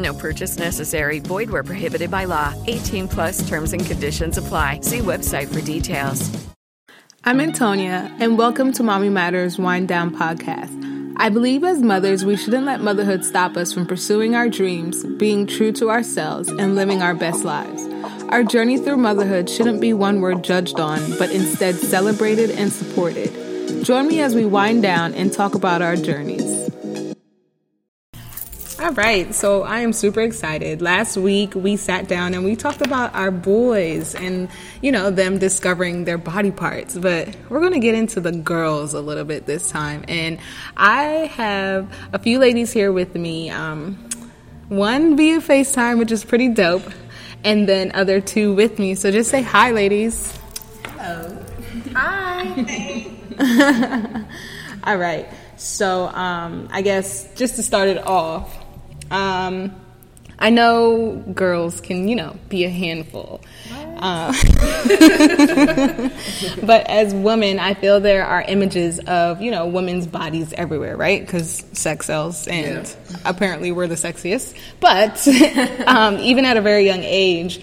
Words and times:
No 0.00 0.14
purchase 0.14 0.58
necessary. 0.58 1.18
Void 1.18 1.50
where 1.50 1.62
prohibited 1.62 2.10
by 2.10 2.24
law. 2.24 2.54
18 2.66 3.08
plus 3.08 3.46
terms 3.48 3.72
and 3.72 3.84
conditions 3.84 4.38
apply. 4.38 4.80
See 4.80 5.00
website 5.00 5.52
for 5.52 5.60
details. 5.60 6.30
I'm 7.22 7.38
Antonia, 7.38 8.10
and 8.18 8.38
welcome 8.38 8.72
to 8.72 8.82
Mommy 8.82 9.10
Matters 9.10 9.58
Wind 9.58 9.88
Down 9.88 10.16
podcast. 10.16 11.14
I 11.18 11.28
believe 11.28 11.64
as 11.64 11.82
mothers, 11.82 12.24
we 12.24 12.34
shouldn't 12.34 12.64
let 12.64 12.80
motherhood 12.80 13.26
stop 13.26 13.58
us 13.58 13.74
from 13.74 13.86
pursuing 13.86 14.34
our 14.34 14.48
dreams, 14.48 15.04
being 15.04 15.46
true 15.46 15.70
to 15.72 15.90
ourselves, 15.90 16.48
and 16.48 16.76
living 16.76 17.02
our 17.02 17.14
best 17.14 17.44
lives. 17.44 17.82
Our 18.30 18.42
journey 18.42 18.78
through 18.78 18.96
motherhood 18.96 19.50
shouldn't 19.50 19.82
be 19.82 19.92
one 19.92 20.22
we're 20.22 20.34
judged 20.34 20.80
on, 20.80 21.18
but 21.18 21.30
instead 21.30 21.74
celebrated 21.74 22.50
and 22.50 22.72
supported. 22.72 23.84
Join 23.84 24.08
me 24.08 24.22
as 24.22 24.34
we 24.34 24.46
wind 24.46 24.82
down 24.82 25.12
and 25.12 25.30
talk 25.30 25.54
about 25.54 25.82
our 25.82 25.96
journeys. 25.96 26.70
All 28.80 28.92
right, 28.92 29.34
so 29.34 29.62
I 29.62 29.80
am 29.80 29.92
super 29.92 30.22
excited. 30.22 30.80
Last 30.80 31.18
week 31.18 31.54
we 31.54 31.76
sat 31.76 32.08
down 32.08 32.32
and 32.32 32.46
we 32.46 32.56
talked 32.56 32.80
about 32.80 33.14
our 33.14 33.30
boys 33.30 34.14
and, 34.14 34.48
you 34.80 34.90
know, 34.90 35.10
them 35.10 35.38
discovering 35.38 36.06
their 36.06 36.16
body 36.16 36.50
parts, 36.50 36.96
but 36.96 37.36
we're 37.50 37.60
going 37.60 37.74
to 37.74 37.78
get 37.78 37.94
into 37.94 38.20
the 38.20 38.32
girls 38.32 38.94
a 38.94 39.02
little 39.02 39.24
bit 39.24 39.44
this 39.44 39.70
time. 39.70 40.06
And 40.08 40.38
I 40.78 41.02
have 41.34 41.94
a 42.14 42.18
few 42.18 42.38
ladies 42.38 42.72
here 42.72 42.90
with 42.90 43.14
me. 43.14 43.50
Um, 43.50 43.96
one 44.70 45.14
via 45.14 45.40
FaceTime, 45.40 45.98
which 45.98 46.10
is 46.10 46.24
pretty 46.24 46.48
dope, 46.48 46.90
and 47.44 47.68
then 47.68 47.92
other 47.92 48.18
two 48.18 48.54
with 48.54 48.78
me. 48.78 48.94
So 48.94 49.10
just 49.10 49.30
say 49.30 49.42
hi, 49.42 49.72
ladies. 49.72 50.38
Hello. 50.86 51.44
Hi. 51.92 53.06
All 54.84 54.96
right. 54.96 55.28
So 55.58 56.06
um, 56.08 56.70
I 56.72 56.80
guess 56.80 57.28
just 57.34 57.56
to 57.56 57.62
start 57.62 57.90
it 57.90 57.98
off, 58.06 58.59
um, 59.10 59.74
I 60.38 60.48
know 60.48 61.16
girls 61.34 61.80
can, 61.82 62.08
you 62.08 62.16
know, 62.16 62.36
be 62.48 62.64
a 62.64 62.70
handful. 62.70 63.42
Uh, 63.98 64.32
but 66.62 66.86
as 66.88 67.14
women, 67.14 67.58
I 67.58 67.74
feel 67.74 68.00
there 68.00 68.24
are 68.24 68.40
images 68.40 68.98
of, 69.00 69.42
you 69.42 69.50
know, 69.50 69.66
women's 69.66 70.06
bodies 70.06 70.54
everywhere, 70.54 70.96
right? 70.96 71.20
Because 71.20 71.62
sex 71.74 72.06
sells, 72.06 72.48
and 72.48 72.86
yeah. 72.86 73.16
apparently 73.26 73.72
we're 73.72 73.88
the 73.88 73.96
sexiest. 73.96 74.54
But 74.80 75.28
um, 75.86 76.18
even 76.20 76.46
at 76.46 76.56
a 76.56 76.62
very 76.62 76.86
young 76.86 77.02
age, 77.02 77.60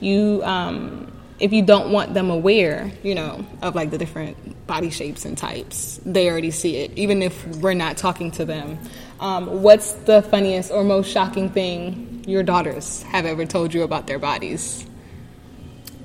you, 0.00 0.42
um, 0.42 1.12
if 1.38 1.52
you 1.52 1.62
don't 1.62 1.92
want 1.92 2.14
them 2.14 2.30
aware, 2.30 2.90
you 3.04 3.14
know, 3.14 3.46
of 3.62 3.76
like 3.76 3.90
the 3.90 3.98
different 3.98 4.66
body 4.66 4.90
shapes 4.90 5.24
and 5.24 5.38
types, 5.38 6.00
they 6.04 6.28
already 6.28 6.50
see 6.50 6.78
it, 6.78 6.98
even 6.98 7.22
if 7.22 7.46
we're 7.58 7.74
not 7.74 7.96
talking 7.96 8.32
to 8.32 8.44
them. 8.44 8.78
Um, 9.20 9.62
what's 9.62 9.92
the 9.92 10.22
funniest 10.22 10.70
or 10.70 10.84
most 10.84 11.10
shocking 11.10 11.48
thing 11.48 12.24
your 12.26 12.42
daughters 12.42 13.02
have 13.04 13.24
ever 13.24 13.46
told 13.46 13.72
you 13.72 13.82
about 13.82 14.06
their 14.06 14.18
bodies? 14.18 14.86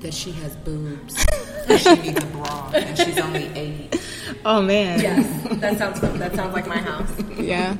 That 0.00 0.14
she 0.14 0.32
has 0.32 0.56
boobs. 0.56 1.14
that 1.66 1.80
she 1.80 1.94
needs 1.94 2.22
a 2.22 2.26
bra, 2.26 2.70
and 2.74 2.98
she's 2.98 3.18
only 3.18 3.50
eight. 3.54 4.00
Oh 4.44 4.62
man. 4.62 5.00
Yes, 5.00 5.60
that 5.60 5.78
sounds 5.78 6.00
that 6.00 6.34
sounds 6.34 6.54
like 6.54 6.66
my 6.66 6.78
house. 6.78 7.10
Yeah. 7.38 7.76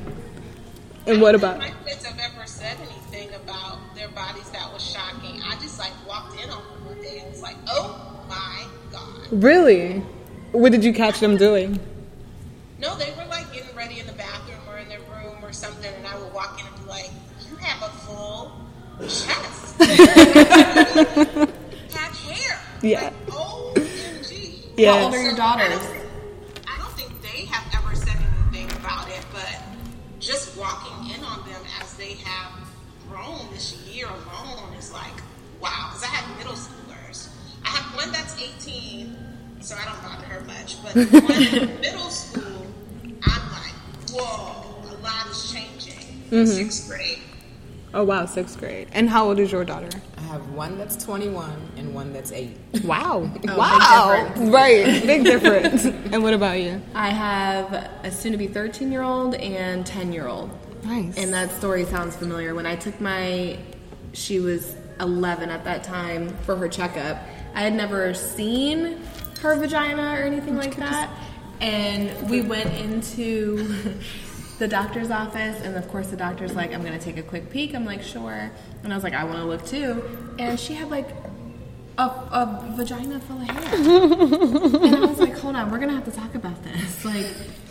And 1.06 1.20
what 1.20 1.34
about? 1.34 1.58
My 1.58 1.72
kids 1.84 2.04
have 2.04 2.18
ever 2.18 2.46
said 2.46 2.76
anything 2.78 3.34
about 3.34 3.78
their 3.96 4.08
bodies 4.10 4.48
that 4.50 4.72
was 4.72 4.84
shocking. 4.88 5.40
I 5.42 5.58
just 5.58 5.78
like 5.78 5.92
walked 6.06 6.40
in 6.40 6.48
on 6.50 6.62
them 6.62 6.86
one 6.86 7.02
day 7.02 7.20
and 7.20 7.30
was 7.30 7.42
like, 7.42 7.56
"Oh 7.68 8.24
my 8.28 8.66
god!" 8.92 9.26
Really? 9.32 9.98
What 10.52 10.70
did 10.70 10.84
you 10.84 10.92
catch 10.92 11.18
them 11.18 11.36
doing? 11.36 11.80
No, 12.78 12.96
they 12.96 13.12
were 13.16 13.24
full 19.02 19.26
chest. 19.26 19.82
have 21.94 22.18
hair. 22.18 22.60
Yeah. 22.82 23.02
Like, 23.04 23.26
OMG. 23.26 24.72
Yeah. 24.76 24.92
How 24.98 25.04
old 25.04 25.14
are 25.14 25.22
your 25.22 25.36
daughters? 25.36 25.82
I 26.66 26.78
don't 26.78 26.92
think 26.92 27.20
they 27.22 27.46
have 27.46 27.64
ever 27.74 27.94
said 27.94 28.16
anything 28.16 28.70
about 28.78 29.08
it, 29.08 29.24
but 29.32 29.60
just 30.20 30.56
walking 30.56 31.10
in 31.14 31.24
on 31.24 31.48
them 31.48 31.62
as 31.80 31.94
they 31.94 32.14
have 32.24 32.52
grown 33.08 33.50
this 33.52 33.76
year 33.88 34.06
alone 34.06 34.72
is 34.74 34.92
like, 34.92 35.14
wow. 35.60 35.90
Because 35.90 36.04
I 36.04 36.08
have 36.08 36.38
middle 36.38 36.54
schoolers. 36.54 37.28
I 37.64 37.68
have 37.68 37.96
one 37.96 38.12
that's 38.12 38.40
18, 38.40 39.16
so 39.60 39.76
I 39.76 39.84
don't 39.84 40.02
bother 40.02 40.26
her 40.26 40.44
much. 40.44 40.82
But 40.82 40.94
the 40.94 41.20
one 41.20 41.70
in 41.70 41.80
middle 41.80 42.10
school, 42.10 42.66
I'm 43.22 43.52
like, 43.52 43.74
whoa, 44.10 44.90
a 44.90 44.94
lot 45.02 45.30
is 45.30 45.52
changing. 45.52 46.22
in 46.30 46.44
mm-hmm. 46.44 46.46
Sixth 46.46 46.88
grade. 46.88 47.18
Oh 47.94 48.04
wow, 48.04 48.24
sixth 48.24 48.58
grade. 48.58 48.88
And 48.92 49.08
how 49.08 49.26
old 49.26 49.38
is 49.38 49.52
your 49.52 49.64
daughter? 49.64 49.88
I 50.16 50.20
have 50.22 50.48
one 50.50 50.78
that's 50.78 51.02
21 51.04 51.50
and 51.76 51.94
one 51.94 52.12
that's 52.12 52.32
eight. 52.32 52.56
Wow. 52.84 53.30
Oh, 53.48 53.58
wow. 53.58 54.32
big. 54.34 54.52
Right. 54.52 55.02
Big 55.04 55.24
difference. 55.24 55.84
and 55.84 56.22
what 56.22 56.32
about 56.32 56.60
you? 56.60 56.80
I 56.94 57.10
have 57.10 57.90
a 58.02 58.10
soon 58.10 58.32
to 58.32 58.38
be 58.38 58.46
13 58.46 58.90
year 58.90 59.02
old 59.02 59.34
and 59.34 59.84
10 59.84 60.12
year 60.12 60.26
old. 60.26 60.50
Nice. 60.84 61.18
And 61.18 61.32
that 61.34 61.50
story 61.52 61.84
sounds 61.84 62.16
familiar. 62.16 62.54
When 62.54 62.66
I 62.66 62.76
took 62.76 62.98
my, 63.00 63.58
she 64.14 64.40
was 64.40 64.74
11 65.00 65.50
at 65.50 65.64
that 65.64 65.84
time 65.84 66.34
for 66.38 66.56
her 66.56 66.68
checkup, 66.68 67.18
I 67.54 67.60
had 67.60 67.74
never 67.74 68.14
seen 68.14 69.00
her 69.42 69.54
vagina 69.56 70.14
or 70.18 70.22
anything 70.22 70.56
oh, 70.56 70.60
like 70.60 70.76
that. 70.76 71.10
And 71.60 72.30
we 72.30 72.40
went 72.40 72.72
into 72.74 73.98
the 74.58 74.68
doctor's 74.68 75.10
office, 75.10 75.60
and 75.62 75.76
of 75.76 75.88
course, 75.88 76.08
the 76.08 76.16
doctor's 76.16 76.54
like, 76.54 76.72
I'm 76.72 76.82
going 76.82 76.98
to 76.98 77.04
take 77.04 77.16
a 77.16 77.22
quick 77.22 77.50
peek. 77.50 77.74
I'm 77.74 77.84
like, 77.84 78.02
sure. 78.02 78.50
And 78.82 78.92
I 78.92 78.96
was 78.96 79.04
like, 79.04 79.14
I 79.14 79.24
want 79.24 79.38
to 79.38 79.44
look 79.44 79.66
too. 79.66 80.34
And 80.38 80.58
she 80.58 80.74
had 80.74 80.90
like 80.90 81.08
a, 81.98 82.02
a 82.02 82.74
vagina 82.76 83.20
full 83.20 83.40
of 83.40 83.48
hair. 83.48 83.74
and 83.74 84.96
I 84.96 85.00
was 85.00 85.18
like, 85.18 85.38
hold 85.38 85.56
on, 85.56 85.70
we're 85.70 85.78
gonna 85.78 85.94
have 85.94 86.04
to 86.04 86.12
talk 86.12 86.34
about 86.34 86.62
this. 86.64 87.04
Like, 87.04 87.26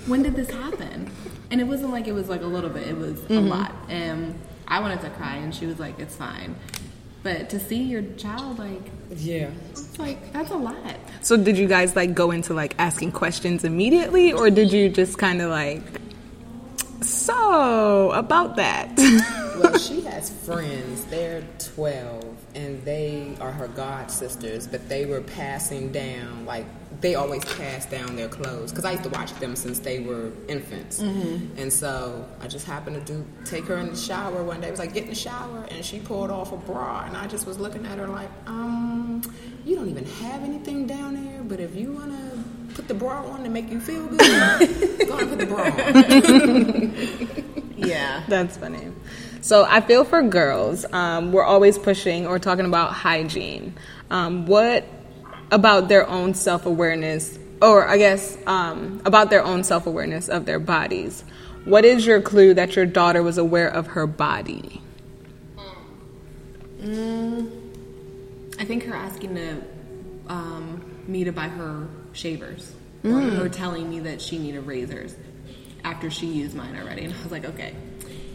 when 0.07 0.24
did 0.24 0.36
this 0.36 0.50
happen? 0.50 1.12
And 1.50 1.62
it 1.62 1.66
wasn't 1.66 1.92
like 1.92 2.07
it 2.07 2.13
was 2.13 2.30
like 2.30 2.42
a 2.42 2.48
little 2.48 2.69
bit, 2.69 2.88
it 2.88 2.98
was 2.98 3.19
a 3.25 3.27
mm-hmm. 3.27 3.48
lot. 3.48 3.74
And 3.89 4.39
I 4.68 4.80
wanted 4.80 5.01
to 5.01 5.10
cry, 5.12 5.36
and 5.36 5.54
she 5.54 5.66
was 5.66 5.80
like, 5.80 6.00
it's 6.00 6.16
fine. 6.16 6.56
But 7.24 7.50
to 7.51 7.60
see 7.60 7.84
your 7.84 8.01
child, 8.18 8.57
like, 8.57 8.81
Yeah. 9.16 9.51
it's 9.72 10.00
like, 10.00 10.34
that's 10.34 10.50
a 10.50 10.56
lot. 10.56 10.75
So 11.22 11.38
did 11.38 11.57
you 11.57 11.68
guys 11.68 11.95
like 11.95 12.16
go 12.16 12.31
into 12.31 12.54
like 12.54 12.74
asking 12.80 13.12
questions 13.12 13.63
immediately 13.63 14.34
or 14.34 14.50
did 14.50 14.72
you 14.72 14.89
just 14.89 15.19
kind 15.19 15.42
of 15.42 15.51
like 15.51 15.84
so 17.01 18.12
about 18.12 18.56
that? 18.57 18.89
Well, 19.62 19.77
she 19.77 20.01
has 20.01 20.31
friends. 20.44 21.06
They're 21.06 21.44
12, 21.75 22.36
and 22.56 22.83
they 22.83 23.36
are 23.39 23.51
her 23.51 23.68
god 23.68 24.09
sisters, 24.09 24.65
but 24.65 24.89
they 24.89 25.06
were 25.06 25.21
passing 25.21 25.92
down 25.92 26.45
like 26.48 26.65
they 27.00 27.13
always 27.13 27.45
pass 27.45 27.86
down 27.86 28.15
their 28.15 28.27
clothes 28.27 28.71
because 28.71 28.86
I 28.86 28.92
used 28.94 29.03
to 29.03 29.09
watch 29.09 29.33
them 29.36 29.56
since 29.56 29.77
they 29.77 30.00
were 30.00 30.31
infants, 30.48 30.98
and 31.00 31.71
so 31.71 32.27
I 32.39 32.48
just 32.48 32.65
happened 32.65 33.06
to 33.06 33.13
do 33.13 33.24
take 33.45 33.65
her 33.65 33.77
in 33.77 33.89
the 33.89 33.95
shower 33.95 34.44
one 34.44 34.62
day. 34.62 34.68
It 34.68 34.71
was 34.71 34.80
like 34.80 34.94
get 34.95 35.03
in 35.03 35.09
the 35.09 35.15
shower, 35.15 35.68
and 35.69 35.86
she 35.86 36.00
pulled 36.00 36.31
off 36.31 36.51
a 36.53 36.57
bra, 36.57 37.03
and 37.06 37.15
I 37.15 37.27
just 37.27 37.45
was 37.45 37.59
looking 37.59 37.86
at 37.86 38.00
her 38.00 38.07
like, 38.07 38.30
um, 38.48 39.21
you 39.63 39.75
don't 39.75 39.89
even 39.89 40.06
have 40.06 40.44
anything 40.44 40.88
down 40.88 41.24
there, 41.24 41.44
but 41.44 41.59
if 41.59 41.75
you 41.75 41.92
wanna 41.92 42.44
put 42.74 42.88
the 42.88 42.94
bra 42.94 43.24
on 43.26 43.44
to 43.44 43.50
make 43.50 43.70
you 43.70 43.80
feel 43.80 44.08
good, 44.08 44.20
go 45.08 45.18
and 45.18 45.30
put 45.30 45.40
the 45.40 45.46
bra 45.46 45.64
on. 45.64 47.62
Yeah. 47.82 48.24
That's 48.28 48.58
funny. 48.58 48.92
So 49.42 49.66
I 49.68 49.82
feel 49.82 50.04
for 50.04 50.22
girls. 50.22 50.86
Um, 50.94 51.32
we're 51.32 51.44
always 51.44 51.78
pushing 51.78 52.28
or 52.28 52.38
talking 52.38 52.66
about 52.66 52.94
hygiene. 52.94 53.74
Um, 54.12 54.46
what 54.46 54.86
about 55.52 55.88
their 55.90 56.08
own 56.08 56.34
self 56.34 56.66
awareness, 56.66 57.40
or 57.62 57.88
I 57.88 57.98
guess 57.98 58.38
um, 58.46 59.02
about 59.06 59.30
their 59.30 59.44
own 59.44 59.64
self 59.64 59.88
awareness 59.88 60.30
of 60.30 60.46
their 60.46 60.60
bodies? 60.60 61.24
What 61.66 61.86
is 61.86 62.06
your 62.06 62.22
clue 62.22 62.54
that 62.54 62.76
your 62.76 62.86
daughter 62.86 63.24
was 63.24 63.38
aware 63.38 63.68
of 63.68 63.88
her 63.88 64.06
body? 64.08 64.82
I 66.84 68.66
think 68.66 68.84
her 68.86 68.96
asking 68.96 69.36
to 69.36 69.62
um, 70.28 70.84
me 71.08 71.24
to 71.24 71.32
buy 71.32 71.48
her 71.48 71.88
shavers, 72.13 72.74
or 73.04 73.19
her 73.19 73.50
telling 73.50 73.90
me 73.90 74.00
that 74.02 74.22
she 74.22 74.38
needed 74.38 74.66
razors 74.66 75.16
after 75.84 76.12
she 76.12 76.28
used 76.28 76.56
mine 76.56 76.78
already, 76.78 77.06
and 77.06 77.13
I 77.13 77.24
was 77.24 77.31
like, 77.31 77.46
okay, 77.46 77.74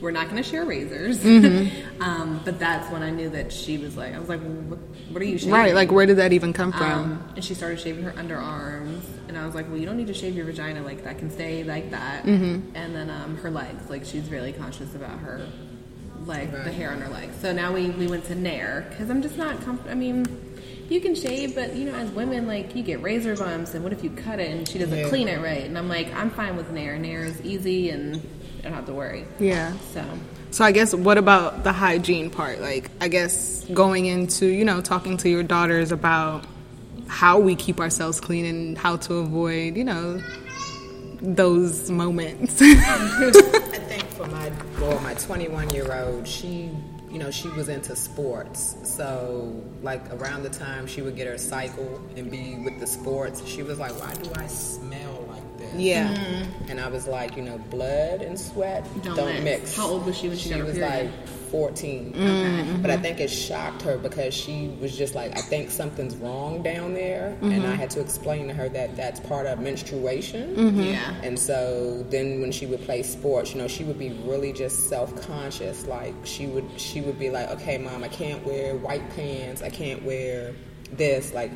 we're 0.01 0.11
not 0.11 0.29
going 0.29 0.43
to 0.43 0.49
share 0.49 0.65
razors. 0.65 1.25
um, 2.01 2.41
but 2.45 2.59
that's 2.59 2.91
when 2.91 3.03
I 3.03 3.11
knew 3.11 3.31
that 3.31 3.53
she 3.53 3.79
was 3.79 3.97
like, 3.97 4.15
I 4.15 4.19
was 4.19 4.29
like, 4.29 4.41
well, 4.41 4.51
what, 4.51 4.79
what 5.11 5.23
are 5.23 5.25
you 5.25 5.39
shaving? 5.39 5.55
Right, 5.55 5.75
like 5.75 5.91
where 5.91 6.07
did 6.07 6.19
that 6.19 6.33
even 6.33 6.53
come 6.53 6.73
from? 6.73 6.93
Um, 6.93 7.33
and 7.37 7.45
she 7.45 7.55
started 7.55 7.81
shaving 7.81 8.05
her 8.05 8.13
underarms, 8.13 9.03
and 9.29 9.39
I 9.39 9.47
was 9.47 9.55
like, 9.55 9.69
"Well, 9.69 9.79
you 9.79 9.87
don't 9.87 9.97
need 9.97 10.09
to 10.09 10.15
shave 10.15 10.35
your 10.35 10.47
vagina 10.47 10.83
like 10.83 11.05
that. 11.05 11.19
Can 11.19 11.31
stay 11.31 11.65
like 11.65 11.91
that." 11.91 12.25
Mm-hmm. 12.25 12.77
And 12.77 12.95
then 12.95 13.11
um, 13.11 13.37
her 13.39 13.51
legs, 13.51 13.89
like 13.89 14.05
she's 14.05 14.29
really 14.29 14.53
conscious 14.53 14.95
about 14.95 15.19
her, 15.21 15.47
like 16.25 16.53
the 16.53 16.73
hair 16.73 16.91
on 16.91 17.01
her 17.01 17.09
legs. 17.09 17.37
So 17.41 17.53
now 17.53 17.73
we 17.73 17.91
we 17.91 18.07
went 18.09 18.25
to 18.27 18.35
Nair 18.35 18.87
because 18.91 19.11
I'm 19.11 19.23
just 19.23 19.37
not 19.37 19.61
comfortable. 19.63 19.91
I 19.91 19.95
mean, 19.95 20.25
you 20.89 21.01
can 21.01 21.15
shave, 21.15 21.55
but 21.55 21.75
you 21.75 21.85
know, 21.91 21.95
as 21.95 22.11
women, 22.11 22.47
like 22.47 22.75
you 22.77 22.83
get 22.83 23.03
razor 23.03 23.37
bumps, 23.37 23.75
and 23.75 23.83
what 23.83 23.93
if 23.93 24.03
you 24.05 24.11
cut 24.11 24.39
it 24.41 24.51
and 24.51 24.69
she 24.69 24.79
doesn't 24.79 25.09
clean 25.09 25.29
it 25.29 25.41
right? 25.41 25.65
And 25.65 25.77
I'm 25.77 25.89
like, 25.89 26.13
I'm 26.15 26.31
fine 26.31 26.57
with 26.57 26.71
Nair. 26.71 26.99
Nair 26.99 27.25
is 27.25 27.41
easy, 27.43 27.91
and 27.91 28.17
I 28.61 28.63
don't 28.63 28.73
have 28.73 28.87
to 28.87 28.93
worry. 28.95 29.25
yeah. 29.39 29.73
So 29.93 30.05
So 30.51 30.65
I 30.65 30.73
guess 30.73 30.95
what 30.95 31.19
about 31.19 31.65
the 31.65 31.73
hygiene 31.73 32.31
part? 32.31 32.61
Like 32.61 32.91
I 33.01 33.09
guess 33.09 33.65
going 33.73 34.07
into, 34.07 34.47
you 34.47 34.65
know, 34.65 34.81
talking 34.81 35.17
to 35.19 35.29
your 35.29 35.43
daughters 35.43 35.93
about 35.93 36.45
how 37.09 37.39
we 37.39 37.55
keep 37.55 37.79
ourselves 37.81 38.21
clean 38.21 38.45
and 38.47 38.79
how 38.79 38.97
to 38.97 39.15
avoid, 39.15 39.77
you 39.77 39.85
know, 39.85 40.21
those 41.21 41.91
moments. 41.91 42.57
I 42.61 42.99
think 43.89 44.05
for 44.11 44.27
my 44.27 44.53
well, 44.81 45.01
my 45.01 45.15
21 45.15 45.71
year 45.71 45.93
old, 45.93 46.27
she, 46.29 46.71
you 47.17 47.23
know, 47.23 47.31
she 47.31 47.49
was 47.49 47.71
into 47.71 47.97
sports. 47.97 48.77
So, 48.83 49.65
like 49.81 50.03
around 50.13 50.43
the 50.43 50.51
time 50.51 50.87
she 50.87 51.01
would 51.01 51.17
get 51.17 51.27
her 51.27 51.39
cycle 51.39 51.99
and 52.15 52.31
be 52.31 52.57
with 52.57 52.79
the 52.79 52.87
sports, 52.87 53.43
she 53.47 53.63
was 53.63 53.79
like, 53.79 53.99
"Why 53.99 54.13
do 54.13 54.31
I 54.35 54.47
smell 54.47 55.26
like 55.67 55.73
this?" 55.73 55.83
yeah. 55.83 56.15
Mm-hmm. 56.15 56.71
And 56.71 56.81
I 56.81 56.89
was 56.89 57.07
like, 57.07 57.37
you 57.37 57.43
know, 57.43 57.59
blood 57.59 58.23
and 58.23 58.39
sweat 58.39 58.85
Don't 59.03 59.17
don't, 59.17 59.27
mix. 59.27 59.45
mix. 59.45 59.77
How 59.77 59.89
old 59.89 60.07
was 60.07 60.17
she 60.17 60.29
when 60.29 60.39
she 60.39 60.51
got 60.51 60.59
her 60.61 60.65
was 60.65 60.75
period? 60.75 61.13
like 61.13 61.29
14. 61.51 62.13
Mm-hmm. 62.13 62.83
But 62.83 62.91
I 62.91 62.97
think 62.97 63.21
it 63.21 63.31
shocked 63.31 63.83
her 63.83 63.97
because 63.99 64.35
she 64.35 64.69
was 64.81 64.97
just 64.97 65.15
like, 65.15 65.37
I 65.37 65.41
think 65.41 65.71
something's 65.71 66.17
wrong 66.17 66.63
down 66.63 66.95
there. 66.95 67.37
And 67.41 67.53
I 67.53 67.57
mm-hmm. 67.57 67.73
had 67.75 67.91
to 67.91 68.01
explain 68.01 68.49
to 68.49 68.55
her 68.55 68.69
that 68.71 68.97
that's 68.97 69.21
part 69.21 69.47
of 69.47 69.61
menstruation. 69.61 70.77
yeah, 70.79 71.15
And 71.23 71.39
so 71.39 72.05
then 72.11 72.41
when 72.41 72.53
she 72.53 72.67
would 72.67 72.83
play 72.83 73.03
sports, 73.03 73.55
you 73.55 73.61
know, 73.61 73.69
she 73.69 73.85
would 73.85 73.99
be 73.99 74.11
really 74.25 74.53
just 74.53 74.89
self-conscious. 74.89 75.87
Like 75.87 76.15
she 76.25 76.47
would 76.47 76.65
she 76.77 77.01
would 77.01 77.19
be 77.19 77.31
like, 77.31 77.49
"Okay, 77.51 77.79
mom, 77.79 78.05
I 78.05 78.09
can't 78.09 78.45
wear 78.45 78.75
white 78.77 79.09
pants. 79.15 79.63
I 79.63 79.71
can't 79.71 80.03
wear 80.05 80.55
this." 80.93 81.33
Like 81.33 81.51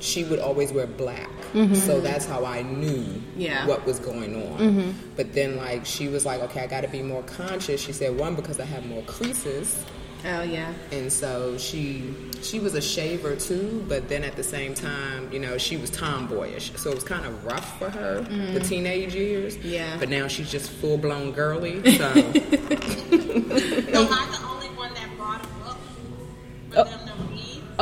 she 0.00 0.24
would 0.24 0.38
always 0.38 0.72
wear 0.72 0.86
black. 0.86 1.30
Mm-hmm. 1.52 1.74
So 1.74 2.00
that's 2.00 2.26
how 2.26 2.44
I 2.44 2.62
knew 2.62 3.04
Yeah. 3.36 3.66
what 3.66 3.86
was 3.86 3.98
going 3.98 4.34
on. 4.50 4.58
Mm-hmm. 4.58 4.90
But 5.16 5.32
then 5.32 5.56
like 5.56 5.86
she 5.86 6.08
was 6.08 6.26
like, 6.26 6.40
"Okay, 6.42 6.60
I 6.60 6.66
got 6.66 6.82
to 6.82 6.88
be 6.88 7.02
more 7.02 7.22
conscious." 7.22 7.80
She 7.80 7.92
said, 7.92 8.18
"One 8.18 8.34
because 8.34 8.60
I 8.60 8.64
have 8.64 8.84
more 8.86 9.02
creases." 9.02 9.82
oh 10.24 10.42
yeah. 10.42 10.72
and 10.92 11.12
so 11.12 11.56
she 11.58 12.02
she 12.42 12.58
was 12.58 12.74
a 12.74 12.80
shaver 12.80 13.36
too 13.36 13.84
but 13.86 14.08
then 14.08 14.24
at 14.24 14.34
the 14.34 14.42
same 14.42 14.74
time 14.74 15.30
you 15.32 15.38
know 15.38 15.58
she 15.58 15.76
was 15.76 15.90
tomboyish 15.90 16.72
so 16.76 16.90
it 16.90 16.94
was 16.94 17.04
kind 17.04 17.26
of 17.26 17.44
rough 17.44 17.78
for 17.78 17.90
her 17.90 18.22
the 18.22 18.58
mm. 18.60 18.66
teenage 18.66 19.14
years 19.14 19.56
Yeah. 19.58 19.96
but 19.98 20.08
now 20.08 20.26
she's 20.26 20.50
just 20.50 20.70
full-blown 20.70 21.32
girly 21.32 21.82
so 21.98 22.12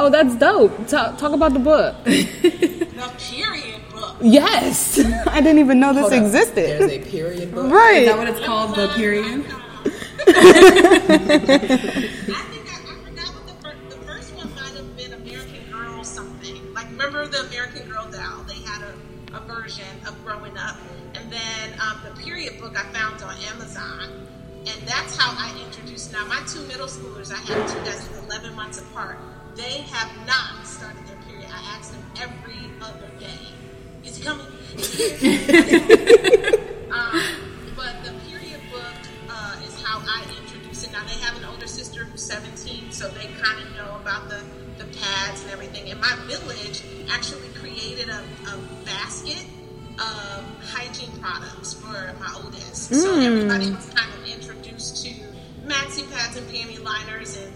Oh, 0.05 0.11
that's 0.11 0.35
dope. 0.37 0.87
Talk, 0.87 1.17
talk 1.17 1.33
about 1.33 1.55
the 1.55 1.59
book. 1.61 1.95
The 2.95 3.11
period 3.19 3.81
book. 3.93 4.17
yes. 4.23 4.99
I 5.27 5.41
didn't 5.41 5.59
even 5.59 5.81
know 5.81 5.93
this 5.93 6.03
Hold 6.03 6.13
up. 6.13 6.23
existed. 6.23 6.81
there's 6.81 6.93
a 6.93 6.99
period 7.11 7.53
book 7.55 7.73
Right. 7.73 8.03
Is 8.03 8.07
Right. 8.07 8.07
that 8.07 8.19
what 8.19 8.29
it's 8.29 8.41
called? 8.47 8.77
The 8.77 8.89
period. 8.95 9.45
I 10.29 10.33
think 12.53 12.67
I, 12.71 12.77
I 12.87 12.95
forgot 13.05 13.29
what 13.35 13.47
the, 13.47 13.55
fir- 13.63 13.77
the 13.91 13.97
first 14.07 14.33
one 14.37 14.49
might 14.55 14.75
have 14.77 14.97
been 14.97 15.13
American 15.15 15.71
Girl 15.73 16.05
something. 16.05 16.73
Like, 16.73 16.89
remember 16.91 17.27
the 17.27 17.41
American 17.49 17.89
Girl 17.91 18.07
doll? 18.11 18.45
They 18.47 18.61
had 18.63 18.83
a, 18.83 19.37
a 19.37 19.41
version 19.41 19.85
of 20.07 20.15
growing 20.25 20.57
up. 20.57 20.77
And 21.15 21.31
then 21.33 21.75
um, 21.81 21.99
the 22.05 22.23
period 22.23 22.61
book 22.61 22.79
I 22.79 22.85
found 22.93 23.23
on 23.23 23.35
Amazon. 23.53 24.27
And 24.67 24.89
that's 24.89 25.17
how 25.19 25.35
I 25.37 25.53
introduced. 25.67 26.13
Now, 26.13 26.25
my 26.27 26.41
two 26.47 26.63
middle 26.69 26.87
schoolers, 26.87 27.33
I 27.33 27.37
have 27.53 27.71
two 27.73 27.81
that's 27.85 28.09
11 28.27 28.55
months 28.55 28.79
apart. 28.81 29.19
They 29.57 29.83
have 29.83 30.11
not 30.27 30.67
started 30.67 31.07
their 31.07 31.17
period. 31.29 31.49
I 31.51 31.77
ask 31.77 31.93
them 31.93 32.03
every 32.21 32.71
other 32.83 33.09
day, 33.21 33.39
is 34.05 34.19
it 34.19 34.25
coming? 34.25 34.47
Is 34.77 35.01
it 35.01 35.21
here?" 35.21 36.61
Um, 36.93 37.23
but 37.75 38.05
the 38.05 38.13
period 38.31 38.61
book 38.71 38.95
uh, 39.29 39.61
is 39.67 39.81
how 39.83 39.99
I 40.07 40.25
introduce 40.41 40.85
it. 40.85 40.93
Now 40.93 41.05
they 41.05 41.19
have 41.21 41.37
an 41.39 41.45
older 41.45 41.67
sister 41.67 42.05
who's 42.05 42.23
17, 42.23 42.93
so 42.93 43.09
they 43.09 43.27
kind 43.43 43.63
of 43.67 43.75
know 43.77 43.97
about 44.01 44.29
the, 44.29 44.43
the 44.79 44.85
pads 44.99 45.43
and 45.43 45.51
everything. 45.53 45.91
And 45.91 46.01
my 46.01 46.15
village 46.27 46.83
actually 47.11 47.49
created 47.55 48.09
a, 48.11 48.23
a 48.49 48.59
basket 48.85 49.45
of 49.99 50.45
hygiene 50.71 51.11
products 51.21 51.73
for 51.75 52.15
my 52.21 52.33
oldest. 52.43 52.95
So 52.95 53.21
everybody 53.21 53.71
was 53.71 53.91
kind 53.91 54.13
of 54.15 54.29
introduced 54.29 55.05
to 55.05 55.11
maxi 55.67 56.11
pads 56.13 56.37
and 56.37 56.47
panty 56.49 56.83
liners 56.83 57.37
and 57.37 57.53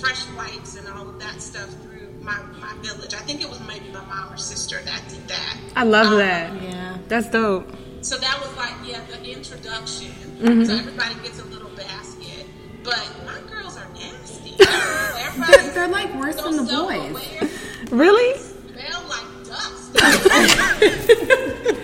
fresh 0.00 0.24
wipes 0.36 0.76
and 0.76 0.88
all 0.88 1.08
of 1.08 1.18
that 1.20 1.40
stuff 1.40 1.68
through 1.82 2.08
my, 2.20 2.36
my 2.60 2.72
village. 2.82 3.14
I 3.14 3.18
think 3.18 3.40
it 3.42 3.48
was 3.48 3.60
maybe 3.66 3.88
my 3.92 4.04
mom 4.04 4.32
or 4.32 4.36
sister 4.36 4.80
that 4.84 5.02
did 5.08 5.26
that. 5.28 5.56
I 5.76 5.84
love 5.84 6.06
Um, 6.12 6.18
that. 6.18 6.62
Yeah. 6.62 6.98
That's 7.08 7.28
dope. 7.28 7.68
so 8.00 8.16
that 8.18 8.40
was 8.40 8.56
like, 8.56 8.72
yeah, 8.86 9.00
the 9.06 9.22
introduction. 9.32 10.08
Mm-hmm. 10.40 10.64
So 10.64 10.74
everybody 10.76 11.14
gets 11.22 11.40
a 11.40 11.44
little 11.46 11.70
basket. 11.70 12.46
But 12.84 12.98
my 13.26 13.38
girls 13.50 13.76
are 13.76 13.86
nasty. 13.94 14.56
They're, 14.58 15.70
they're 15.72 15.88
like 15.88 16.12
worse 16.14 16.36
so 16.36 16.42
than 16.50 16.56
the 16.56 16.62
boys. 16.64 17.22
self-aware, 17.22 17.50
Really? 17.90 18.38
Smell 18.38 19.02
like 19.08 19.28
dust. 19.46 19.92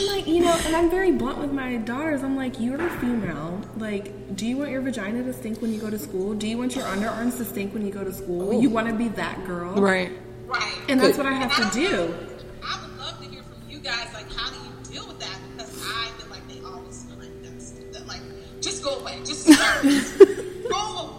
I'm 0.00 0.06
like, 0.06 0.26
you 0.26 0.40
know, 0.40 0.58
and 0.64 0.74
I'm 0.74 0.88
very 0.90 1.12
blunt 1.12 1.38
with 1.38 1.52
my 1.52 1.76
daughters. 1.76 2.22
I'm 2.22 2.36
like, 2.36 2.58
you're 2.58 2.80
a 2.80 2.90
female. 3.00 3.60
Like, 3.76 4.34
do 4.36 4.46
you 4.46 4.56
want 4.56 4.70
your 4.70 4.80
vagina 4.80 5.22
to 5.24 5.32
stink 5.32 5.60
when 5.60 5.72
you 5.74 5.80
go 5.80 5.90
to 5.90 5.98
school? 5.98 6.32
Do 6.34 6.46
you 6.48 6.56
want 6.56 6.74
your 6.74 6.84
underarms 6.86 7.36
to 7.38 7.44
stink 7.44 7.74
when 7.74 7.84
you 7.84 7.92
go 7.92 8.02
to 8.04 8.12
school? 8.12 8.60
You 8.60 8.70
want 8.70 8.88
to 8.88 8.94
be 8.94 9.08
that 9.08 9.44
girl, 9.46 9.74
Right. 9.74 10.12
right. 10.46 10.74
And 10.88 11.00
that's 11.00 11.18
what 11.18 11.26
I 11.26 11.32
have 11.32 11.52
And 11.58 11.72
to 11.72 11.80
don't 11.80 11.90
do. 11.90 11.90
know- 11.96 12.14
I 12.62 12.80
would 12.82 12.98
love 12.98 13.18
to 13.22 13.28
hear 13.28 13.42
from 13.42 13.68
you 13.68 13.78
guys. 13.80 14.08
Like, 14.14 14.32
how 14.32 14.50
do 14.50 14.56
you 14.56 14.92
deal 14.94 15.06
with 15.06 15.18
that? 15.20 15.36
Because 15.56 15.70
I 15.84 16.08
feel 16.18 16.30
like 16.30 16.48
they 16.48 16.60
always 16.66 17.04
feel 17.04 17.18
like 17.18 17.42
dust. 17.42 17.74
That, 17.92 18.06
like, 18.06 18.22
just 18.62 18.82
go 18.82 19.00
away. 19.00 19.18
Just, 19.24 19.46
just 19.48 20.18
go 20.70 20.76
away. 20.96 21.09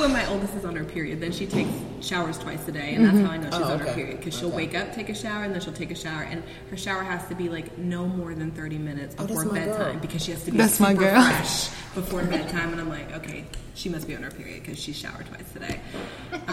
When 0.00 0.12
my 0.12 0.26
oldest 0.28 0.54
is 0.54 0.64
on 0.64 0.74
her 0.76 0.84
period, 0.84 1.20
then 1.20 1.32
she 1.32 1.46
takes 1.46 1.70
showers 2.00 2.38
twice 2.38 2.66
a 2.68 2.72
day, 2.72 2.94
and 2.94 3.04
that's 3.04 3.16
mm-hmm. 3.16 3.26
how 3.26 3.32
I 3.32 3.36
know 3.36 3.50
she's 3.50 3.60
Oh, 3.60 3.72
on 3.72 3.78
her 3.78 3.84
okay. 3.86 3.94
period. 3.94 4.16
Because 4.18 4.36
she'll 4.38 4.48
Okay. 4.48 4.56
wake 4.56 4.74
up, 4.74 4.94
take 4.94 5.08
a 5.08 5.14
shower, 5.14 5.44
and 5.44 5.54
then 5.54 5.60
she'll 5.60 5.72
take 5.72 5.90
a 5.90 5.94
shower, 5.94 6.22
and 6.22 6.42
her 6.70 6.76
shower 6.76 7.02
has 7.02 7.26
to 7.28 7.34
be 7.34 7.48
like 7.48 7.76
no 7.78 8.06
more 8.06 8.34
than 8.34 8.50
thirty 8.50 8.78
minutes 8.78 9.14
Oh, 9.18 9.26
that's 9.26 9.38
before 9.38 9.52
my 9.52 9.64
girl. 9.64 9.78
bedtime 9.78 9.98
because 10.00 10.24
she 10.24 10.30
has 10.32 10.44
to 10.44 10.50
be 10.50 10.58
That's 10.58 10.80
my 10.80 10.92
super 10.92 11.04
girl. 11.04 11.22
fresh 11.30 11.68
before 11.94 12.24
bedtime. 12.24 12.72
And 12.72 12.80
I'm 12.80 12.88
like, 12.88 13.12
okay, 13.18 13.44
she 13.74 13.88
must 13.88 14.06
be 14.08 14.16
on 14.16 14.22
her 14.22 14.30
period 14.30 14.62
because 14.62 14.78
she 14.78 14.92
showered 14.92 15.26
twice 15.26 15.52
today. 15.52 15.80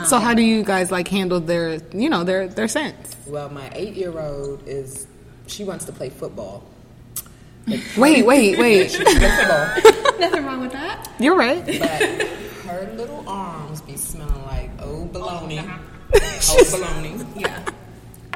So 0.06 0.18
um, 0.18 0.22
how 0.24 0.34
do 0.34 0.42
you 0.42 0.64
guys 0.64 0.92
like 0.92 1.08
handle 1.08 1.40
their, 1.40 1.76
you 1.94 2.10
know, 2.10 2.24
their 2.24 2.48
their 2.48 2.68
scents? 2.68 3.16
well 3.28 3.50
my 3.50 3.70
eight-year-old 3.74 4.68
is 4.68 5.06
she 5.48 5.64
wants 5.64 5.84
to 5.86 5.92
play 5.92 6.10
football 6.10 6.64
Wait, 7.98 8.26
wait, 8.26 8.58
wait. 8.58 8.90
she 8.92 9.04
wants 9.04 9.14
football 9.20 10.20
Nothing 10.20 10.46
wrong 10.46 10.62
with 10.62 10.72
that. 10.72 11.10
You're 11.20 11.36
right. 11.36 11.64
but 11.66 12.30
her 12.78 12.94
little 12.94 13.28
arms 13.28 13.82
be 13.82 13.98
smelling 13.98 14.46
like 14.46 14.70
old 14.82 15.12
baloney 15.14 15.60
old 16.14 16.68
baloney 16.68 17.42
Yeah. 17.42 17.64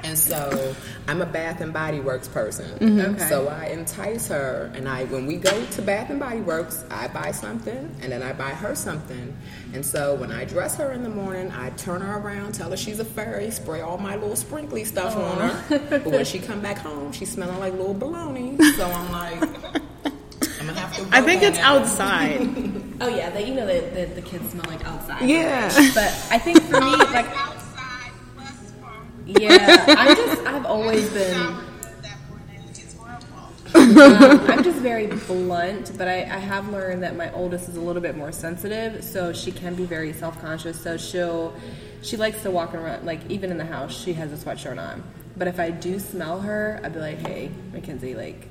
And 0.03 0.17
so 0.17 0.75
I'm 1.07 1.21
a 1.21 1.27
Bath 1.27 1.61
and 1.61 1.71
Body 1.71 1.99
Works 1.99 2.27
person. 2.27 2.65
Mm-hmm. 2.79 3.15
Okay. 3.15 3.29
So 3.29 3.47
I 3.47 3.65
entice 3.65 4.29
her, 4.29 4.71
and 4.73 4.89
I 4.89 5.03
when 5.05 5.27
we 5.27 5.35
go 5.35 5.63
to 5.63 5.81
Bath 5.83 6.09
and 6.09 6.19
Body 6.19 6.41
Works, 6.41 6.83
I 6.89 7.07
buy 7.07 7.31
something, 7.31 7.95
and 8.01 8.11
then 8.11 8.23
I 8.23 8.33
buy 8.33 8.49
her 8.49 8.73
something. 8.73 9.37
And 9.73 9.85
so 9.85 10.15
when 10.15 10.31
I 10.31 10.45
dress 10.45 10.75
her 10.77 10.91
in 10.91 11.03
the 11.03 11.09
morning, 11.09 11.51
I 11.51 11.69
turn 11.71 12.01
her 12.01 12.17
around, 12.17 12.53
tell 12.53 12.71
her 12.71 12.77
she's 12.77 12.99
a 12.99 13.05
fairy, 13.05 13.51
spray 13.51 13.81
all 13.81 13.99
my 13.99 14.15
little 14.15 14.35
sprinkly 14.35 14.85
stuff 14.85 15.15
on 15.15 15.37
her. 15.49 15.79
But 15.89 16.05
when 16.07 16.25
she 16.25 16.39
come 16.49 16.61
back 16.61 16.79
home, 16.79 17.11
she's 17.11 17.31
smelling 17.31 17.59
like 17.59 17.73
little 17.73 17.93
baloney. 17.93 18.59
So 18.73 18.85
I'm 18.85 19.11
like, 19.11 19.81
I'm 20.61 20.67
gonna 20.67 20.79
have 20.79 20.95
to. 20.97 21.15
I 21.15 21.21
think 21.21 21.41
on 21.41 21.47
it's 21.49 21.59
outside. 21.59 22.39
Oh 23.01 23.07
yeah, 23.07 23.31
that 23.31 23.47
you 23.47 23.55
know 23.55 23.65
that 23.65 23.95
the, 23.95 24.21
the 24.21 24.21
kids 24.21 24.51
smell 24.51 24.63
like 24.67 24.85
outside. 24.85 25.27
Yeah. 25.27 25.69
But 25.95 26.13
I 26.29 26.37
think 26.37 26.61
for 26.61 26.79
me, 26.79 26.91
like 26.97 27.25
outside, 27.35 28.11
yeah, 29.25 29.85
I'm 29.87 30.15
just 30.15 30.41
I've 30.45 30.65
always 30.67 31.09
been 31.09 31.33
That 32.03 32.17
more 32.29 32.39
than 32.47 32.63
it's 32.69 32.95
horrible. 32.95 34.03
um, 34.03 34.51
I'm 34.51 34.63
just 34.63 34.77
very 34.79 35.07
blunt, 35.07 35.97
but 35.97 36.07
I, 36.07 36.17
I 36.23 36.37
have 36.37 36.69
learned 36.69 37.01
that 37.01 37.15
my 37.15 37.31
oldest 37.33 37.69
is 37.69 37.75
a 37.75 37.81
little 37.81 38.03
bit 38.03 38.15
more 38.15 38.31
sensitive, 38.31 39.03
so 39.03 39.33
she 39.33 39.51
can 39.51 39.73
be 39.73 39.85
very 39.85 40.13
self 40.13 40.39
conscious. 40.39 40.79
So 40.79 40.95
she'll 40.97 41.55
she 42.03 42.17
likes 42.17 42.43
to 42.43 42.51
walk 42.51 42.75
around 42.75 43.03
like 43.03 43.21
even 43.31 43.49
in 43.49 43.57
the 43.57 43.65
house 43.65 43.99
she 43.99 44.13
has 44.13 44.31
a 44.31 44.37
sweatshirt 44.45 44.77
on. 44.79 45.03
But 45.37 45.47
if 45.47 45.59
I 45.59 45.71
do 45.71 45.97
smell 45.97 46.39
her, 46.41 46.79
I'd 46.83 46.93
be 46.93 46.99
like, 46.99 47.17
hey, 47.25 47.49
Mackenzie, 47.73 48.13
like 48.13 48.47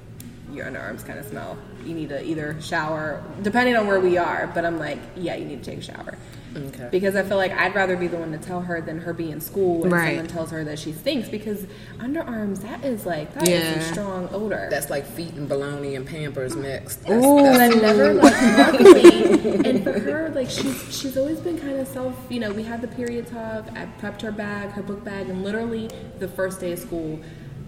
your 0.52 0.66
underarms 0.66 1.06
kind 1.06 1.20
of 1.20 1.26
smell. 1.26 1.56
You 1.84 1.94
need 1.94 2.08
to 2.10 2.22
either 2.24 2.60
shower, 2.60 3.22
depending 3.42 3.76
on 3.76 3.86
where 3.86 4.00
we 4.00 4.16
are. 4.18 4.50
But 4.54 4.64
I'm 4.64 4.78
like, 4.78 4.98
yeah, 5.16 5.34
you 5.36 5.44
need 5.44 5.62
to 5.64 5.70
take 5.70 5.78
a 5.80 5.82
shower. 5.82 6.16
Okay. 6.56 6.88
Because 6.90 7.14
I 7.14 7.22
feel 7.22 7.36
like 7.36 7.52
I'd 7.52 7.76
rather 7.76 7.96
be 7.96 8.08
the 8.08 8.16
one 8.16 8.32
to 8.32 8.38
tell 8.38 8.60
her 8.60 8.80
than 8.80 8.98
her 8.98 9.12
be 9.12 9.30
in 9.30 9.40
school 9.40 9.84
and 9.84 9.92
Right. 9.92 10.08
someone 10.08 10.26
tells 10.26 10.50
her 10.50 10.64
that 10.64 10.80
she 10.80 10.92
stinks. 10.92 11.28
Because 11.28 11.64
underarms, 11.98 12.62
that 12.62 12.84
is 12.84 13.06
like 13.06 13.32
that 13.34 13.44
is 13.44 13.50
Yeah. 13.50 13.74
a 13.74 13.82
strong 13.82 14.28
odor. 14.32 14.66
That's 14.68 14.90
like 14.90 15.06
feet 15.06 15.34
and 15.34 15.48
bologna 15.48 15.94
and 15.94 16.04
Pampers 16.04 16.56
mixed. 16.56 17.04
That's, 17.06 17.24
But 17.24 17.44
I 17.46 17.68
that's, 17.68 17.76
never 17.80 18.14
like 18.14 18.42
luckily, 18.58 19.24
and 19.70 19.84
for 19.84 19.98
her, 20.00 20.30
like 20.34 20.50
she's 20.50 20.82
she's 21.00 21.16
always 21.16 21.38
been 21.38 21.56
kind 21.58 21.78
of 21.78 21.86
self. 21.86 22.16
You 22.28 22.40
know, 22.40 22.50
we 22.52 22.64
had 22.64 22.80
the 22.82 22.88
period 22.88 23.28
talk. 23.28 23.68
I 23.76 23.86
prepped 24.00 24.22
her 24.22 24.32
bag, 24.32 24.70
her 24.70 24.82
book 24.82 25.04
bag, 25.04 25.28
and 25.28 25.44
literally 25.44 25.88
the 26.18 26.26
first 26.26 26.58
day 26.60 26.72
of 26.72 26.80
school, 26.80 27.20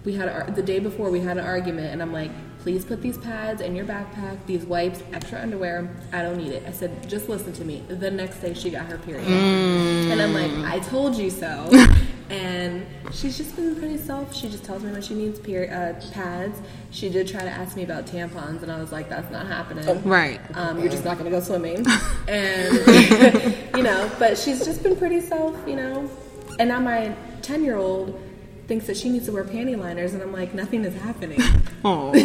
we 0.03 0.13
had 0.13 0.27
a, 0.27 0.51
the 0.51 0.61
day 0.61 0.79
before 0.79 1.09
we 1.09 1.21
had 1.21 1.37
an 1.37 1.45
argument, 1.45 1.93
and 1.93 2.01
I'm 2.01 2.11
like, 2.11 2.31
please 2.63 2.85
put 2.85 3.01
these 3.01 3.17
pads 3.17 3.61
in 3.61 3.75
your 3.75 3.85
backpack, 3.85 4.37
these 4.45 4.63
wipes, 4.63 5.03
extra 5.11 5.39
underwear. 5.41 5.93
I 6.13 6.21
don't 6.21 6.37
need 6.37 6.53
it. 6.53 6.63
I 6.65 6.71
said, 6.71 7.09
just 7.09 7.27
listen 7.27 7.51
to 7.53 7.65
me. 7.65 7.83
The 7.89 8.09
next 8.09 8.39
day, 8.39 8.53
she 8.53 8.69
got 8.69 8.85
her 8.85 8.97
period, 8.97 9.27
and 9.27 10.21
I'm 10.21 10.33
like, 10.33 10.51
I 10.71 10.79
told 10.79 11.15
you 11.15 11.29
so. 11.29 11.69
And 12.29 12.87
she's 13.11 13.37
just 13.37 13.55
been 13.55 13.75
pretty 13.75 13.97
self. 13.97 14.33
She 14.33 14.49
just 14.49 14.63
tells 14.63 14.81
me 14.81 14.91
when 14.91 15.03
she 15.03 15.13
needs 15.13 15.39
period 15.39 15.71
uh, 15.71 15.99
pads. 16.13 16.61
She 16.89 17.09
did 17.09 17.27
try 17.27 17.41
to 17.41 17.49
ask 17.49 17.75
me 17.75 17.83
about 17.83 18.07
tampons, 18.07 18.63
and 18.63 18.71
I 18.71 18.79
was 18.79 18.91
like, 18.91 19.07
"That's 19.07 19.29
not 19.29 19.45
happening." 19.45 20.03
Right. 20.03 20.39
Um, 20.55 20.79
you're 20.79 20.89
just 20.89 21.03
not 21.05 21.19
going 21.19 21.29
to 21.29 21.37
go 21.37 21.43
swimming. 21.43 21.85
and, 22.27 23.67
you 23.77 23.83
know, 23.83 24.09
but 24.17 24.35
she's 24.37 24.65
just 24.65 24.81
been 24.81 24.95
pretty 24.95 25.19
self, 25.19 25.55
you 25.67 25.75
know. 25.75 26.09
And 26.57 26.69
now 26.69 26.79
my 26.79 27.15
10 27.43 27.63
year 27.63 27.75
old 27.75 28.19
thinks 28.67 28.87
that 28.87 28.95
she 28.97 29.09
needs 29.09 29.25
to 29.25 29.31
wear 29.31 29.43
panty 29.43 29.77
liners, 29.77 30.13
and 30.13 30.21
I'm 30.23 30.31
like, 30.31 30.53
nothing 30.53 30.85
is 30.85 30.93
happening. 30.95 31.39
Oh. 31.85 32.13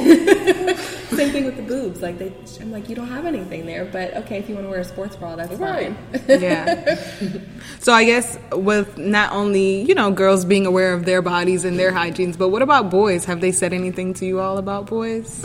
Same 1.16 1.32
thing 1.32 1.44
with 1.44 1.56
the 1.56 1.64
boobs. 1.66 2.00
Like, 2.00 2.16
they, 2.18 2.32
I'm 2.60 2.70
like, 2.70 2.88
you 2.88 2.94
don't 2.94 3.08
have 3.08 3.26
anything 3.26 3.66
there, 3.66 3.84
but 3.84 4.14
okay, 4.18 4.38
if 4.38 4.48
you 4.48 4.54
want 4.54 4.66
to 4.66 4.70
wear 4.70 4.78
a 4.78 4.84
sports 4.84 5.16
bra, 5.16 5.34
that's 5.34 5.52
Right. 5.58 5.92
fine. 5.96 6.22
Yeah. 6.40 6.94
so 7.80 7.92
I 7.92 8.04
guess 8.04 8.38
with 8.52 8.96
not 8.98 9.32
only, 9.32 9.82
you 9.82 9.96
know, 9.96 10.12
girls 10.12 10.44
being 10.44 10.64
aware 10.64 10.92
of 10.94 11.06
their 11.06 11.22
bodies 11.22 11.64
and 11.64 11.76
their 11.76 11.90
hygienes, 11.90 12.36
but 12.36 12.50
what 12.50 12.62
about 12.62 12.88
boys? 12.88 13.24
Have 13.24 13.40
they 13.40 13.50
said 13.50 13.72
anything 13.72 14.14
to 14.14 14.26
you 14.26 14.38
all 14.38 14.58
about 14.58 14.86
boys? 14.86 15.44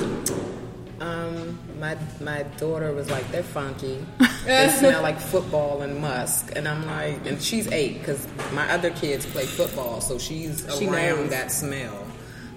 My 1.83 1.97
my 2.21 2.43
daughter 2.57 2.93
was 2.93 3.09
like, 3.11 3.29
they're 3.31 3.43
funky. 3.43 4.05
They 4.45 4.67
smell 4.77 5.01
like 5.01 5.19
football 5.21 5.83
and 5.83 6.01
musk, 6.01 6.51
and 6.57 6.67
I'm 6.67 6.85
like, 6.85 7.25
and 7.25 7.41
she's 7.41 7.65
eight 7.71 7.99
because 7.99 8.27
my 8.51 8.69
other 8.73 8.89
kids 8.91 9.25
play 9.25 9.45
football, 9.45 10.01
so 10.01 10.19
she's 10.19 10.65
She 10.77 10.85
around 10.87 11.19
knows. 11.21 11.29
that 11.29 11.49
smell. 11.49 11.97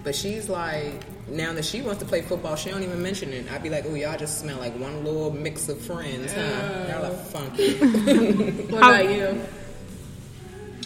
But 0.02 0.16
she's 0.16 0.48
like, 0.48 1.04
now 1.28 1.52
that 1.52 1.64
she 1.64 1.82
wants 1.82 2.00
to 2.02 2.04
play 2.08 2.22
football, 2.22 2.56
she 2.56 2.70
don't 2.70 2.82
even 2.82 3.00
mention 3.00 3.32
it. 3.32 3.50
I'd 3.52 3.62
be 3.62 3.70
like, 3.70 3.84
oh, 3.86 3.94
y'all 3.94 4.18
just 4.18 4.40
smell 4.40 4.58
like 4.58 4.76
one 4.80 5.04
little 5.04 5.30
mix 5.30 5.68
of 5.68 5.80
friends, 5.80 6.32
huh? 6.32 6.86
Y'all 6.88 7.04
are 7.06 7.16
funky. 7.16 7.74
what 8.72 8.78
about 8.78 9.08
you? 9.08 9.40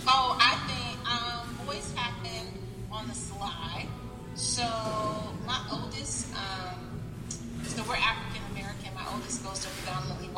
Oh, 0.06 0.36
I 0.38 0.52
think 0.68 1.10
um, 1.10 1.66
boys 1.66 1.90
happen 1.96 2.46
on 2.92 3.08
the 3.08 3.14
slide. 3.14 3.86
So 4.34 4.64
my 5.46 5.60
oldest, 5.72 6.26
um, 6.34 6.76
so 7.64 7.82
we're 7.88 7.96
African 7.96 8.29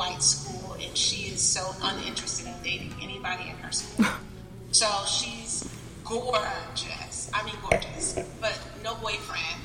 white 0.03 0.21
school, 0.21 0.73
and 0.81 0.95
she 0.97 1.31
is 1.31 1.41
so 1.41 1.73
uninterested 1.81 2.47
in 2.47 2.53
dating 2.63 2.93
anybody 3.01 3.43
in 3.49 3.55
her 3.57 3.71
school. 3.71 4.05
so 4.71 4.87
she's 5.07 5.67
gorgeous. 6.03 7.29
I 7.33 7.43
mean, 7.45 7.55
gorgeous, 7.61 8.19
but 8.41 8.59
no 8.83 8.95
boyfriend. 8.95 9.61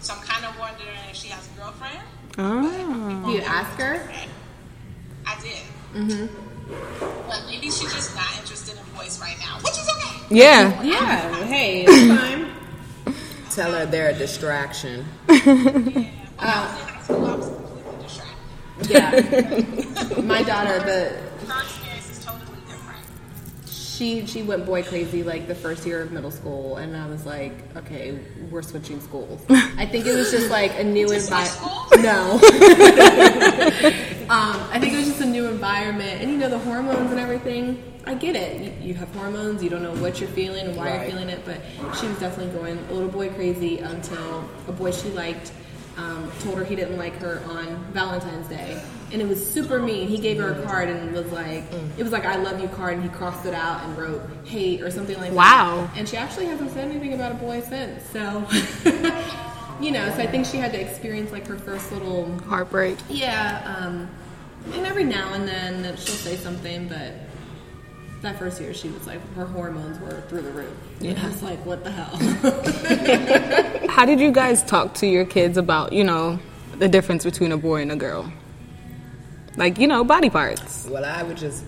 So 0.00 0.14
I'm 0.14 0.22
kind 0.22 0.44
of 0.44 0.58
wondering 0.58 0.98
if 1.10 1.16
she 1.16 1.28
has 1.28 1.48
a 1.50 1.58
girlfriend. 1.60 1.98
Oh. 2.38 3.30
You 3.32 3.40
ask 3.40 3.78
her? 3.78 4.10
I 5.26 5.40
did. 5.40 5.62
Mhm. 5.94 6.28
But 7.28 7.44
maybe 7.46 7.70
she's 7.70 7.92
just 7.92 8.14
not 8.14 8.26
interested 8.38 8.76
in 8.78 8.84
boys 8.96 9.18
right 9.20 9.36
now, 9.40 9.58
which 9.62 9.72
is 9.74 9.88
okay. 9.88 10.34
Yeah. 10.34 10.82
Yeah. 10.82 11.44
Hey, 11.44 11.84
it's 11.86 12.08
time. 12.20 12.50
Tell 13.54 13.72
her 13.72 13.86
they're 13.86 14.10
a 14.10 14.14
distraction. 14.14 15.04
When 16.36 16.48
I 16.48 16.66
was 16.66 16.80
in 16.80 16.88
high 16.88 17.02
school, 17.02 17.26
I 17.26 17.34
was 17.36 17.46
completely 17.46 18.02
distracted. 18.02 18.36
Yeah. 18.82 19.10
My 20.22 20.42
daughter, 20.42 20.78
the 20.80 21.16
Her 21.46 21.62
experience 21.62 22.10
is 22.10 22.24
totally 22.24 22.58
different. 22.66 22.98
she 23.68 24.26
she 24.26 24.42
went 24.42 24.66
boy 24.66 24.82
crazy 24.82 25.22
like 25.22 25.46
the 25.46 25.54
first 25.54 25.86
year 25.86 26.02
of 26.02 26.10
middle 26.12 26.30
school, 26.32 26.76
and 26.76 26.96
I 26.96 27.06
was 27.06 27.24
like, 27.24 27.52
okay, 27.76 28.18
we're 28.50 28.62
switching 28.62 29.00
schools. 29.00 29.44
I 29.50 29.86
think 29.86 30.06
it 30.06 30.14
was 30.14 30.30
just 30.30 30.50
like 30.50 30.72
a 30.78 30.84
new 30.84 31.10
environment. 31.10 32.02
No. 32.02 32.32
um, 34.28 34.56
I 34.72 34.78
think 34.80 34.92
it 34.92 34.96
was 34.96 35.06
just 35.06 35.20
a 35.20 35.26
new 35.26 35.46
environment, 35.46 36.20
and 36.22 36.30
you 36.30 36.36
know 36.38 36.48
the 36.48 36.58
hormones 36.58 37.10
and 37.10 37.20
everything. 37.20 37.82
I 38.06 38.14
get 38.14 38.36
it. 38.36 38.60
You, 38.82 38.88
you 38.88 38.94
have 38.94 39.08
hormones. 39.14 39.62
You 39.62 39.70
don't 39.70 39.82
know 39.82 39.94
what 39.94 40.20
you're 40.20 40.28
feeling 40.28 40.66
and 40.66 40.76
why 40.76 40.90
Right. 40.90 41.00
you're 41.02 41.10
feeling 41.12 41.28
it, 41.30 41.40
but 41.46 41.60
she 41.98 42.06
was 42.06 42.18
definitely 42.18 42.52
going 42.52 42.76
a 42.90 42.92
little 42.92 43.08
boy 43.08 43.30
crazy 43.30 43.78
until 43.78 44.44
a 44.68 44.72
boy 44.72 44.90
she 44.90 45.08
liked. 45.10 45.52
Um, 45.96 46.30
told 46.40 46.58
her 46.58 46.64
he 46.64 46.74
didn't 46.74 46.98
like 46.98 47.14
her 47.20 47.40
on 47.48 47.84
Valentine's 47.92 48.48
Day, 48.48 48.82
and 49.12 49.22
it 49.22 49.28
was 49.28 49.38
super 49.48 49.78
mean. 49.78 50.08
He 50.08 50.18
gave 50.18 50.38
her 50.38 50.52
a 50.52 50.62
card 50.64 50.88
and 50.88 51.12
was 51.12 51.30
like, 51.30 51.62
it 51.96 52.02
was 52.02 52.10
like 52.10 52.24
"I 52.24 52.34
love 52.36 52.60
you" 52.60 52.66
card, 52.66 52.94
and 52.94 53.02
he 53.04 53.08
crossed 53.10 53.46
it 53.46 53.54
out 53.54 53.80
and 53.84 53.96
wrote 53.96 54.22
"hate" 54.44 54.82
or 54.82 54.90
something 54.90 55.16
like 55.18 55.30
Wow. 55.32 55.88
that. 55.92 55.98
And 55.98 56.08
she 56.08 56.16
actually 56.16 56.46
hasn't 56.46 56.72
said 56.72 56.90
anything 56.90 57.12
about 57.14 57.30
a 57.30 57.36
boy 57.36 57.60
since. 57.60 58.02
So, 58.10 58.44
you 59.80 59.92
know, 59.92 60.08
so 60.10 60.16
I 60.22 60.26
think 60.26 60.46
she 60.46 60.56
had 60.56 60.72
to 60.72 60.80
experience 60.80 61.30
like 61.30 61.46
her 61.46 61.56
first 61.56 61.92
little 61.92 62.36
Heartbreak. 62.40 62.98
yeah, 63.08 63.76
um, 63.78 64.08
and 64.72 64.86
every 64.86 65.04
now 65.04 65.32
and 65.34 65.46
then 65.46 65.84
she'll 65.96 66.14
say 66.16 66.34
something, 66.36 66.88
but 66.88 67.12
that 68.24 68.38
first 68.38 68.60
year 68.60 68.74
she 68.74 68.88
was 68.88 69.06
like, 69.06 69.20
her 69.34 69.46
hormones 69.46 69.98
were 70.00 70.20
through 70.28 70.42
the 70.42 70.50
roof. 70.50 70.72
And 71.00 71.18
I 71.18 71.28
was 71.28 71.42
like, 71.42 71.64
what 71.64 71.84
the 71.84 71.90
hell? 71.90 72.16
How 73.88 74.04
did 74.04 74.20
you 74.20 74.32
guys 74.32 74.62
talk 74.64 74.94
to 74.94 75.06
your 75.06 75.24
kids 75.24 75.56
about, 75.56 75.92
you 75.92 76.04
know, 76.04 76.38
the 76.78 76.88
difference 76.88 77.24
between 77.24 77.52
a 77.52 77.56
boy 77.56 77.82
and 77.82 77.92
a 77.92 77.96
girl? 77.96 78.32
Like, 79.56 79.78
you 79.78 79.86
know, 79.86 80.04
body 80.04 80.30
parts. 80.30 80.86
Well, 80.90 81.04
I 81.04 81.22
would 81.22 81.36
just 81.36 81.64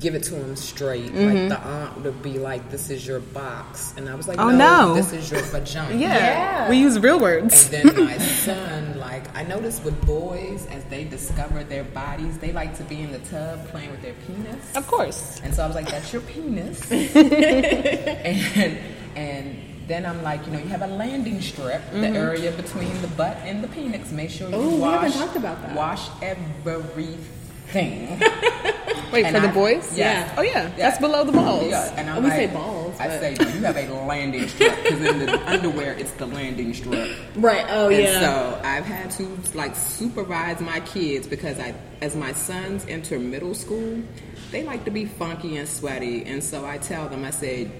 give 0.00 0.14
it 0.14 0.22
to 0.24 0.34
him 0.34 0.54
straight. 0.56 1.06
Like 1.06 1.14
mm-hmm. 1.14 1.48
the 1.48 1.58
aunt 1.58 2.02
would 2.02 2.22
be 2.22 2.38
like, 2.38 2.70
"This 2.70 2.90
is 2.90 3.06
your 3.06 3.20
box," 3.20 3.94
and 3.96 4.08
I 4.08 4.14
was 4.14 4.28
like, 4.28 4.38
Oh, 4.38 4.50
"No, 4.50 4.88
no. 4.88 4.94
this 4.94 5.12
is 5.12 5.30
your 5.30 5.42
vagina." 5.42 5.94
Yeah. 5.96 6.68
We 6.68 6.76
use 6.78 6.98
real 6.98 7.18
words. 7.18 7.72
And 7.72 7.90
then 7.90 8.04
my 8.04 8.18
son, 8.44 8.98
like, 8.98 9.34
I 9.36 9.44
noticed 9.44 9.84
with 9.84 10.00
boys, 10.06 10.66
as 10.66 10.84
they 10.84 11.04
discover 11.04 11.64
their 11.64 11.84
bodies, 11.84 12.38
they 12.38 12.52
like 12.52 12.76
to 12.76 12.84
be 12.84 13.00
in 13.00 13.12
the 13.12 13.20
tub 13.20 13.66
playing 13.68 13.90
with 13.90 14.02
their 14.02 14.14
penis. 14.26 14.76
Of 14.76 14.86
course. 14.86 15.40
And 15.42 15.54
so 15.54 15.64
I 15.64 15.66
was 15.66 15.76
like, 15.76 15.90
"That's 15.90 16.12
your 16.12 16.22
penis." 16.22 16.90
and 16.92 18.78
and 19.16 19.56
then 19.88 20.04
I'm 20.04 20.22
like, 20.22 20.44
you 20.46 20.52
know, 20.52 20.58
you 20.58 20.68
have 20.68 20.82
a 20.82 20.86
landing 20.86 21.40
strip, 21.40 21.82
the 21.90 21.98
mm-hmm. 21.98 22.16
area 22.16 22.52
between 22.52 23.00
the 23.00 23.08
butt 23.08 23.38
and 23.38 23.64
the 23.64 23.68
penis. 23.68 24.12
Make 24.12 24.28
sure 24.30 24.50
you 24.50 24.56
Ooh, 24.56 24.76
we 24.76 24.82
haven't 24.82 25.12
talked 25.12 25.36
about 25.36 25.62
that. 25.62 25.74
Wash 25.74 26.08
everything. 26.20 27.24
Wait, 29.12 29.24
And 29.24 29.34
for 29.34 29.40
the 29.40 29.48
boys? 29.52 29.96
yeah. 29.96 30.34
Oh, 30.36 30.42
yeah. 30.42 30.70
That's 30.76 30.98
below 30.98 31.24
the 31.24 31.32
balls. 31.32 31.66
Yeah, 31.70 31.94
and 31.96 32.10
I'm 32.10 32.18
Oh, 32.18 32.20
we 32.20 32.28
like, 32.28 32.36
say 32.38 32.46
balls, 32.48 33.00
I 33.00 33.08
but- 33.08 33.20
say 33.20 33.30
you 33.54 33.62
have 33.64 33.76
a 33.76 33.88
landing 34.06 34.46
strip 34.48 34.76
because 34.82 35.00
in 35.00 35.18
the 35.20 35.48
underwear 35.50 35.94
it's 35.94 36.10
the 36.12 36.26
landing 36.26 36.74
strip. 36.74 37.16
right, 37.36 37.64
oh 37.70 37.88
and 37.88 38.02
yeah. 38.02 38.20
so 38.20 38.60
I've 38.62 38.84
had 38.84 39.10
to 39.12 39.26
like 39.54 39.74
supervise 39.76 40.60
my 40.60 40.80
kids 40.80 41.26
because 41.26 41.58
I, 41.58 41.74
as 42.02 42.14
my 42.16 42.32
sons 42.32 42.84
enter 42.86 43.18
middle 43.18 43.54
school, 43.54 44.02
they 44.50 44.62
like 44.62 44.84
to 44.84 44.90
be 44.90 45.06
funky 45.06 45.56
and 45.56 45.66
sweaty, 45.68 46.24
and 46.26 46.44
so 46.44 46.66
I 46.66 46.76
tell 46.78 47.08
them, 47.08 47.24
I 47.24 47.30
said, 47.30 47.70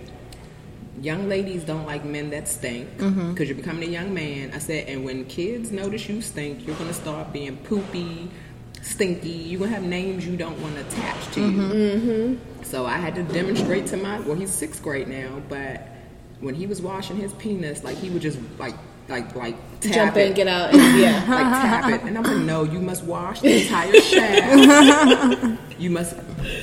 young 1.00 1.28
ladies 1.28 1.62
don't 1.64 1.84
like 1.86 2.04
men 2.06 2.30
that 2.30 2.48
stink 2.48 2.88
because 2.96 3.12
Mm-hmm. 3.12 3.42
you're 3.44 3.54
becoming 3.54 3.88
a 3.88 3.92
young 3.92 4.14
man. 4.14 4.52
I 4.54 4.58
said, 4.58 4.88
and 4.88 5.04
when 5.04 5.26
kids 5.26 5.70
notice 5.72 6.08
you 6.08 6.20
stink, 6.22 6.66
you're 6.66 6.76
gonna 6.76 6.92
start 6.94 7.32
being 7.34 7.56
poopy, 7.58 8.30
stinky. 8.82 9.28
You're 9.30 9.60
gonna 9.60 9.72
have 9.72 9.82
names 9.82 10.26
you 10.26 10.36
don't 10.36 10.60
want 10.60 10.74
to 10.76 10.80
attach 10.86 11.34
to 11.34 11.40
you. 11.40 11.46
Mm-hmm. 11.58 12.62
So 12.64 12.86
I 12.86 12.96
had 12.96 13.14
to 13.16 13.22
demonstrate 13.22 13.86
to 13.88 13.96
my 13.96 14.20
well, 14.20 14.34
he's 14.36 14.50
sixth 14.50 14.82
grade 14.82 15.08
now, 15.08 15.42
but 15.48 15.86
when 16.40 16.54
he 16.54 16.66
was 16.66 16.80
washing 16.82 17.16
his 17.16 17.32
penis, 17.34 17.82
like 17.84 17.96
he 17.96 18.10
would 18.10 18.22
just 18.22 18.38
like 18.58 18.74
like 19.08 19.34
like 19.34 19.56
tap 19.80 19.92
Jump 19.94 20.16
it, 20.16 20.28
in, 20.28 20.34
get 20.34 20.48
out, 20.48 20.74
and 20.74 20.98
yeah. 21.00 21.24
like 21.28 21.62
tap 21.62 21.90
it, 21.92 22.02
and 22.06 22.16
I'm 22.18 22.24
like, 22.24 22.36
no, 22.44 22.62
you 22.64 22.78
must 22.78 23.04
wash 23.04 23.40
the 23.40 23.62
entire 23.62 24.00
shaft. 24.00 25.60
you 25.78 25.90
must 25.90 26.14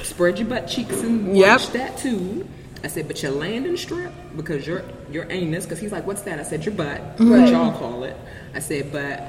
spread 0.03 0.37
your 0.39 0.47
butt 0.47 0.67
cheeks 0.67 1.01
and 1.01 1.35
Yep. 1.35 1.47
wash 1.59 1.67
that 1.69 1.97
too. 1.97 2.47
I 2.83 2.87
said, 2.87 3.07
but 3.07 3.23
your 3.23 3.31
landing 3.31 3.77
strip 3.77 4.13
because 4.37 4.67
your 4.67 4.83
your 5.11 5.25
anus, 5.31 5.65
because 5.65 5.79
he's 5.79 5.91
like, 5.91 6.05
what's 6.05 6.21
that? 6.23 6.39
I 6.39 6.43
said, 6.43 6.63
your 6.65 6.75
butt, 6.75 7.01
what 7.19 7.49
y'all 7.49 7.75
call 7.77 8.03
it. 8.03 8.15
I 8.53 8.59
said, 8.59 8.91
but 8.91 9.27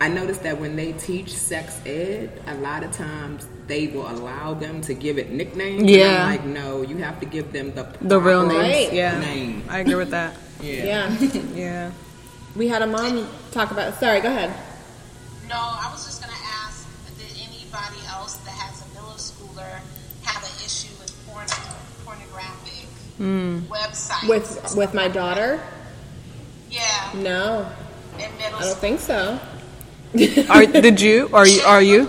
I 0.00 0.08
noticed 0.08 0.42
that 0.42 0.60
when 0.60 0.76
they 0.76 0.92
teach 0.92 1.32
sex 1.34 1.78
ed, 1.86 2.30
a 2.46 2.54
lot 2.56 2.84
of 2.84 2.92
times 2.92 3.46
they 3.66 3.86
will 3.88 4.08
allow 4.10 4.52
them 4.54 4.80
to 4.82 4.94
give 4.94 5.16
it 5.18 5.30
nicknames. 5.30 5.80
And 5.80 5.90
Yeah. 5.90 6.24
I'm 6.26 6.30
like, 6.32 6.44
no, 6.44 6.82
you 6.82 6.98
have 6.98 7.18
to 7.20 7.26
give 7.26 7.52
them 7.52 7.72
the 7.74 7.84
The 8.02 8.20
real 8.20 8.44
proper 8.44 8.58
names. 8.62 8.74
Right. 8.88 8.92
Yeah. 8.92 9.18
name. 9.20 9.64
I 9.68 9.78
agree 9.80 9.94
with 9.94 10.10
that. 10.10 10.34
Yeah. 10.60 11.10
Yeah. 11.54 11.90
We 12.54 12.68
had 12.68 12.82
a 12.82 12.86
mom 12.86 13.26
talk 13.52 13.70
about. 13.70 13.98
Sorry, 14.00 14.20
go 14.20 14.28
ahead. 14.28 14.50
No, 15.48 15.56
I 15.56 15.90
was 15.92 16.04
just 16.06 16.22
going 16.22 16.34
to 16.34 16.42
ask 16.64 16.86
did 17.18 17.30
anybody 17.36 18.00
else 18.08 18.36
that 18.44 18.50
has 18.52 18.82
a 18.84 18.88
middle 18.94 19.16
schooler 19.16 19.80
have 20.22 20.42
an 20.42 20.64
issue 20.64 20.92
with 21.00 21.12
porn, 21.26 21.46
pornographic 22.04 22.86
websites? 23.18 24.20
Hmm. 24.20 24.28
With 24.28 24.74
with 24.76 24.94
my 24.94 25.08
daughter? 25.08 25.60
yeah, 26.70 27.10
No, 27.14 27.66
in 28.18 28.30
middle 28.38 28.44
I 28.44 28.50
don't 28.50 28.62
school. 28.62 28.74
think 28.74 29.00
so. 29.00 29.38
Are, 30.50 30.64
did 30.66 31.00
you? 31.00 31.28
Are 31.32 31.46
you? 31.46 31.60
Are 31.62 31.82
you? 31.82 32.06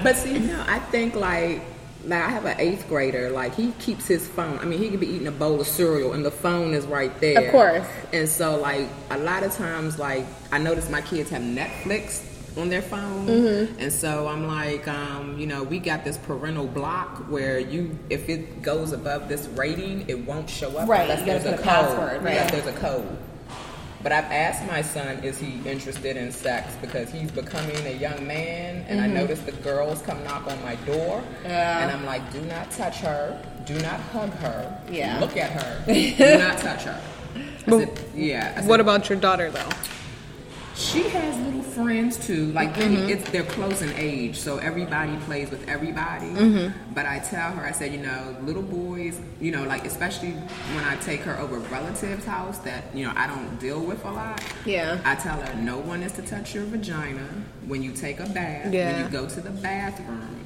But 0.00 0.16
see, 0.16 0.38
no, 0.38 0.64
I 0.68 0.78
think 0.90 1.14
like 1.16 1.60
like 2.04 2.22
I 2.22 2.28
have 2.30 2.44
an 2.46 2.56
eighth 2.58 2.88
grader. 2.88 3.30
Like 3.30 3.54
he 3.54 3.72
keeps 3.72 4.06
his 4.06 4.26
phone. 4.26 4.58
I 4.60 4.64
mean, 4.64 4.78
he 4.78 4.88
could 4.90 5.00
be 5.00 5.08
eating 5.08 5.26
a 5.26 5.32
bowl 5.32 5.60
of 5.60 5.66
cereal 5.66 6.12
and 6.12 6.24
the 6.24 6.30
phone 6.30 6.72
is 6.72 6.86
right 6.86 7.12
there. 7.20 7.44
Of 7.46 7.50
course. 7.50 7.86
And 8.12 8.28
so 8.28 8.56
like 8.58 8.88
a 9.10 9.18
lot 9.18 9.42
of 9.42 9.52
times, 9.54 9.98
like 9.98 10.24
I 10.52 10.58
notice 10.58 10.88
my 10.88 11.00
kids 11.02 11.30
have 11.30 11.42
Netflix 11.42 12.24
on 12.56 12.68
their 12.70 12.82
phone, 12.82 13.26
Mm-hmm. 13.26 13.78
and 13.78 13.92
so 13.92 14.26
I'm 14.26 14.46
like, 14.48 14.88
um, 14.88 15.38
you 15.38 15.46
know, 15.46 15.62
we 15.62 15.78
got 15.78 16.02
this 16.02 16.16
parental 16.16 16.66
block 16.66 17.18
where 17.30 17.60
you, 17.60 17.96
if 18.10 18.28
it 18.28 18.62
goes 18.62 18.90
above 18.90 19.28
this 19.28 19.46
rating, 19.48 20.08
it 20.08 20.26
won't 20.26 20.50
show 20.50 20.76
up 20.76 20.88
Right, 20.88 21.02
unless 21.02 21.24
there's 21.24 21.44
a 21.44 21.50
put 21.52 21.56
code. 21.58 21.64
password, 21.64 22.22
right. 22.24 22.36
Unless 22.36 22.50
there's 22.50 22.66
a 22.66 22.72
code. 22.80 23.18
But 24.02 24.12
I've 24.12 24.30
asked 24.30 24.64
my 24.66 24.80
son, 24.82 25.18
is 25.24 25.38
he 25.38 25.60
interested 25.68 26.16
in 26.16 26.30
sex? 26.30 26.72
Because 26.80 27.10
he's 27.10 27.30
becoming 27.32 27.76
a 27.86 27.92
young 27.96 28.24
man, 28.26 28.84
and 28.88 29.00
I 29.00 29.06
noticed 29.08 29.44
the 29.44 29.52
girls 29.52 30.00
come 30.02 30.22
knock 30.24 30.46
on 30.46 30.62
my 30.62 30.76
door, 30.86 31.20
Mm-hmm. 31.20 31.46
Yeah. 31.48 31.80
and 31.82 31.90
I'm 31.90 32.04
like, 32.06 32.32
do 32.32 32.40
not 32.42 32.70
touch 32.70 32.98
her, 32.98 33.40
do 33.66 33.74
not 33.80 33.98
hug 34.00 34.30
her, 34.34 34.80
Yeah. 34.90 35.18
look 35.18 35.36
at 35.36 35.50
her, 35.50 35.82
do 35.92 36.38
not 36.38 36.58
touch 36.58 36.84
her. 36.84 37.00
Said, 37.68 37.98
yeah. 38.14 38.54
Said, 38.60 38.68
What 38.68 38.80
about 38.80 39.08
your 39.08 39.18
daughter 39.18 39.50
though? 39.50 39.68
She 40.78 41.02
has 41.08 41.36
little 41.44 41.62
friends 41.62 42.16
too. 42.24 42.52
Like 42.52 42.68
Mm-hmm. 42.74 43.08
it's 43.10 43.28
they're 43.30 43.42
close 43.42 43.82
in 43.82 43.92
age, 43.96 44.36
so 44.36 44.58
everybody 44.58 45.16
plays 45.26 45.50
with 45.50 45.68
everybody. 45.68 46.26
Mm-hmm. 46.26 46.94
But 46.94 47.06
I 47.06 47.18
tell 47.18 47.50
her, 47.52 47.64
I 47.66 47.72
said, 47.72 47.92
you 47.92 47.98
know, 47.98 48.36
little 48.42 48.62
boys, 48.62 49.20
you 49.40 49.50
know, 49.50 49.64
like 49.64 49.84
especially 49.84 50.30
when 50.32 50.84
I 50.84 50.96
take 50.96 51.20
her 51.22 51.36
over 51.38 51.58
relatives' 51.58 52.24
house 52.24 52.58
that 52.60 52.84
you 52.94 53.04
know 53.06 53.12
I 53.16 53.26
don't 53.26 53.58
deal 53.58 53.80
with 53.80 54.04
a 54.04 54.10
lot. 54.10 54.42
Yeah. 54.64 55.00
I 55.04 55.16
tell 55.16 55.40
her 55.40 55.54
no 55.60 55.78
one 55.78 56.02
is 56.02 56.12
to 56.12 56.22
touch 56.22 56.54
your 56.54 56.64
vagina 56.64 57.26
when 57.66 57.82
you 57.82 57.92
take 57.92 58.20
a 58.20 58.26
bath, 58.28 58.72
Yeah. 58.72 58.92
when 58.92 59.04
you 59.04 59.10
go 59.10 59.28
to 59.28 59.40
the 59.40 59.50
bathroom. 59.50 60.37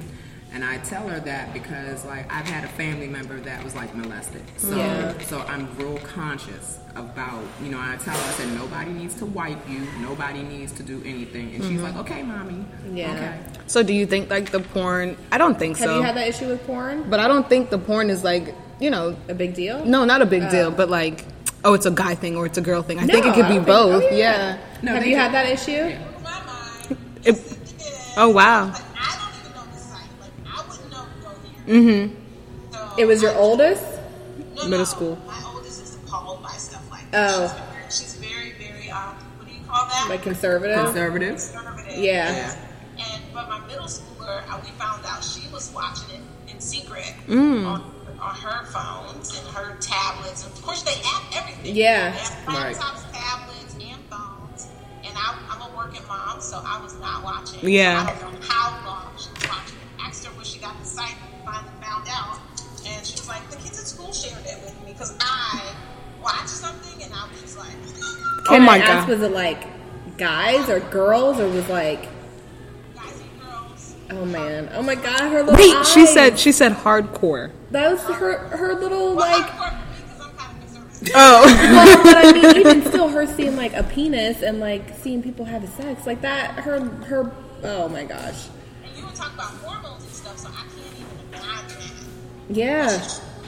And 0.53 0.63
I 0.63 0.77
tell 0.79 1.07
her 1.07 1.19
that 1.21 1.51
because 1.53 2.05
like 2.05 2.31
I've 2.31 2.45
had 2.47 2.63
a 2.63 2.67
family 2.67 3.07
member 3.07 3.39
that 3.41 3.63
was 3.63 3.73
like 3.75 3.93
molested. 3.95 4.43
So 4.57 4.75
Yeah. 4.75 5.17
so 5.25 5.39
I'm 5.47 5.67
real 5.77 5.97
conscious 5.99 6.77
about, 6.95 7.41
you 7.63 7.69
know, 7.71 7.79
I 7.79 7.95
tell 7.97 8.15
her, 8.15 8.29
I 8.29 8.33
said, 8.33 8.49
nobody 8.53 8.91
needs 8.91 9.15
to 9.15 9.25
wipe 9.25 9.67
you, 9.67 9.81
nobody 9.99 10.43
needs 10.43 10.71
to 10.73 10.83
do 10.83 11.01
anything. 11.03 11.55
And 11.55 11.63
she's 11.63 11.81
like, 11.81 11.95
okay, 11.95 12.21
mommy. 12.21 12.53
Mm-hmm. 12.53 12.97
Yeah. 12.97 13.11
Okay. 13.13 13.39
So 13.65 13.81
do 13.81 13.93
you 13.93 14.05
think 14.05 14.29
like 14.29 14.51
the 14.51 14.59
porn? 14.59 15.17
I 15.31 15.39
don't 15.39 15.57
think 15.57 15.77
Have 15.77 15.85
so. 15.87 15.91
Have 15.93 15.97
you 16.01 16.05
had 16.05 16.15
that 16.17 16.27
issue 16.27 16.47
with 16.47 16.63
porn? 16.67 17.09
but 17.09 17.19
I 17.19 17.27
don't 17.27 17.49
think 17.49 17.71
the 17.71 17.79
porn 17.79 18.09
is 18.11 18.23
like 18.23 18.53
you 18.79 18.89
know. 18.91 19.15
A 19.29 19.33
big 19.33 19.53
deal? 19.55 19.83
No, 19.85 20.03
not 20.05 20.21
a 20.21 20.25
big 20.25 20.49
deal, 20.51 20.67
Oh. 20.67 20.71
but 20.71 20.89
like, 20.89 21.25
oh, 21.63 21.73
it's 21.73 21.85
a 21.85 21.91
guy 21.91 22.13
thing 22.15 22.35
or 22.35 22.45
it's 22.45 22.57
a 22.57 22.61
girl 22.61 22.83
thing. 22.83 22.99
I 22.99 23.05
think 23.07 23.25
it 23.25 23.33
could 23.33 23.47
be 23.47 23.55
don't 23.55 23.65
think- 23.65 23.65
both. 23.65 24.03
oh, 24.03 24.15
yeah. 24.15 24.57
No, 24.83 24.93
Have 24.93 25.05
you 25.05 25.11
do. 25.15 25.17
had 25.17 25.31
that 25.33 25.47
issue? 25.49 25.71
In 25.71 25.97
It- 27.23 27.37
yes, 27.37 27.51
it 27.53 27.77
did. 27.79 27.93
oh 28.17 28.29
wow. 28.29 28.71
Mm-hmm. 31.67 32.15
So 32.73 32.89
It 32.97 33.05
was 33.05 33.21
your 33.21 33.31
I- 33.31 33.35
oldest? 33.37 33.83
No, 34.55 34.63
Middle 34.65 34.79
no, 34.79 34.83
school. 34.85 35.17
My 35.25 35.41
oldest 35.53 35.81
is 35.81 35.95
appalled 35.95 36.41
by 36.43 36.51
stuff 36.51 36.83
like 36.91 37.03
Oh. 37.13 37.47
that. 37.47 37.91
She's 37.91 38.15
very, 38.15 38.33
she's 38.51 38.57
very, 38.59 38.71
very, 38.71 38.89
um, 38.91 39.15
what 39.37 39.47
do 39.47 39.53
you 39.53 39.61
call 39.67 39.85
that? 39.87 40.05
Like 40.09 40.21
conservative? 40.21 40.77
Conservative. 40.85 41.29
Conservative. 41.35 41.97
Yeah. 41.97 42.55
And 42.99 43.23
but 43.33 43.49
my 43.49 43.59
middle 43.67 43.85
schooler, 43.85 44.43
uh, 44.49 44.59
we 44.63 44.69
found 44.71 45.03
out 45.05 45.23
she 45.23 45.47
was 45.51 45.71
watching 45.73 46.09
it 46.15 46.51
in 46.53 46.59
secret 46.61 47.13
Mm. 47.27 47.65
on, 47.65 47.81
on 48.21 48.35
her 48.35 48.65
phones 48.67 49.37
and 49.37 49.47
her 49.55 49.75
tablets. 49.79 50.45
Of 50.45 50.61
course, 50.61 50.83
they 50.83 50.93
have 50.93 51.23
everything. 51.35 51.75
Yeah. 51.75 52.11
They 52.11 52.17
have 52.17 52.47
Right. 52.47 52.75
tablets, 52.75 53.73
and 53.81 53.99
phones. 54.09 54.67
And 55.03 55.13
I, 55.17 55.35
I'm 55.49 55.61
a 55.61 55.75
working 55.75 56.05
mom, 56.07 56.39
so 56.41 56.61
I 56.63 56.79
was 56.81 56.93
not 56.99 57.23
watching. 57.23 57.67
Yeah. 57.67 58.05
I 58.07 58.19
don't 58.21 58.33
know 58.39 58.47
how 58.47 58.69
long 58.85 59.07
she 59.17 59.29
was 59.33 59.49
watching 59.49 59.77
it. 59.77 60.01
Asked 60.05 60.25
her 60.25 60.31
when 60.33 60.45
she 60.45 60.59
got 60.59 60.77
the 60.79 60.85
site 60.85 61.09
and 61.09 61.19
finally 61.19 61.32
found 61.93 62.07
out. 62.09 62.39
And 62.85 63.05
she 63.05 63.13
was 63.13 63.27
like, 63.27 63.49
the 63.49 63.57
kids 63.57 63.79
at 63.79 63.85
school 63.87 64.11
shared 64.11 64.45
it 64.45 64.61
with 64.63 64.75
me 64.85 64.93
because 64.93 65.15
I 65.19 65.73
watched 66.21 66.49
something 66.49 67.03
and 67.03 67.13
I 67.13 67.27
was 67.29 67.41
just 67.41 67.57
like, 67.57 67.69
oh 68.01 68.43
Can 68.47 68.61
Oh 68.61 68.65
my 68.65 68.75
I 68.75 68.77
ask, 68.79 69.07
God. 69.07 69.09
was 69.19 69.21
it 69.21 69.31
like 69.31 70.17
guys 70.17 70.69
or 70.69 70.79
girls 70.79 71.39
or 71.39 71.47
was 71.49 71.67
like, 71.69 72.03
guys 72.95 73.21
and 73.21 73.41
girls. 73.41 73.95
oh 74.11 74.25
man, 74.25 74.69
oh 74.73 74.83
my 74.83 74.95
god, 74.95 75.19
her 75.31 75.43
little 75.43 75.55
Wait, 75.55 75.85
she 75.85 76.05
said 76.05 76.37
she 76.39 76.51
said 76.51 76.71
hardcore. 76.73 77.51
that 77.71 77.91
was 77.91 78.01
her 78.03 78.37
her 78.49 78.73
little 78.75 79.15
Well, 79.15 79.29
like. 79.29 79.45
hardcore 79.45 79.69
for 79.69 79.85
me 79.85 80.03
because 80.03 80.21
I'm 80.21 80.35
kind 80.37 80.51
of 80.51 80.59
conservative. 80.59 81.13
Oh, 81.15 81.43
well, 81.45 82.03
but 82.03 82.17
I 82.25 82.31
mean, 82.31 82.55
even 82.57 82.85
still, 82.85 83.07
her 83.09 83.25
seeing 83.25 83.55
like 83.55 83.73
a 83.73 83.83
penis 83.83 84.41
and 84.41 84.59
like 84.59 84.95
seeing 84.97 85.21
people 85.23 85.45
have 85.45 85.67
sex 85.69 86.05
like 86.05 86.21
that, 86.21 86.59
her 86.59 86.79
her. 87.07 87.31
Oh 87.63 87.87
my 87.89 88.03
gosh. 88.03 88.47
And 88.85 88.97
you 88.97 89.05
were 89.05 89.11
talking 89.11 89.33
about 89.35 89.47
hormones 89.63 90.03
and 90.03 90.11
stuff, 90.13 90.37
so 90.37 90.49
I 90.49 90.51
can't 90.51 90.65
even 90.67 90.72
imagine. 90.72 90.72
Yeah. 92.49 92.85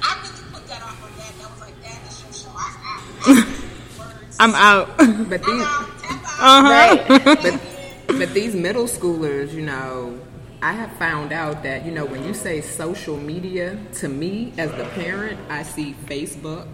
I 0.01 0.21
really 0.21 0.51
put 0.53 0.67
that 0.67 0.81
off 0.81 1.03
on 1.03 1.11
that. 1.17 1.33
That 1.39 1.51
was 1.51 1.61
like, 1.61 1.81
that 1.83 2.07
is 2.07 2.23
your 2.23 2.33
show. 2.33 2.49
I, 2.55 2.77
I, 2.83 3.31
I 3.31 4.13
words. 4.23 4.37
I'm 4.39 4.55
out. 4.55 4.87
But 5.29 5.43
these 5.43 5.63
out. 5.65 5.89
Tap 5.99 6.23
out. 6.39 6.65
Uh-huh. 6.65 7.35
but, 8.07 8.17
but 8.19 8.33
these 8.33 8.55
middle 8.55 8.85
schoolers, 8.85 9.51
you 9.53 9.61
know, 9.61 10.19
I 10.61 10.71
have 10.71 10.91
found 10.93 11.31
out 11.31 11.61
that, 11.63 11.85
you 11.85 11.91
know, 11.91 12.05
when 12.05 12.23
you 12.25 12.33
say 12.33 12.61
social 12.61 13.17
media, 13.17 13.77
to 13.95 14.07
me 14.07 14.51
as 14.57 14.71
the 14.71 14.85
parent, 14.95 15.37
I 15.49 15.61
see 15.63 15.93
Facebook, 16.05 16.67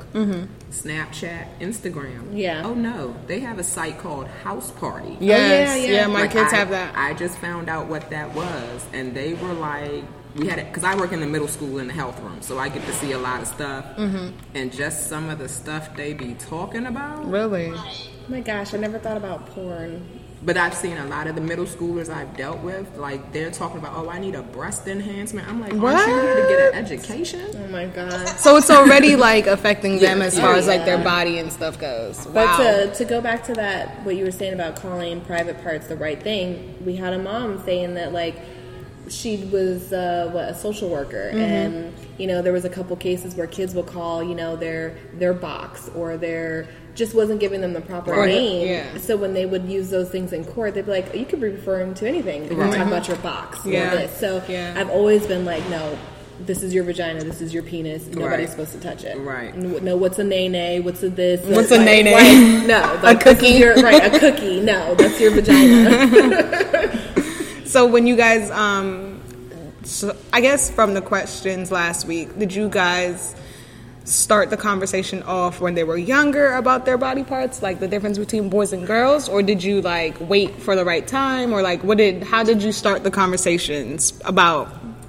Snapchat, 0.69 1.59
Instagram. 1.59 2.29
Yeah. 2.37 2.61
Oh 2.63 2.73
no, 2.73 3.15
they 3.27 3.39
have 3.41 3.59
a 3.59 3.63
site 3.63 3.97
called 3.99 4.27
House 4.27 4.71
Party. 4.71 5.17
yes, 5.19 5.69
yeah, 5.69 5.75
yeah, 5.85 5.91
yeah. 6.01 6.07
my 6.07 6.21
Like, 6.21 6.31
kids 6.31 6.53
I- 6.53 6.57
have 6.57 6.69
that. 6.69 6.95
I 6.95 7.13
just 7.15 7.37
found 7.39 7.67
out 7.69 7.87
what 7.87 8.09
that 8.11 8.33
was, 8.33 8.85
and 8.93 9.13
they 9.13 9.33
were 9.33 9.53
like, 9.53 10.03
we 10.35 10.47
had 10.47 10.59
it 10.59 10.67
because 10.67 10.83
I 10.83 10.95
work 10.95 11.11
in 11.11 11.19
the 11.19 11.27
middle 11.27 11.47
school 11.47 11.79
in 11.79 11.87
the 11.87 11.93
health 11.93 12.19
room, 12.21 12.41
so 12.41 12.57
I 12.57 12.69
get 12.69 12.85
to 12.85 12.93
see 12.93 13.11
a 13.11 13.17
lot 13.19 13.41
of 13.41 13.47
stuff, 13.47 13.85
Mm-hmm. 13.97 14.29
and 14.55 14.71
just 14.71 15.07
some 15.07 15.29
of 15.29 15.39
the 15.39 15.49
stuff 15.49 15.95
they 15.95 16.13
be 16.13 16.33
talking 16.35 16.85
about. 16.85 17.29
really? 17.29 17.71
Oh 17.75 17.97
my 18.29 18.39
gosh, 18.39 18.73
I 18.73 18.77
never 18.77 18.97
thought 18.99 19.17
about 19.17 19.47
porn. 19.47 20.19
But 20.43 20.57
I've 20.57 20.73
seen 20.73 20.97
a 20.97 21.05
lot 21.05 21.27
of 21.27 21.35
the 21.35 21.41
middle 21.41 21.65
schoolers 21.65 22.09
I've 22.09 22.35
dealt 22.35 22.61
with, 22.61 22.97
like 22.97 23.31
they're 23.31 23.51
talking 23.51 23.77
about, 23.77 23.93
oh, 23.95 24.09
I 24.09 24.17
need 24.19 24.33
a 24.33 24.41
breast 24.41 24.87
enhancement. 24.87 25.47
I'm 25.47 25.61
like, 25.61 25.73
aren't 25.73 26.07
you 26.07 26.19
here 26.19 26.35
to 26.41 26.47
get 26.47 26.73
an 26.73 26.83
education? 26.83 27.45
Oh 27.63 27.67
my 27.67 27.85
god. 27.85 28.27
So 28.39 28.57
it's 28.57 28.71
already 28.71 29.15
like 29.15 29.45
affecting 29.45 29.99
them 29.99 30.19
as 30.23 30.39
far 30.39 30.55
as 30.55 30.65
like 30.65 30.83
their 30.85 30.97
body 31.03 31.37
and 31.37 31.51
stuff 31.53 31.79
goes. 31.79 32.25
But 32.25 32.45
Wow. 32.47 32.57
to, 32.57 32.95
to 32.95 33.05
go 33.05 33.21
back 33.21 33.43
to 33.45 33.53
that, 33.53 34.03
what 34.03 34.15
you 34.15 34.25
were 34.25 34.31
saying 34.31 34.53
about 34.53 34.77
calling 34.77 35.21
private 35.21 35.61
parts 35.61 35.85
the 35.87 35.95
right 35.97 36.21
thing, 36.21 36.75
we 36.85 36.95
had 36.95 37.13
a 37.13 37.19
mom 37.19 37.63
saying 37.63 37.93
that 37.95 38.11
like 38.11 38.35
she 39.11 39.37
was 39.51 39.91
uh, 39.93 40.29
what 40.31 40.45
a 40.49 40.55
social 40.55 40.89
worker, 40.89 41.29
Mm-hmm. 41.33 41.39
and 41.39 41.93
you 42.17 42.27
know 42.27 42.41
there 42.41 42.53
was 42.53 42.65
a 42.65 42.69
couple 42.69 42.95
cases 42.95 43.35
where 43.35 43.47
kids 43.47 43.73
will 43.75 43.83
call 43.83 44.23
you 44.23 44.35
know 44.35 44.55
their 44.55 44.95
their 45.15 45.33
box 45.33 45.89
or 45.95 46.17
their 46.17 46.67
just 46.95 47.13
wasn't 47.15 47.39
giving 47.39 47.61
them 47.61 47.73
the 47.73 47.81
proper 47.81 48.11
Right. 48.11 48.27
name. 48.27 48.67
Yeah. 48.67 48.97
So 48.99 49.15
when 49.15 49.33
they 49.33 49.45
would 49.45 49.63
use 49.65 49.89
those 49.89 50.09
things 50.09 50.33
in 50.33 50.43
court, 50.43 50.73
they'd 50.73 50.85
be 50.85 50.91
like, 50.91 51.15
you 51.15 51.25
could 51.25 51.39
be 51.39 51.47
referring 51.47 51.93
to 51.95 52.07
anything. 52.07 52.43
If 52.43 52.51
you 52.51 52.57
talk 52.57 52.85
about 52.85 53.07
your 53.07 53.15
box 53.17 53.65
Yeah. 53.65 53.93
or 53.93 53.97
this. 53.97 54.17
So 54.17 54.41
Yeah. 54.49 54.73
I've 54.75 54.89
always 54.89 55.25
been 55.25 55.45
like, 55.45 55.67
no, 55.69 55.97
this 56.41 56.63
is 56.63 56.73
your 56.73 56.83
vagina, 56.83 57.23
this 57.23 57.39
is 57.39 57.53
your 57.53 57.63
penis. 57.63 58.07
Nobody's 58.07 58.39
Right. 58.39 58.49
supposed 58.49 58.73
to 58.73 58.79
touch 58.79 59.05
it. 59.05 59.17
Right. 59.19 59.55
No, 59.55 59.95
what's 59.95 60.19
a 60.19 60.23
nay 60.25 60.49
nay? 60.49 60.81
What's 60.81 61.01
a 61.01 61.07
this? 61.09 61.39
What's 61.45 61.71
Like, 61.71 61.79
a 61.79 61.83
nay-nay? 61.85 62.13
like, 62.13 62.67
no, 62.67 62.99
like, 63.03 63.23
this 63.23 63.41
is 63.41 63.59
your- 63.59 63.75
right, 63.75 64.13
a 64.13 64.19
cookie. 64.19 64.59
No, 64.59 64.93
that's 64.95 65.17
your 65.21 65.31
vagina. 65.31 66.97
So 67.71 67.85
when 67.85 68.05
you 68.05 68.17
guys, 68.17 68.51
um, 68.51 69.21
so 69.83 70.13
I 70.33 70.41
guess 70.41 70.69
from 70.69 70.93
the 70.93 71.01
questions 71.01 71.71
last 71.71 72.05
week, 72.05 72.37
did 72.37 72.53
you 72.53 72.67
guys 72.67 73.33
start 74.03 74.49
the 74.49 74.57
conversation 74.57 75.23
off 75.23 75.61
when 75.61 75.73
they 75.73 75.85
were 75.85 75.95
younger 75.95 76.51
about 76.51 76.83
their 76.83 76.97
body 76.97 77.23
parts, 77.23 77.61
like 77.61 77.79
the 77.79 77.87
difference 77.87 78.17
between 78.17 78.49
boys 78.49 78.73
and 78.73 78.85
girls, 78.85 79.29
or 79.29 79.41
did 79.41 79.63
you 79.63 79.81
like 79.81 80.17
wait 80.19 80.53
for 80.57 80.75
the 80.75 80.83
right 80.83 81.07
time, 81.07 81.53
or 81.53 81.61
like 81.61 81.81
what 81.81 81.97
did 81.97 82.23
how 82.23 82.43
did 82.43 82.61
you 82.61 82.73
start 82.73 83.05
the 83.05 83.11
conversations 83.11 84.19
about 84.25 84.67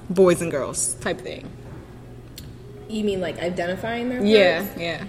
boys 0.09 0.41
and 0.41 0.49
girls 0.49 0.93
type 1.01 1.19
thing? 1.19 1.51
you 2.87 3.03
mean 3.03 3.19
like 3.19 3.39
identifying 3.39 4.07
their? 4.07 4.23
Yeah, 4.23 4.61
parts? 4.61 4.79
yeah. 4.79 5.05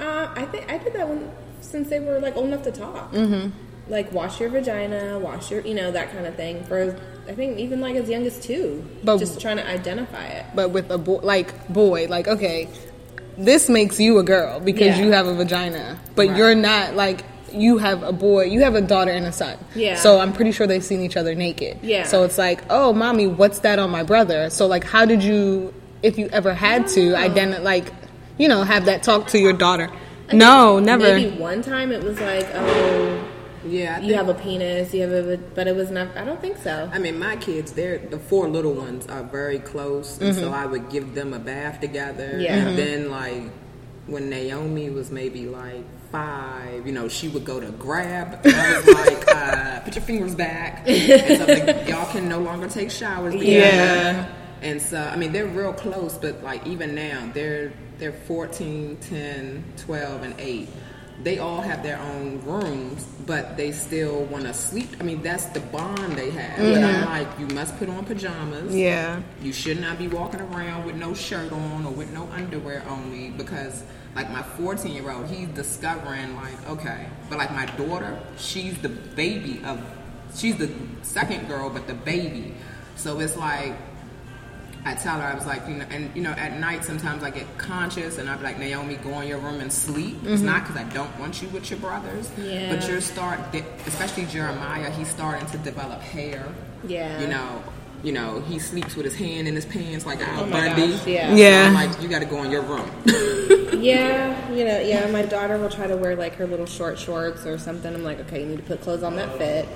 Uh, 0.00 0.32
I 0.34 0.46
think 0.46 0.68
I 0.68 0.78
did 0.78 0.94
that 0.94 1.06
one 1.08 1.30
since 1.60 1.90
they 1.90 2.00
were 2.00 2.18
like 2.18 2.34
old 2.34 2.48
enough 2.48 2.64
to 2.64 2.72
talk. 2.72 3.12
Mm-hmm. 3.12 3.67
Like 3.88 4.12
wash 4.12 4.40
your 4.40 4.50
vagina, 4.50 5.18
wash 5.18 5.50
your, 5.50 5.60
you 5.62 5.74
know, 5.74 5.90
that 5.92 6.12
kind 6.12 6.26
of 6.26 6.34
thing. 6.34 6.64
For 6.64 6.96
I 7.28 7.32
think 7.32 7.58
even 7.58 7.80
like 7.80 7.96
as 7.96 8.08
young 8.08 8.26
as 8.26 8.38
two, 8.38 8.84
But- 9.04 9.18
just 9.18 9.40
trying 9.40 9.56
to 9.56 9.66
identify 9.66 10.26
it. 10.26 10.46
But 10.54 10.70
with 10.70 10.90
a 10.90 10.98
boy, 10.98 11.20
like 11.22 11.68
boy, 11.68 12.06
like 12.08 12.28
okay, 12.28 12.68
this 13.36 13.68
makes 13.68 13.98
you 14.00 14.18
a 14.18 14.22
girl 14.22 14.60
because 14.60 14.98
Yeah. 14.98 15.04
you 15.04 15.12
have 15.12 15.26
a 15.26 15.34
vagina, 15.34 15.98
but 16.16 16.36
you're 16.36 16.54
not 16.54 16.94
like 16.96 17.24
you 17.52 17.78
have 17.78 18.02
a 18.02 18.12
boy, 18.12 18.44
you 18.44 18.60
have 18.60 18.74
a 18.74 18.80
daughter 18.82 19.10
and 19.10 19.24
a 19.24 19.32
son. 19.32 19.56
Yeah. 19.74 19.96
So 19.96 20.20
I'm 20.20 20.34
pretty 20.34 20.52
sure 20.52 20.66
they've 20.66 20.84
seen 20.84 21.00
each 21.00 21.16
other 21.16 21.34
naked. 21.34 21.78
Yeah. 21.82 22.02
So 22.04 22.24
it's 22.24 22.36
like, 22.36 22.62
oh, 22.68 22.92
mommy, 22.92 23.26
what's 23.26 23.60
that 23.60 23.78
on 23.78 23.88
my 23.90 24.02
brother? 24.02 24.50
So 24.50 24.66
like, 24.66 24.84
how 24.84 25.06
did 25.06 25.22
you, 25.22 25.72
if 26.02 26.18
you 26.18 26.28
ever 26.30 26.52
had 26.52 26.86
to, 26.88 27.14
identify, 27.14 27.62
like, 27.62 27.90
you 28.36 28.48
know, 28.48 28.64
have 28.64 28.84
that 28.84 29.02
talk 29.02 29.28
to 29.28 29.38
your 29.38 29.54
daughter? 29.54 29.88
No, 30.30 30.78
never. 30.78 31.04
Maybe 31.04 31.30
one 31.38 31.62
time 31.62 31.90
it 31.90 32.02
was 32.04 32.20
like, 32.20 32.46
oh, 32.54 33.27
Yeah, 33.66 33.98
I 34.00 34.04
you 34.04 34.14
have 34.14 34.28
a 34.28 34.34
penis, 34.34 34.92
you 34.94 35.02
have 35.02 35.12
a, 35.12 35.36
but 35.36 35.66
it 35.66 35.74
was 35.74 35.90
not. 35.90 36.16
I 36.16 36.24
don't 36.24 36.40
think 36.40 36.58
so. 36.58 36.90
I 36.92 36.98
mean, 36.98 37.18
my 37.18 37.36
kids, 37.36 37.72
they're 37.72 37.98
the 37.98 38.18
four 38.18 38.48
little 38.48 38.74
ones 38.74 39.06
are 39.06 39.22
very 39.22 39.58
close, 39.58 40.20
and 40.20 40.34
so 40.34 40.52
I 40.52 40.66
would 40.66 40.90
give 40.90 41.14
them 41.14 41.34
a 41.34 41.38
bath 41.38 41.80
together. 41.80 42.38
Yeah. 42.38 42.56
And 42.56 42.78
then, 42.78 43.10
like, 43.10 43.50
when 44.06 44.30
Naomi 44.30 44.90
was 44.90 45.10
maybe 45.10 45.46
like 45.46 45.84
five, 46.10 46.86
you 46.86 46.92
know, 46.92 47.08
she 47.08 47.28
would 47.28 47.44
go 47.44 47.60
to 47.60 47.70
grab. 47.72 48.40
And 48.44 48.54
I 48.54 48.76
was 48.78 48.86
like, 49.06 49.28
uh, 49.28 49.80
put 49.80 49.94
your 49.94 50.04
fingers 50.04 50.34
back. 50.34 50.88
And 50.88 51.38
so, 51.38 51.46
like, 51.46 51.88
y'all 51.88 52.10
can 52.12 52.28
no 52.28 52.40
longer 52.40 52.68
take 52.68 52.90
showers 52.90 53.34
together. 53.34 53.48
Yeah. 53.56 54.32
And 54.62 54.82
so, 54.82 55.00
I 55.00 55.16
mean, 55.16 55.32
they're 55.32 55.46
real 55.46 55.72
close, 55.72 56.18
but 56.18 56.42
like 56.42 56.66
even 56.66 56.94
now, 56.94 57.30
they're 57.32 57.72
they're 57.98 58.12
14, 58.12 58.96
10, 59.00 59.64
12, 59.76 60.22
and 60.22 60.34
8. 60.38 60.68
They 61.22 61.38
all 61.38 61.60
have 61.60 61.82
their 61.82 61.98
own 61.98 62.40
rooms, 62.44 63.04
but 63.26 63.56
they 63.56 63.72
still 63.72 64.24
want 64.26 64.44
to 64.44 64.54
sleep. 64.54 64.88
I 65.00 65.02
mean, 65.02 65.20
that's 65.20 65.46
the 65.46 65.60
bond 65.60 66.16
they 66.16 66.30
have. 66.30 66.58
But 66.58 66.84
I'm 66.84 66.94
mm-hmm. 66.94 67.10
like, 67.10 67.38
you 67.40 67.46
must 67.54 67.76
put 67.78 67.88
on 67.88 68.04
pajamas. 68.04 68.74
Yeah. 68.74 69.20
You 69.42 69.52
should 69.52 69.80
not 69.80 69.98
be 69.98 70.06
walking 70.06 70.40
around 70.40 70.86
with 70.86 70.94
no 70.94 71.14
shirt 71.14 71.52
on 71.52 71.84
or 71.84 71.92
with 71.92 72.12
no 72.12 72.28
underwear 72.32 72.84
only 72.88 73.30
because, 73.30 73.82
like, 74.14 74.30
my 74.30 74.42
14 74.42 74.92
year 74.92 75.10
old, 75.10 75.26
he's 75.26 75.48
discovering, 75.48 76.36
like, 76.36 76.68
okay. 76.70 77.06
But, 77.28 77.38
like, 77.38 77.52
my 77.52 77.66
daughter, 77.66 78.18
she's 78.36 78.78
the 78.78 78.88
baby 78.88 79.60
of, 79.64 79.84
she's 80.36 80.56
the 80.56 80.70
second 81.02 81.48
girl, 81.48 81.68
but 81.68 81.88
the 81.88 81.94
baby. 81.94 82.54
So 82.94 83.18
it's 83.18 83.36
like, 83.36 83.74
I 84.84 84.94
tell 84.94 85.20
her, 85.20 85.26
I 85.26 85.34
was 85.34 85.46
like, 85.46 85.66
you 85.68 85.74
know, 85.74 85.86
and 85.90 86.14
you 86.14 86.22
know, 86.22 86.30
at 86.30 86.58
night 86.58 86.84
sometimes 86.84 87.22
I 87.22 87.30
get 87.30 87.58
conscious 87.58 88.18
and 88.18 88.28
I'd 88.28 88.38
be 88.38 88.44
like, 88.44 88.58
Naomi, 88.58 88.96
go 88.96 89.20
in 89.20 89.28
your 89.28 89.38
room 89.38 89.60
and 89.60 89.72
sleep. 89.72 90.16
It's 90.22 90.40
mm-hmm. 90.40 90.46
not 90.46 90.62
because 90.66 90.76
I 90.76 90.84
don't 90.94 91.18
want 91.18 91.42
you 91.42 91.48
with 91.48 91.70
your 91.70 91.78
brothers, 91.80 92.30
Yeah. 92.38 92.74
but 92.74 92.88
you're 92.88 93.00
start, 93.00 93.40
especially 93.86 94.26
Jeremiah, 94.26 94.90
he's 94.90 95.08
starting 95.08 95.48
to 95.50 95.58
develop 95.58 96.00
hair. 96.00 96.46
Yeah. 96.86 97.20
You 97.20 97.26
know, 97.26 97.62
you 98.02 98.12
know, 98.12 98.40
he 98.42 98.58
sleeps 98.58 98.94
with 98.94 99.04
his 99.04 99.16
hand 99.16 99.48
in 99.48 99.54
his 99.54 99.66
pants 99.66 100.06
like 100.06 100.20
Al 100.20 100.44
Oh 100.44 100.50
Bundy. 100.50 100.92
gosh, 100.92 101.06
yeah. 101.06 101.34
Yeah. 101.34 101.66
I'm 101.66 101.74
like, 101.74 102.00
you 102.00 102.08
got 102.08 102.20
to 102.20 102.26
go 102.26 102.42
in 102.44 102.50
your 102.50 102.62
room. 102.62 102.88
Yeah, 103.78 104.50
you 104.52 104.64
know, 104.64 104.80
yeah. 104.80 105.08
My 105.10 105.22
daughter 105.22 105.56
will 105.56 105.68
try 105.68 105.86
to 105.86 105.96
wear 105.96 106.16
like 106.16 106.34
her 106.34 106.46
little 106.48 106.66
short 106.66 106.98
shorts 106.98 107.46
or 107.46 107.58
something. 107.58 107.94
I'm 107.94 108.02
like, 108.02 108.18
okay, 108.20 108.40
you 108.40 108.46
need 108.46 108.56
to 108.56 108.62
put 108.64 108.80
clothes 108.80 109.04
on 109.04 109.14
that 109.16 109.38
fit. 109.38 109.68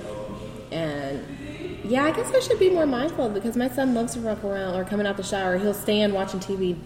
And 0.73 1.25
yeah, 1.85 2.05
I 2.05 2.11
guess 2.13 2.33
I 2.35 2.41
should 2.41 2.59
be 2.59 2.71
more 2.71 2.87
mindful 2.87 3.29
because 3.31 3.57
my 3.57 3.69
son 3.69 3.95
loves 3.95 4.15
to 4.15 4.21
walk 4.21 4.43
around 4.45 4.75
or 4.75 4.85
coming 4.85 5.07
out 5.07 5.17
the 5.17 5.23
shower. 5.23 5.59
He'll 5.59 5.75
stand 5.75 6.13
watching 6.13 6.41
TV, 6.41 6.77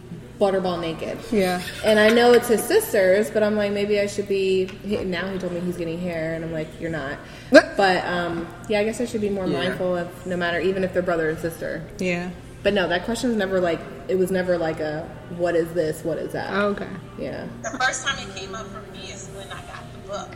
butterball 0.40 0.80
naked. 0.80 1.18
Yeah. 1.30 1.60
And 1.84 1.98
I 1.98 2.08
know 2.08 2.32
it's 2.32 2.48
his 2.48 2.62
sisters, 2.62 3.30
but 3.30 3.42
I'm 3.42 3.56
like, 3.56 3.72
maybe 3.72 4.00
I 4.00 4.06
should 4.06 4.28
be. 4.28 4.66
he- 4.84 5.04
Now 5.04 5.28
he 5.30 5.38
told 5.38 5.52
me 5.52 5.60
he's 5.60 5.76
getting 5.76 5.98
hair, 6.00 6.34
and 6.34 6.44
I'm 6.44 6.52
like, 6.52 6.68
you're 6.80 6.90
not. 6.90 7.18
But- 7.50 7.76
But 7.76 8.04
um, 8.06 8.46
yeah, 8.68 8.80
I 8.80 8.84
guess 8.84 9.00
I 9.00 9.04
should 9.04 9.20
be 9.20 9.28
more 9.30 9.46
Yeah. 9.46 9.58
mindful 9.58 9.96
of 9.96 10.26
no 10.26 10.36
matter, 10.36 10.60
even 10.60 10.82
if 10.84 10.92
they're 10.92 11.02
brother 11.02 11.28
and 11.30 11.38
sister. 11.38 11.82
Yeah. 11.98 12.30
But 12.62 12.74
no, 12.74 12.88
that 12.88 13.04
question's 13.04 13.36
never 13.36 13.60
like. 13.60 13.78
It 14.08 14.16
was 14.18 14.30
never 14.32 14.58
like 14.58 14.80
a 14.80 15.08
what 15.36 15.54
is 15.54 15.72
this, 15.72 16.02
what 16.04 16.18
is 16.18 16.32
that. 16.32 16.52
Oh, 16.52 16.68
Okay. 16.68 16.88
Yeah. 17.18 17.46
The 17.62 17.70
first 17.78 18.04
time 18.06 18.18
it 18.28 18.34
came 18.34 18.54
up 18.54 18.66
for 18.68 18.80
me 18.92 19.12
is 19.12 19.28
when 19.36 19.46
I 19.48 19.60
got 19.62 19.84
the 19.92 20.08
book. 20.08 20.28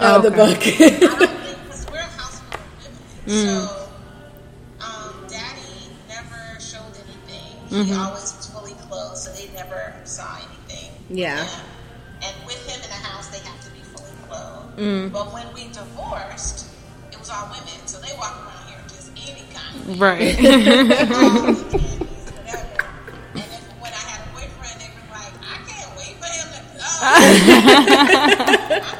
Oh, 0.00 0.20
the 0.20 0.28
Okay. 0.28 0.36
book. 0.36 0.58
I 1.12 1.16
don't 1.16 1.28
think 1.40 1.62
because 1.64 1.86
we're 1.90 1.98
a 1.98 2.02
house 2.02 2.40
full 2.40 2.58
of 2.60 3.26
women, 3.26 3.46
Mm. 3.62 3.66
so 3.68 3.88
He 7.70 7.76
Mm-hmm. 7.76 8.00
always 8.00 8.34
was 8.36 8.46
fully 8.52 8.74
clothed, 8.88 9.16
so 9.16 9.30
they 9.32 9.48
never 9.54 9.94
saw 10.04 10.36
anything. 10.36 10.90
Yeah. 11.08 11.46
And 12.22 12.34
with 12.46 12.58
him 12.68 12.74
in 12.82 12.88
the 12.90 12.96
house, 13.08 13.28
they 13.28 13.38
have 13.48 13.60
to 13.64 13.70
be 13.70 13.78
fully 13.94 14.10
clothed. 14.28 14.76
Mm. 14.76 15.12
But 15.12 15.32
when 15.32 15.46
we 15.54 15.68
divorced, 15.72 16.66
it 17.12 17.18
was 17.18 17.30
all 17.30 17.46
women, 17.46 17.86
so 17.86 17.98
they 18.00 18.12
walk 18.18 18.36
around 18.44 18.68
here 18.68 18.82
just 18.88 19.10
any 19.16 19.44
kind 19.54 19.74
of 19.88 20.00
Right. 20.00 20.34
all 20.34 20.42
the 20.42 21.78
candies, 21.78 22.26
whatever. 22.34 22.90
And 23.34 23.44
if 23.54 23.62
when 23.80 23.92
I 23.92 24.02
had 24.10 24.20
a 24.26 24.28
boyfriend, 24.34 24.80
they 24.82 24.90
were 24.90 25.06
like, 25.14 25.32
I 25.40 25.56
can't 25.70 25.90
wait 25.96 26.18
for 26.18 26.26
him 26.26 26.48
to 26.50 26.60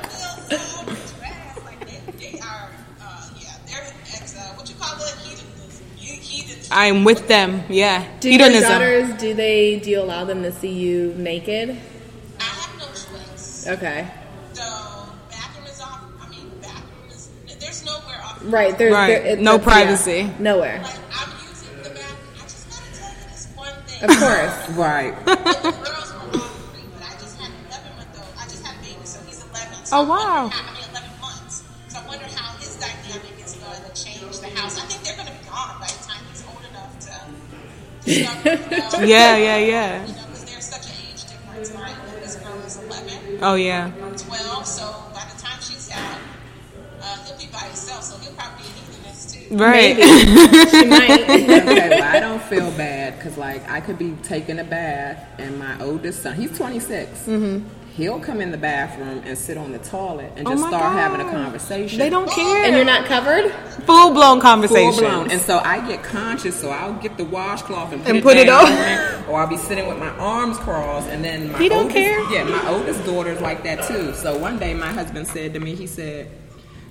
go. 0.01 0.07
I'm 6.71 7.05
with 7.05 7.27
them. 7.29 7.63
Yeah. 7.69 8.07
Do 8.21 8.31
your 8.31 8.49
daughters? 8.61 9.13
Do 9.21 9.35
they? 9.35 9.81
Do 9.81 9.91
you 9.91 10.01
allow 10.01 10.25
them 10.25 10.43
to 10.43 10.53
see 10.53 10.69
you 10.73 11.15
naked? 11.17 11.71
I 12.39 12.43
have 12.43 12.79
no 12.79 12.87
choice. 12.87 13.67
Okay. 13.69 14.09
So 14.53 14.63
bathroom 15.31 15.67
is 15.67 15.81
off. 15.81 16.01
I 16.21 16.29
mean, 16.31 16.49
bathroom 16.63 17.09
is 17.11 17.29
there's 17.61 17.85
nowhere 17.85 18.21
off. 18.25 18.41
Right. 18.45 18.77
There's 18.79 18.93
Right. 18.93 19.07
there- 19.09 19.23
it's 19.33 19.43
No 19.43 19.55
up- 19.57 19.61
yeah, 19.63 19.67
privacy. 19.73 20.31
nowhere. 20.39 20.81
Like 20.83 20.95
I'm 21.13 21.31
using 21.49 21.77
the 21.83 21.91
bathroom. 21.91 22.35
I 22.39 22.43
just 22.43 22.69
gotta 22.71 22.99
tell 22.99 23.11
you 23.11 23.17
this 23.29 23.49
one 23.57 23.75
thing. 23.87 24.03
Of 24.05 24.11
course. 24.19 24.69
right. 24.77 25.27
the 25.27 25.35
girls 25.35 26.13
were 26.13 26.21
all 26.21 26.49
free, 26.71 26.85
to 38.15 38.21
you 38.21 38.79
know, 38.79 39.07
Yeah, 39.07 39.37
yeah, 39.37 39.57
yeah. 39.57 40.07
You 40.07 40.13
know, 40.13 40.15
because 40.27 40.45
there's 40.45 40.65
such 40.65 40.87
an 40.87 40.97
age 41.11 41.25
difference, 41.25 41.71
right? 41.73 41.95
When 41.95 42.21
this 42.21 42.37
girl 42.37 42.59
is 42.61 42.77
11, 42.85 43.39
Oh 43.43 43.55
yeah. 43.55 43.91
I'm 44.03 44.17
12, 44.17 44.67
so 44.67 44.85
by 45.15 45.25
the 45.33 45.41
time 45.41 45.61
she's 45.61 45.91
out, 45.93 46.19
uh, 47.03 47.25
he'll 47.25 47.39
be 47.39 47.47
by 47.53 47.61
himself, 47.61 48.03
so 48.05 48.19
he'll 48.19 48.33
probably 48.33 48.65
be 48.65 48.71
a 48.71 48.73
heathenist 48.73 49.35
too. 49.35 49.57
Right. 49.57 49.97
She 50.71 50.85
might. 50.87 51.21
okay, 51.23 51.89
well, 51.91 52.03
I 52.03 52.21
don't 52.21 52.43
feel 52.43 52.71
bad 52.73 53.17
because, 53.17 53.37
like, 53.39 53.69
I 53.69 53.81
could 53.81 53.99
be 53.99 54.17
taking 54.23 54.59
a 54.59 54.65
bath, 54.65 55.25
and 55.39 55.59
my 55.59 55.81
oldest 55.81 56.23
son, 56.23 56.37
he's 56.37 56.57
26. 56.57 57.27
Mm-hmm. 57.27 57.67
He'll 58.01 58.19
come 58.19 58.41
in 58.41 58.51
the 58.51 58.57
bathroom 58.57 59.23
and 59.27 59.37
sit 59.37 59.59
on 59.59 59.73
the 59.73 59.79
toilet 59.79 60.33
and 60.37 60.49
Oh 60.49 60.53
just 60.53 60.63
my 60.63 60.69
start 60.71 60.95
having 60.95 61.21
a 61.21 61.31
conversation. 61.31 61.99
They 61.99 62.09
don't 62.09 62.31
care. 62.31 62.65
and 62.65 62.75
you're 62.75 62.85
not 62.85 63.05
covered. 63.05 63.53
full 63.85 64.15
blown 64.15 64.41
conversation. 64.41 64.93
full 64.93 65.01
blown. 65.03 65.31
And 65.31 65.39
so 65.43 65.59
I 65.59 65.87
get 65.87 66.03
conscious, 66.03 66.59
so 66.59 66.71
I'll 66.71 66.95
get 66.95 67.19
the 67.19 67.27
washcloth 67.27 67.93
and 67.93 68.01
put, 68.03 68.09
And 68.09 68.19
it, 68.19 68.23
put 68.23 68.37
it 68.39 68.49
or 69.29 69.39
I'll 69.39 69.47
be 69.47 69.59
sitting 69.59 69.87
with 69.87 69.99
my 69.99 70.09
arms 70.17 70.57
crossed, 70.57 71.09
and 71.11 71.23
then 71.23 71.53
my 71.53 71.59
He 71.59 71.69
don't 71.69 71.81
oldest, 71.93 71.95
care? 71.95 72.21
Yeah, 72.33 72.45
my 72.45 72.69
oldest 72.71 73.05
daughter's 73.05 73.43
like 73.43 73.63
that 73.65 73.87
too. 73.87 74.15
So 74.15 74.39
one 74.39 74.59
day 74.59 74.73
my 74.73 74.91
husband 74.91 75.27
said 75.29 75.53
to 75.53 75.61
me, 75.61 75.75
he 75.75 75.87
said, 75.87 76.31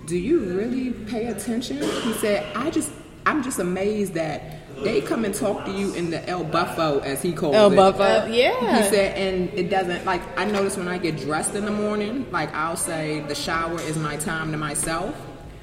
"Do 0.05 0.15
you 0.15 0.41
really 0.41 0.91
pay 0.91 1.25
attention?" 1.25 1.77
He 1.77 2.13
said, 2.13 2.45
"I 2.55 2.69
just, 2.69 2.91
I'm 3.25 3.41
just 3.43 3.57
amazed 3.57 4.13
that." 4.13 4.41
They 4.83 5.01
come 5.01 5.25
and 5.25 5.33
talk 5.33 5.65
to 5.65 5.71
you 5.71 5.93
in 5.93 6.09
the 6.09 6.27
El 6.27 6.43
Buffo, 6.43 6.99
as 6.99 7.21
he 7.21 7.33
calls 7.33 7.55
El 7.55 7.71
it. 7.71 7.77
El 7.77 7.91
Buffo. 7.91 8.03
Uh, 8.03 8.27
yeah. 8.27 8.83
He 8.83 8.89
said, 8.89 9.17
and 9.17 9.49
it 9.53 9.69
doesn't 9.69 10.05
like 10.05 10.21
I 10.37 10.45
notice 10.45 10.77
when 10.77 10.87
I 10.87 10.97
get 10.97 11.17
dressed 11.17 11.55
in 11.55 11.65
the 11.65 11.71
morning, 11.71 12.29
like 12.31 12.53
I'll 12.53 12.77
say 12.77 13.21
the 13.21 13.35
shower 13.35 13.79
is 13.81 13.97
my 13.97 14.17
time 14.17 14.51
to 14.51 14.57
myself. 14.57 15.15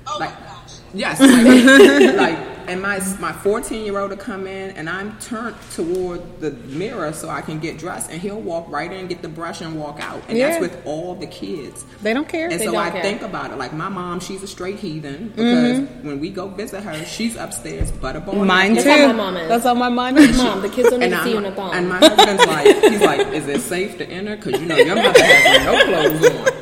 Oh 0.07 0.19
like, 0.21 0.39
my 0.41 0.47
gosh. 0.47 0.73
yes, 0.95 1.21
like, 1.21 2.17
like 2.17 2.56
and 2.69 2.83
my 2.83 2.99
my 3.19 3.33
14 3.33 3.85
year 3.85 3.99
old 3.99 4.11
to 4.11 4.17
come 4.17 4.47
in, 4.47 4.71
and 4.77 4.89
I'm 4.89 5.19
turned 5.19 5.57
toward 5.73 6.41
the 6.41 6.51
mirror 6.51 7.13
so 7.13 7.29
I 7.29 7.41
can 7.41 7.59
get 7.59 7.79
dressed, 7.79 8.11
and 8.11 8.21
he'll 8.21 8.41
walk 8.41 8.69
right 8.71 8.91
in, 8.91 9.07
get 9.07 9.23
the 9.23 9.29
brush, 9.29 9.61
and 9.61 9.79
walk 9.79 10.01
out. 10.01 10.23
And 10.29 10.37
Yeah. 10.39 10.49
that's 10.51 10.61
with 10.61 10.87
all 10.87 11.15
the 11.15 11.27
kids. 11.27 11.85
They 12.03 12.13
don't 12.13 12.29
care. 12.29 12.49
And 12.49 12.61
They 12.61 12.65
so 12.65 12.77
I 12.77 12.91
care. 12.91 13.03
think 13.03 13.23
about 13.23 13.51
it. 13.51 13.57
Like 13.59 13.73
my 13.73 13.89
mom, 13.89 14.21
she's 14.21 14.43
a 14.43 14.47
straight 14.47 14.79
heathen 14.79 15.29
because 15.29 15.79
mm-hmm. 15.81 16.07
when 16.07 16.21
we 16.21 16.31
go 16.31 16.49
visit 16.49 16.83
her, 16.83 17.05
she's 17.05 17.37
upstairs 17.37 17.91
butterball. 17.93 18.45
Mine 18.47 18.75
That's 18.75 18.85
too. 18.85 18.91
how 18.91 19.07
my 19.09 19.13
mom 19.13 19.37
is. 19.37 19.49
That's 19.49 19.65
how 19.65 19.75
my 19.75 19.89
mom 19.89 20.17
is. 20.19 20.37
Mom, 20.37 20.63
the 20.63 20.69
kids 20.69 20.91
don't 20.91 21.01
need 21.01 21.11
to 21.11 21.23
see 21.23 21.31
you 21.33 21.39
in 21.39 21.47
I'm, 21.47 21.53
a 21.53 21.57
thong. 21.57 21.75
and 21.75 21.89
my 21.89 21.99
husband's 21.99 22.47
like, 22.47 22.67
he's 22.85 23.01
like, 23.01 23.27
is 23.29 23.47
it 23.49 23.61
safe 23.63 23.99
to 23.99 24.09
enter? 24.09 24.37
Because 24.37 24.61
you 24.61 24.67
know 24.67 24.77
your 24.77 24.97
mother 24.97 25.23
has 25.23 25.65
no 25.65 26.21
clothes 26.21 26.51
on. 26.51 26.56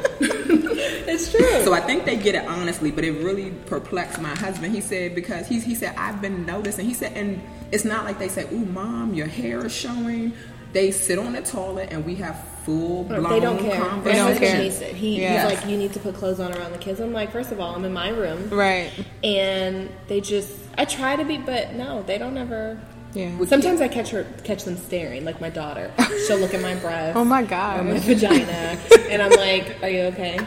True. 1.37 1.63
So 1.65 1.73
I 1.73 1.81
think 1.81 2.05
they 2.05 2.17
get 2.17 2.35
it 2.35 2.47
honestly, 2.47 2.91
but 2.91 3.05
it 3.05 3.13
really 3.25 3.51
perplexed 3.67 4.21
my 4.21 4.35
husband. 4.35 4.75
He 4.75 4.81
said 4.81 5.15
because 5.15 5.47
he 5.47 5.61
he 5.61 5.75
said 5.75 5.95
I've 5.97 6.21
been 6.21 6.45
noticing. 6.47 6.87
He 6.87 6.95
said, 6.95 7.13
and 7.13 7.43
it's 7.73 7.85
not 7.85 8.05
like 8.05 8.19
they 8.19 8.29
say, 8.29 8.45
"Ooh, 8.53 8.65
mom, 8.65 9.15
your 9.15 9.27
hair 9.27 9.65
is 9.67 9.73
showing." 9.75 10.33
They 10.73 10.91
sit 10.91 11.21
on 11.21 11.35
the 11.35 11.41
toilet 11.43 11.91
and 11.93 12.05
we 12.05 12.17
have 12.17 12.37
full 12.65 13.05
blown 13.05 13.23
they 13.31 13.39
don't 13.39 13.61
care. 13.61 13.81
conversation. 13.81 14.25
My 14.25 14.31
don't 14.33 14.39
care. 14.41 14.61
it. 14.61 14.97
He, 14.97 15.21
Yeah. 15.21 15.49
He's 15.49 15.57
like, 15.61 15.71
you 15.71 15.77
need 15.77 15.93
to 15.93 16.01
put 16.01 16.17
clothes 16.17 16.41
on 16.41 16.53
around 16.53 16.73
the 16.73 16.79
kids. 16.79 16.99
I'm 16.99 17.13
like, 17.13 17.31
first 17.31 17.53
of 17.53 17.61
all, 17.61 17.77
I'm 17.77 17.85
in 17.85 17.93
my 17.93 18.09
room, 18.09 18.51
Right. 18.51 18.91
and 19.23 19.89
they 20.09 20.21
just. 20.21 20.51
I 20.77 20.85
try 20.85 21.15
to 21.15 21.25
be, 21.25 21.39
but 21.39 21.75
no, 21.75 22.03
they 22.03 22.19
don't 22.19 22.37
ever. 22.37 22.81
Yeah. 23.15 23.45
Sometimes 23.47 23.81
I 23.81 23.87
catch 23.89 24.11
her, 24.11 24.27
catch 24.43 24.65
them 24.65 24.77
staring. 24.77 25.25
Like 25.25 25.41
my 25.41 25.49
daughter, 25.49 25.93
she'll 26.27 26.39
look 26.39 26.53
at 26.53 26.61
my 26.61 26.75
breast. 26.75 27.17
Oh 27.17 27.25
my 27.25 27.41
or 27.41 27.43
my 27.45 27.49
god. 27.49 27.87
vagina, 28.03 28.77
and 29.09 29.23
I'm 29.23 29.31
like, 29.31 29.77
"Are 29.83 29.89
you 29.89 30.01
okay? 30.13 30.39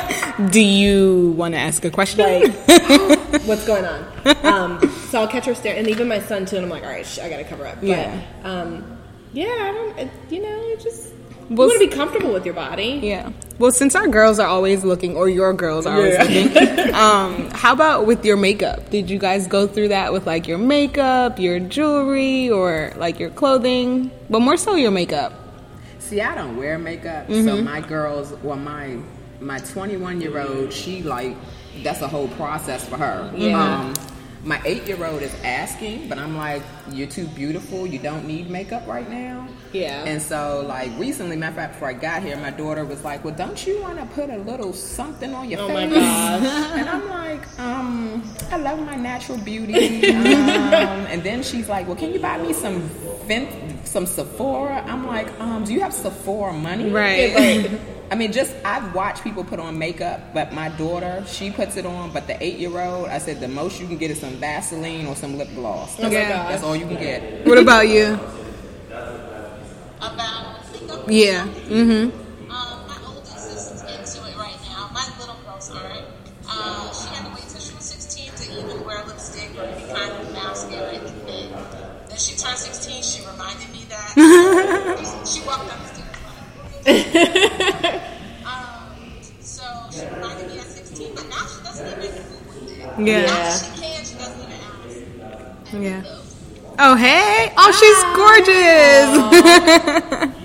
Do 0.50 0.60
you 0.60 1.34
want 1.36 1.54
to 1.54 1.60
ask 1.60 1.84
a 1.84 1.90
question? 1.90 2.24
Like, 2.24 2.52
what's 3.46 3.66
going 3.66 3.84
on?" 3.84 4.04
Um, 4.42 4.90
so 5.10 5.20
I'll 5.20 5.28
catch 5.28 5.44
her 5.46 5.54
staring, 5.54 5.78
and 5.80 5.88
even 5.88 6.08
my 6.08 6.18
son 6.20 6.46
too. 6.46 6.56
And 6.56 6.64
I'm 6.64 6.70
like, 6.70 6.82
"All 6.82 6.88
right, 6.88 7.04
sh- 7.06 7.18
I 7.18 7.28
gotta 7.28 7.44
cover 7.44 7.66
up." 7.66 7.76
But, 7.80 7.88
Yeah. 7.88 8.20
Um, 8.42 8.98
yeah, 9.32 9.46
I 9.46 9.72
don't. 9.72 9.98
It, 9.98 10.10
you 10.30 10.42
know, 10.42 10.60
it 10.72 10.80
just 10.80 11.12
you 11.50 11.56
want 11.56 11.72
to 11.72 11.78
be 11.78 11.88
comfortable 11.88 12.32
with 12.32 12.44
your 12.44 12.54
body. 12.54 13.00
Yeah. 13.02 13.30
Well, 13.58 13.70
since 13.70 13.94
our 13.94 14.08
girls 14.08 14.38
are 14.38 14.48
always 14.48 14.82
looking, 14.84 15.16
or 15.16 15.28
your 15.28 15.52
girls 15.52 15.86
are 15.86 15.94
always 15.96 16.18
looking, 16.18 16.94
um, 16.94 17.50
how 17.50 17.72
about 17.72 18.06
with 18.06 18.24
your 18.24 18.36
makeup? 18.36 18.90
Did 18.90 19.08
you 19.10 19.18
guys 19.18 19.46
go 19.46 19.66
through 19.66 19.88
that 19.88 20.12
with 20.12 20.26
like 20.26 20.48
your 20.48 20.58
makeup, 20.58 21.38
your 21.38 21.60
jewelry, 21.60 22.50
or 22.50 22.92
like 22.96 23.18
your 23.20 23.30
clothing? 23.30 24.10
But 24.28 24.40
more 24.40 24.56
so 24.56 24.74
your 24.74 24.90
makeup. 24.90 25.32
See, 26.00 26.20
I 26.20 26.34
don't 26.34 26.56
wear 26.56 26.78
makeup, 26.78 27.28
so 27.28 27.32
Mm-hmm. 27.34 27.64
my 27.64 27.80
girls, 27.80 28.32
well, 28.42 28.56
my 28.56 28.98
my 29.40 29.58
21 29.58 30.20
year 30.20 30.38
old, 30.40 30.72
she 30.72 31.02
like 31.02 31.36
that's 31.82 32.00
a 32.02 32.08
whole 32.08 32.28
process 32.28 32.84
for 32.88 32.96
her. 32.96 33.30
Yeah. 33.36 33.80
Um, 33.80 33.94
my 34.44 34.60
eight 34.64 34.86
year 34.86 35.04
old 35.04 35.22
is 35.22 35.34
asking, 35.42 36.08
but 36.08 36.18
I'm 36.18 36.36
like, 36.36 36.62
you're 36.90 37.06
too 37.08 37.26
beautiful. 37.28 37.86
You 37.86 37.98
don't 37.98 38.26
need 38.26 38.50
makeup 38.50 38.86
right 38.86 39.08
now. 39.08 39.48
Yeah. 39.72 40.04
And 40.04 40.20
so, 40.22 40.64
like 40.66 40.90
recently, 40.98 41.36
matter 41.36 41.50
of 41.52 41.56
fact, 41.56 41.72
before 41.74 41.88
I 41.88 41.94
got 41.94 42.22
here, 42.22 42.36
my 42.36 42.50
daughter 42.50 42.84
was 42.84 43.02
like, 43.02 43.24
"Well, 43.24 43.34
don't 43.34 43.66
you 43.66 43.80
want 43.80 43.98
to 43.98 44.06
put 44.06 44.30
a 44.30 44.36
little 44.38 44.72
something 44.72 45.34
on 45.34 45.50
your 45.50 45.60
Oh 45.60 45.68
face?" 45.68 45.90
my 45.90 45.96
gosh. 45.96 46.70
And 46.78 46.88
I'm 46.88 47.08
like, 47.08 47.58
um, 47.58 48.22
I 48.50 48.56
love 48.58 48.78
my 48.80 48.94
natural 48.96 49.38
beauty. 49.38 50.06
Um, 50.14 51.06
and 51.10 51.22
then 51.22 51.42
she's 51.42 51.68
like, 51.68 51.86
well, 51.86 51.96
can 51.96 52.12
you 52.12 52.18
buy 52.20 52.38
me 52.38 52.52
some 52.52 52.80
Vent, 53.26 53.86
some 53.86 54.06
Sephora? 54.06 54.82
I'm 54.86 55.06
like, 55.06 55.28
um, 55.40 55.64
do 55.64 55.72
you 55.72 55.80
have 55.80 55.92
Sephora 55.94 56.52
money? 56.52 56.90
Right. 56.90 57.80
I 58.10 58.14
mean, 58.16 58.32
just 58.32 58.54
I've 58.64 58.94
watched 58.94 59.22
people 59.24 59.44
put 59.44 59.58
on 59.58 59.78
makeup, 59.78 60.32
but 60.34 60.52
my 60.52 60.68
daughter, 60.70 61.24
she 61.26 61.50
puts 61.50 61.76
it 61.76 61.86
on. 61.86 62.12
But 62.12 62.26
the 62.26 62.42
eight-year-old, 62.42 63.08
I 63.08 63.18
said 63.18 63.40
the 63.40 63.48
most 63.48 63.80
you 63.80 63.86
can 63.86 63.96
get 63.98 64.10
is 64.10 64.20
some 64.20 64.34
Vaseline 64.34 65.06
or 65.06 65.16
some 65.16 65.36
lip 65.38 65.48
gloss. 65.54 65.98
Oh 65.98 66.02
my 66.04 66.08
Yeah. 66.10 66.28
gosh. 66.28 66.48
That's 66.50 66.62
all 66.62 66.76
you 66.76 66.86
can 66.86 66.96
get. 66.96 67.46
What 67.46 67.58
about 67.58 67.88
you? 67.88 68.18
About. 70.00 71.10
Yeah. 71.10 71.44
My 71.44 72.98
oldest 73.06 73.50
is 73.50 73.82
into 73.82 74.28
it 74.28 74.36
right 74.36 74.56
now. 74.68 74.88
My 74.92 75.06
little 75.18 75.36
girl's 75.44 75.70
aren't. 75.70 76.04
Uh, 76.48 76.92
she 76.92 77.08
had 77.14 77.24
to 77.26 77.30
wait 77.34 77.48
till 77.48 77.60
she 77.60 77.74
was 77.74 77.84
16 77.84 78.30
to 78.36 78.52
even 78.64 78.84
wear 78.86 79.02
lipstick 79.06 79.50
or 79.58 79.64
any 79.64 79.92
kind 79.92 80.12
of 80.12 80.32
mascara 80.32 80.82
or 80.82 80.88
anything. 80.90 81.50
Then 82.08 82.18
she 82.18 82.36
turned 82.36 82.58
16. 82.58 83.02
She 83.02 83.26
reminded 83.26 83.70
me 83.72 83.84
that. 83.88 84.12
she 85.26 85.40
walked 85.46 85.72
up 85.72 85.80
the 85.80 85.83
stairs 85.83 85.83
like. 85.83 85.83
Um, 86.86 86.94
so 89.40 89.64
she 89.90 90.04
reminded 90.06 90.48
me 90.50 90.58
at 90.58 90.64
16, 90.66 91.14
but 91.14 91.26
now 91.28 91.46
she 91.46 91.62
doesn't 91.64 91.86
even 91.86 92.00
move 92.00 92.46
with 92.46 92.98
it. 92.98 93.06
Yeah. 93.06 93.26
Now 93.26 93.50
she 93.50 93.66
can, 93.80 94.04
she 94.04 94.14
doesn't 94.14 94.40
even 94.40 94.52
ask. 94.52 95.72
And 95.74 95.84
Yeah. 95.84 96.02
so- 96.02 96.20
Oh 96.76 96.96
hey! 96.96 97.52
Oh, 97.56 97.70
she's 97.70 98.02
gorgeous. 98.18 100.34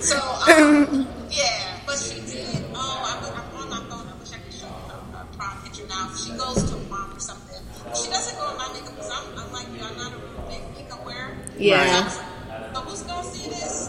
So, 0.00 0.16
um, 0.18 1.06
yeah, 1.30 1.80
but 1.86 1.96
she 1.98 2.20
did. 2.20 2.64
Oh, 2.74 3.02
I 3.08 3.10
was, 3.20 3.30
I'm 3.30 3.56
on 3.56 3.68
my 3.70 3.76
phone. 3.88 4.06
I 4.06 4.08
wish 4.20 4.32
I 4.32 4.34
could 4.38 4.52
show 4.52 4.66
you 4.66 4.72
her, 4.92 5.00
her 5.16 5.24
prom 5.38 5.56
picture 5.62 5.86
now. 5.88 6.10
She 6.14 6.30
goes 6.32 6.62
to 6.70 6.76
prom 6.92 7.14
or 7.16 7.20
something. 7.20 7.62
She 7.96 8.10
doesn't 8.10 8.36
go 8.38 8.50
in 8.50 8.56
my 8.58 8.68
makeup 8.74 8.94
because 8.96 9.10
I'm, 9.10 9.38
I'm 9.38 9.50
like 9.52 9.66
you. 9.72 9.80
I'm 9.82 9.96
not 9.96 10.12
a 10.12 10.16
real 10.16 10.44
big 10.48 10.60
makeup 10.76 11.04
wearer. 11.06 11.36
Yeah. 11.58 11.86
So 11.86 11.88
I 11.88 11.90
was 12.04 12.16
like, 12.18 12.26
but 12.74 12.80
who's 12.82 13.02
gonna 13.02 13.22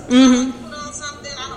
see 0.10 0.46
this? 0.46 0.56
Put 0.56 0.74
on 0.74 0.94
something. 0.94 1.32
I 1.38 1.48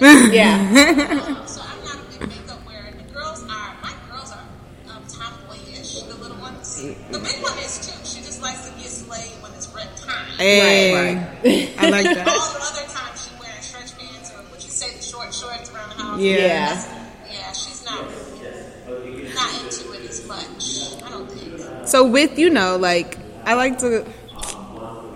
don't. 0.00 0.32
Yeah. 0.32 0.58
um, 0.58 1.46
so 1.46 1.62
I'm 1.62 1.84
not 1.84 1.96
a 1.96 2.18
big 2.18 2.28
makeup 2.28 2.66
wearer. 2.66 2.90
The 2.96 3.12
girls 3.12 3.42
are. 3.44 3.76
My 3.82 3.92
girls 4.10 4.32
are 4.32 4.46
um, 4.94 5.02
tomboyish. 5.06 6.06
The 6.08 6.14
little 6.14 6.36
ones. 6.38 6.82
The 6.82 7.18
big 7.18 7.42
one 7.42 7.58
is 7.58 7.78
too. 7.86 8.04
She 8.04 8.20
just 8.24 8.42
likes 8.42 8.68
to 8.68 8.74
get 8.76 8.88
slayed 8.90 9.42
when 9.42 9.52
it's 9.54 9.72
red 9.74 9.96
time. 9.96 10.26
Hey, 10.36 10.94
I 11.78 11.90
like 11.90 12.04
that. 12.14 12.26
All 12.28 12.52
the 12.52 12.60
other 12.60 12.86
times 12.92 13.24
she 13.28 13.30
wearing 13.40 13.60
stretch 13.62 13.96
pants 13.98 14.32
or 14.32 14.42
what 14.50 14.62
you 14.64 14.70
say 14.70 14.96
the 14.96 15.02
short 15.02 15.32
shorts 15.32 15.72
around 15.72 15.90
the 15.96 16.02
house. 16.02 16.20
Yeah. 16.20 16.36
Yeah. 16.36 17.00
Yeah, 17.32 17.52
she's 17.52 17.84
not 17.84 18.04
not 19.34 19.62
into 19.62 19.92
it 19.92 20.08
as 20.08 20.26
much. 20.26 21.02
I 21.04 21.10
don't 21.10 21.30
think. 21.30 21.88
So 21.88 22.06
with 22.06 22.38
you 22.38 22.50
know, 22.50 22.76
like 22.76 23.18
I 23.44 23.54
like 23.54 23.78
to 23.78 24.04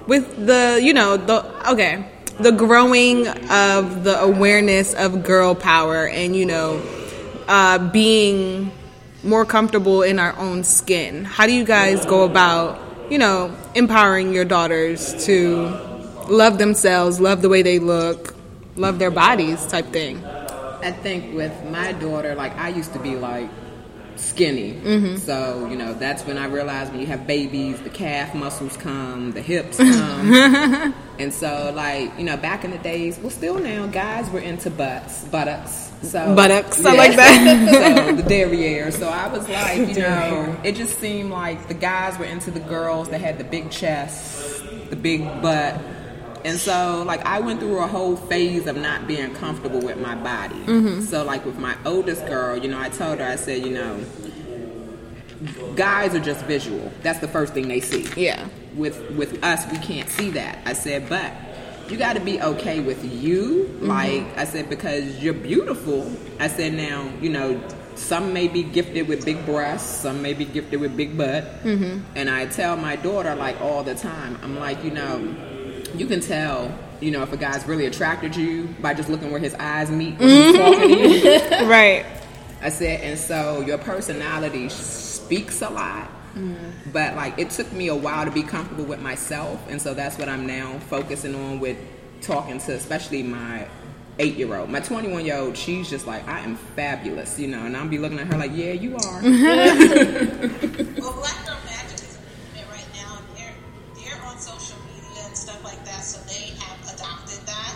with 0.07 0.47
the 0.47 0.81
you 0.83 0.93
know 0.95 1.17
the 1.17 1.45
okay 1.73 2.05
the 2.39 2.53
growing 2.53 3.27
of 3.27 4.05
the 4.05 4.19
awareness 4.21 4.95
of 4.95 5.25
girl 5.25 5.55
power 5.55 6.07
and 6.07 6.37
you 6.37 6.47
know 6.47 6.83
uh, 7.49 7.79
being 7.91 8.71
more 9.25 9.45
comfortable 9.45 10.03
in 10.03 10.19
our 10.19 10.37
own 10.39 10.63
skin. 10.63 11.25
How 11.25 11.47
do 11.47 11.53
you 11.53 11.65
guys 11.65 12.05
go 12.07 12.25
about 12.25 12.81
you 13.11 13.19
know 13.19 13.55
empowering 13.75 14.33
your 14.33 14.45
daughters 14.45 15.27
to 15.27 15.67
love 16.29 16.59
themselves, 16.59 17.21
love 17.21 17.43
the 17.43 17.49
way 17.49 17.63
they 17.63 17.79
look, 17.79 18.35
love 18.77 18.99
their 18.99 19.11
bodies, 19.11 19.67
type 19.67 19.87
thing? 19.87 20.25
I 20.25 20.93
think 20.93 21.35
with 21.35 21.53
my 21.71 21.93
daughter, 21.93 22.35
like 22.37 22.57
I 22.57 22.69
used 22.69 22.93
to 22.93 23.01
be 23.01 23.17
like 23.17 23.51
skinny. 24.19 24.75
Mm-hmm. 24.75 25.17
So, 25.17 25.69
you 25.71 25.77
know, 25.77 25.95
that's 25.95 26.25
when 26.25 26.39
I 26.39 26.47
realized 26.47 26.93
when 26.93 27.01
you 27.01 27.07
have 27.07 27.27
babies, 27.27 27.81
the 27.81 27.91
calf 27.91 28.35
muscles 28.35 28.77
come, 28.77 29.33
the 29.33 29.43
hips 29.43 29.77
come. 29.79 30.95
and 31.19 31.33
so, 31.33 31.73
like, 31.75 32.17
you 32.19 32.25
know, 32.25 32.37
back 32.37 32.65
in 32.65 32.71
the 32.71 32.79
days, 32.79 33.19
well, 33.19 33.31
still 33.31 33.59
now, 33.59 33.87
guys 33.87 34.31
were 34.31 34.41
into 34.41 34.71
butts, 34.71 35.25
buttocks. 35.25 35.89
So 36.03 36.35
Buttocks, 36.35 36.85
I 36.85 36.93
like 36.93 37.17
that. 37.17 38.07
so 38.09 38.13
the 38.15 38.23
derriere. 38.29 38.93
So 38.93 39.09
I 39.09 39.27
was 39.29 39.49
like, 39.49 39.89
you 39.89 40.03
know, 40.03 40.57
it 40.63 40.77
just 40.77 40.99
seemed 41.01 41.31
like 41.31 41.67
the 41.67 41.75
guys 41.75 42.17
were 42.19 42.25
into 42.25 42.51
the 42.51 42.61
girls 42.61 43.09
that 43.09 43.21
had 43.21 43.39
the 43.39 43.45
big 43.45 43.71
chest, 43.71 44.63
the 44.91 44.97
big 44.97 45.25
butt. 45.43 45.81
And 46.45 46.59
so, 46.59 47.03
like, 47.07 47.25
I 47.25 47.41
went 47.41 47.61
through 47.61 47.79
a 47.79 47.87
whole 47.87 48.17
phase 48.17 48.67
of 48.67 48.77
not 48.77 49.07
being 49.07 49.35
comfortable 49.35 49.81
with 49.81 49.99
my 49.99 50.15
body. 50.15 50.57
Mm-hmm. 50.57 51.01
So, 51.03 51.25
like, 51.25 51.45
with 51.45 51.59
my 51.59 51.77
oldest 51.85 52.27
girl, 52.27 52.57
you 52.57 52.69
know, 52.69 52.79
I 52.79 52.89
told 52.89 53.19
her, 53.19 53.25
I 53.27 53.37
said, 53.37 53.65
you 53.65 53.71
know, 53.71 54.05
guys 55.77 56.15
are 56.15 56.21
just 56.21 56.45
visual. 56.47 56.93
That's 57.03 57.21
the 57.21 57.29
first 57.29 57.55
thing 57.55 57.69
they 57.69 57.81
see. 57.81 58.07
Yeah. 58.17 58.49
With 58.77 59.11
with 59.13 59.43
us, 59.45 59.71
we 59.71 59.79
can't 59.79 60.09
see 60.09 60.31
that. 60.31 60.59
I 60.65 60.73
said, 60.73 61.09
but 61.09 61.33
you 61.89 61.97
got 61.97 62.15
to 62.15 62.21
be 62.21 62.41
okay 62.41 62.81
with 62.81 63.05
you. 63.05 63.67
Like 63.81 64.25
I 64.37 64.45
said, 64.45 64.69
because 64.69 65.23
you're 65.23 65.35
beautiful. 65.35 66.11
I 66.39 66.49
said, 66.49 66.75
now 66.75 67.11
you 67.21 67.31
know. 67.31 67.61
Some 67.95 68.33
may 68.33 68.47
be 68.47 68.63
gifted 68.63 69.09
with 69.09 69.25
big 69.25 69.45
breasts, 69.45 70.03
some 70.03 70.23
may 70.23 70.33
be 70.33 70.45
gifted 70.45 70.79
with 70.79 70.97
big 70.97 71.19
butt. 71.19 71.43
Mm-hmm. 71.65 71.99
And 72.15 72.31
I 72.31 72.47
tell 72.47 72.77
my 72.77 72.95
daughter 72.95 73.35
like 73.35 73.61
all 73.61 73.83
the 73.83 73.97
time, 73.97 74.39
I'm 74.41 74.57
like, 74.57 74.85
you 74.85 74.93
know, 74.93 75.35
you 75.99 76.07
can 76.07 76.21
tell, 76.21 76.73
you 77.01 77.11
know, 77.11 77.23
if 77.23 77.33
a 77.33 77.37
guy's 77.37 77.67
really 77.67 77.87
attracted 77.87 78.33
to 78.35 78.43
you 78.43 78.69
by 78.81 78.95
just 78.95 79.09
looking 79.09 79.31
where 79.31 79.41
his 79.41 79.55
eyes 79.55 79.91
meet 79.91 80.19
when 80.19 80.29
he's 80.29 80.57
talking 80.57 80.89
to 80.89 81.09
you. 81.09 81.69
Right. 81.69 82.07
I 82.61 82.71
said, 82.71 83.01
and 83.03 83.19
so 83.19 83.61
your 83.61 83.79
personality 83.79 84.69
speaks 84.69 85.63
a 85.63 85.71
lot. 85.71 86.11
Mm. 86.35 86.57
But 86.93 87.17
like 87.17 87.39
it 87.39 87.51
took 87.51 87.73
me 87.73 87.89
a 87.89 87.95
while 87.95 88.25
to 88.25 88.31
be 88.31 88.43
comfortable 88.43 88.85
with 88.85 89.01
myself, 89.01 89.65
and 89.69 89.81
so 89.81 89.95
that's 89.95 90.19
what 90.19 90.29
I'm 90.29 90.47
now 90.47 90.79
focusing 90.81 91.35
on 91.35 91.61
with 91.61 91.79
talking 92.21 92.59
to, 92.61 92.75
especially 92.75 93.23
my 93.23 93.67
eight 94.19 94.37
year 94.37 94.55
old. 94.55 94.69
My 94.69 94.81
21 94.81 95.25
year 95.25 95.37
old, 95.37 95.57
she's 95.57 95.89
just 95.89 96.07
like, 96.07 96.27
I 96.29 96.41
am 96.41 96.57
fabulous, 96.57 97.39
you 97.39 97.49
know, 97.49 97.65
and 97.65 97.77
I'll 97.77 97.89
be 97.89 97.99
looking 97.99 98.19
at 98.19 98.27
her 98.27 98.37
like, 98.37 98.53
yeah, 98.55 98.73
you 98.73 98.97
are. 98.97 99.23
Well, 100.99 101.13
Black 101.13 101.47
Girl 101.47 101.57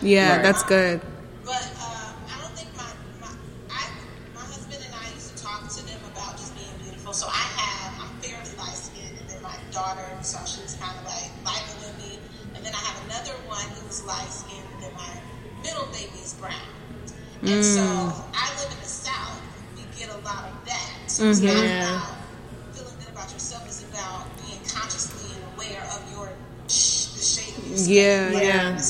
Yeah, 0.02 0.36
Right. 0.36 0.42
that's 0.42 0.62
good. 0.64 1.00
But 1.44 1.62
um, 1.78 2.14
I 2.28 2.40
don't 2.42 2.54
think 2.58 2.68
my, 2.76 2.86
my 3.20 3.32
I 3.70 3.86
my 4.34 4.40
husband 4.42 4.82
and 4.84 4.94
I 4.94 5.06
used 5.14 5.36
to 5.36 5.42
talk 5.42 5.68
to 5.68 5.82
them 5.86 6.00
about 6.12 6.36
just 6.36 6.54
being 6.56 6.70
beautiful. 6.82 7.12
So 7.12 7.26
I 7.28 7.44
have 7.58 7.94
I'm 8.02 8.12
fairly 8.20 8.50
light 8.58 8.74
skinned, 8.76 9.18
and 9.18 9.28
then 9.28 9.42
my 9.42 9.56
daughter, 9.72 10.06
so 10.22 10.38
she 10.46 10.62
was 10.62 10.74
kind 10.76 10.94
of 10.98 11.04
like 11.06 11.30
lighter 11.46 11.74
than 11.86 11.94
me, 11.98 12.18
and 12.54 12.64
then 12.64 12.74
I 12.74 12.78
have 12.82 12.98
another 13.06 13.34
one 13.46 13.64
who's 13.80 14.04
light 14.04 14.30
skinned, 14.30 14.66
and 14.74 14.82
then 14.82 14.94
my 14.94 15.10
middle 15.62 15.86
baby 15.94 16.18
is 16.22 16.34
brown. 16.34 16.54
And 17.42 17.64
so 17.64 17.82
I 17.82 18.46
live 18.62 18.70
in 18.70 18.78
the 18.78 18.86
south. 18.86 19.40
We 19.74 19.82
get 19.98 20.10
a 20.14 20.18
lot 20.22 20.46
of 20.46 20.54
that. 20.66 20.90
So 21.10 21.26
it's 21.30 21.40
not 21.40 21.58
about 21.58 22.14
feeling 22.72 22.94
good 23.02 23.08
about 23.10 23.32
yourself. 23.32 23.66
It's 23.66 23.82
about 23.82 24.26
being 24.46 24.60
consciously 24.62 25.34
aware 25.54 25.82
of 25.90 26.06
your 26.14 26.30
sh- 26.68 27.06
the 27.18 27.22
shade 27.22 27.58
of 27.58 27.66
your 27.66 27.76
skin. 27.78 27.94
Yeah, 27.94 28.30
Like, 28.32 28.42
yeah. 28.44 28.72
the 28.76 28.82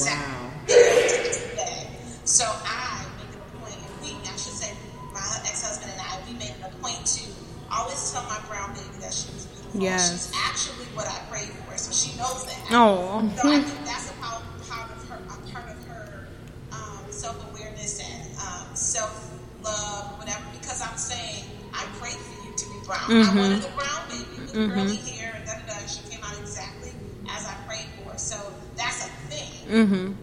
So 2.25 2.45
I 2.49 3.05
make 3.19 3.29
it 3.29 3.37
a 3.37 3.59
point, 3.61 3.77
and 3.77 3.93
we, 4.01 4.17
I 4.25 4.33
should 4.41 4.57
say, 4.57 4.73
my 5.13 5.21
ex-husband 5.45 5.91
and 5.93 6.01
I, 6.01 6.17
we 6.27 6.33
made 6.39 6.49
it 6.57 6.65
a 6.65 6.73
point 6.81 7.05
to 7.05 7.25
always 7.71 8.01
tell 8.13 8.23
my 8.25 8.41
brown 8.49 8.73
baby 8.73 8.89
that 9.01 9.13
she 9.13 9.29
was 9.35 9.47
beautiful. 9.53 9.81
Yes. 9.83 10.11
She's 10.11 10.33
actually 10.49 10.87
what 10.97 11.07
I 11.09 11.19
prayed 11.29 11.51
for, 11.69 11.77
so 11.77 11.93
she 11.93 12.17
knows 12.17 12.47
that. 12.47 12.57
Oh. 12.71 13.21
So 13.37 13.51
I 13.53 13.61
think 13.61 13.85
that's 13.85 14.11
a 14.11 14.15
part, 14.15 14.41
part 14.69 14.91
of 14.97 15.09
her, 15.09 15.19
a 15.21 15.39
part 15.53 15.69
of 15.77 15.79
her 15.93 16.27
um, 16.73 17.05
self-awareness 17.11 18.01
and 18.01 18.23
um, 18.41 18.75
self-love, 18.75 20.19
whatever. 20.19 20.45
Because 20.57 20.81
I'm 20.81 20.97
saying, 20.97 21.45
I 21.75 21.85
prayed 22.01 22.17
for 22.17 22.49
you 22.49 22.55
to 22.57 22.65
be 22.65 22.79
brown. 22.87 23.13
I 23.13 23.29
wanted 23.35 23.65
a 23.65 23.73
brown 23.77 24.03
baby 24.09 24.41
with 24.41 24.53
curly 24.73 24.97
hair 24.97 25.35
and 25.37 25.45
da 25.45 25.53
da 25.61 25.67
da. 25.69 25.87
She 25.87 26.01
came 26.09 26.23
out 26.25 26.39
exactly 26.41 26.93
as 27.29 27.45
I 27.47 27.55
prayed 27.69 27.89
for. 28.01 28.17
So 28.17 28.37
that's 28.77 29.07
a 29.07 29.11
thing 29.29 29.53
um, 29.73 30.17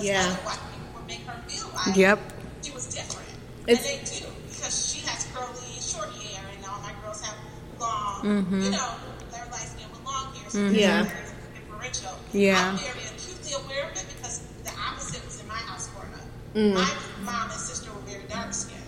because 0.00 0.06
Yeah. 0.06 0.32
otherwise 0.32 0.58
people 0.72 0.90
would 0.96 1.06
make 1.06 1.22
her 1.26 1.36
feel 1.48 1.68
like 1.74 1.96
Yep. 1.96 2.18
she 2.62 2.70
was 2.72 2.86
different. 2.86 3.28
It's- 3.66 3.86
and 3.86 4.06
they 4.06 4.18
do 4.20 4.26
because 4.50 4.74
she 4.92 5.00
has 5.06 5.26
curly, 5.34 5.80
short 5.80 6.10
hair, 6.16 6.42
and 6.56 6.64
all 6.66 6.80
my 6.80 6.92
girls 7.02 7.20
have 7.22 7.36
long. 7.78 8.24
You 8.24 8.70
know, 8.70 8.94
they're 9.30 9.46
light 9.52 9.68
skinned 9.72 9.92
with 9.92 10.04
long 10.04 10.34
hair. 10.34 10.50
So 10.50 10.58
Yeah. 10.68 11.02
it's 11.02 11.12
very 11.12 11.26
differential. 11.54 12.14
Yeah. 12.32 12.68
I'm 12.68 12.78
very 12.78 13.04
acutely 13.12 13.52
aware 13.52 13.84
of 13.90 13.96
it 13.96 14.06
because 14.16 14.40
the 14.64 14.72
opposite 14.88 15.24
was 15.26 15.40
in 15.40 15.46
my 15.48 15.54
house 15.68 15.88
growing 15.88 16.14
up. 16.14 16.26
Mm. 16.54 16.74
My 16.74 16.90
mom 17.32 17.50
and 17.50 17.60
sister 17.60 17.90
were 17.92 18.00
very 18.02 18.24
dark 18.28 18.52
skinned, 18.52 18.82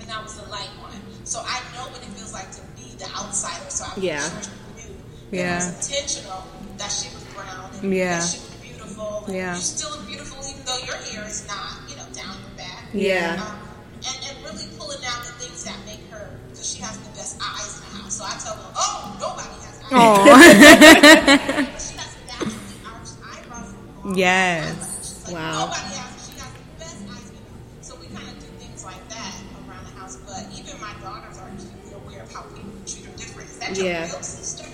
and 0.00 0.10
I 0.12 0.22
was 0.22 0.34
the 0.34 0.46
light 0.50 0.70
one. 0.80 1.00
So 1.24 1.40
I 1.40 1.60
know 1.74 1.88
what 1.88 2.02
it 2.02 2.10
feels 2.16 2.32
like 2.32 2.50
to 2.56 2.60
be 2.76 2.94
the 2.98 3.08
outsider. 3.16 3.68
So 3.70 3.84
I'm 3.84 4.02
Yeah. 4.02 4.20
sure 4.20 4.42
she 4.42 4.50
knew 4.88 4.96
that 5.30 5.36
Yeah. 5.36 5.62
it 5.62 5.76
was 5.78 5.88
intentional 5.90 6.44
that 6.78 6.90
she 6.92 7.08
was 7.14 7.24
brown 7.34 7.70
and 7.82 7.94
Yeah. 7.94 8.20
that 8.20 8.28
she 8.28 8.38
was 8.38 8.53
beautiful. 8.94 9.24
And 9.26 9.34
Yeah. 9.34 9.52
You're 9.54 9.62
still 9.62 10.02
beautiful 10.06 10.38
even 10.48 10.64
though 10.64 10.78
your 10.86 10.96
hair 10.96 11.24
is 11.28 11.46
not, 11.46 11.78
you 11.88 11.96
know, 11.96 12.04
down 12.12 12.36
your 12.40 12.56
back. 12.56 12.84
Yeah. 12.92 13.42
Um, 13.42 13.58
and, 14.06 14.16
and 14.28 14.44
really 14.44 14.66
pulling 14.78 15.02
out 15.06 15.24
the 15.24 15.32
things 15.40 15.64
that 15.64 15.76
make 15.86 16.00
her, 16.10 16.30
because 16.50 16.68
she 16.74 16.82
has 16.82 16.98
the 16.98 17.08
best 17.10 17.38
eyes 17.42 17.80
in 17.80 17.98
the 17.98 18.02
house. 18.02 18.14
So 18.18 18.24
I 18.24 18.36
tell 18.38 18.54
them, 18.56 18.72
oh, 18.76 19.16
nobody 19.20 19.48
has 19.64 19.80
eyes. 19.80 19.92
Oh. 19.92 20.24
she 21.78 21.96
has 21.96 22.16
naturally 22.28 22.78
arched 22.84 23.16
eyebrows. 23.24 23.74
Yes. 24.16 25.24
Like, 25.26 25.34
Wow. 25.34 25.66
Nobody 25.66 25.94
has. 25.96 26.28
She 26.28 26.38
has 26.38 26.52
the 26.52 26.64
best 26.78 26.96
eyes 27.08 27.30
we 27.32 27.38
know. 27.40 27.56
So 27.80 27.96
we 27.96 28.06
kind 28.08 28.28
of 28.28 28.38
do 28.40 28.46
things 28.60 28.84
like 28.84 29.08
that 29.08 29.34
around 29.66 29.84
the 29.86 29.92
house. 29.98 30.16
But 30.26 30.46
even 30.52 30.78
my 30.80 30.92
daughters 31.02 31.38
are 31.38 31.48
acutely 31.48 31.94
aware 31.96 32.22
of 32.22 32.32
how 32.32 32.42
people 32.42 32.70
treat 32.86 33.06
her 33.06 33.16
different. 33.16 33.48
Is 33.50 33.58
that 33.58 33.76
your 33.76 33.86
Yeah. 33.86 34.04
real 34.06 34.20
sister? 34.22 34.64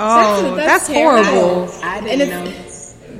Oh, 0.00 0.54
That's- 0.56 0.56
that's, 0.56 0.88
that's 0.88 0.88
horrible. 0.88 1.68
I 1.84 1.98
And 1.98 2.06
didn't 2.06 2.20
it's, 2.22 2.30
know. 2.30 2.67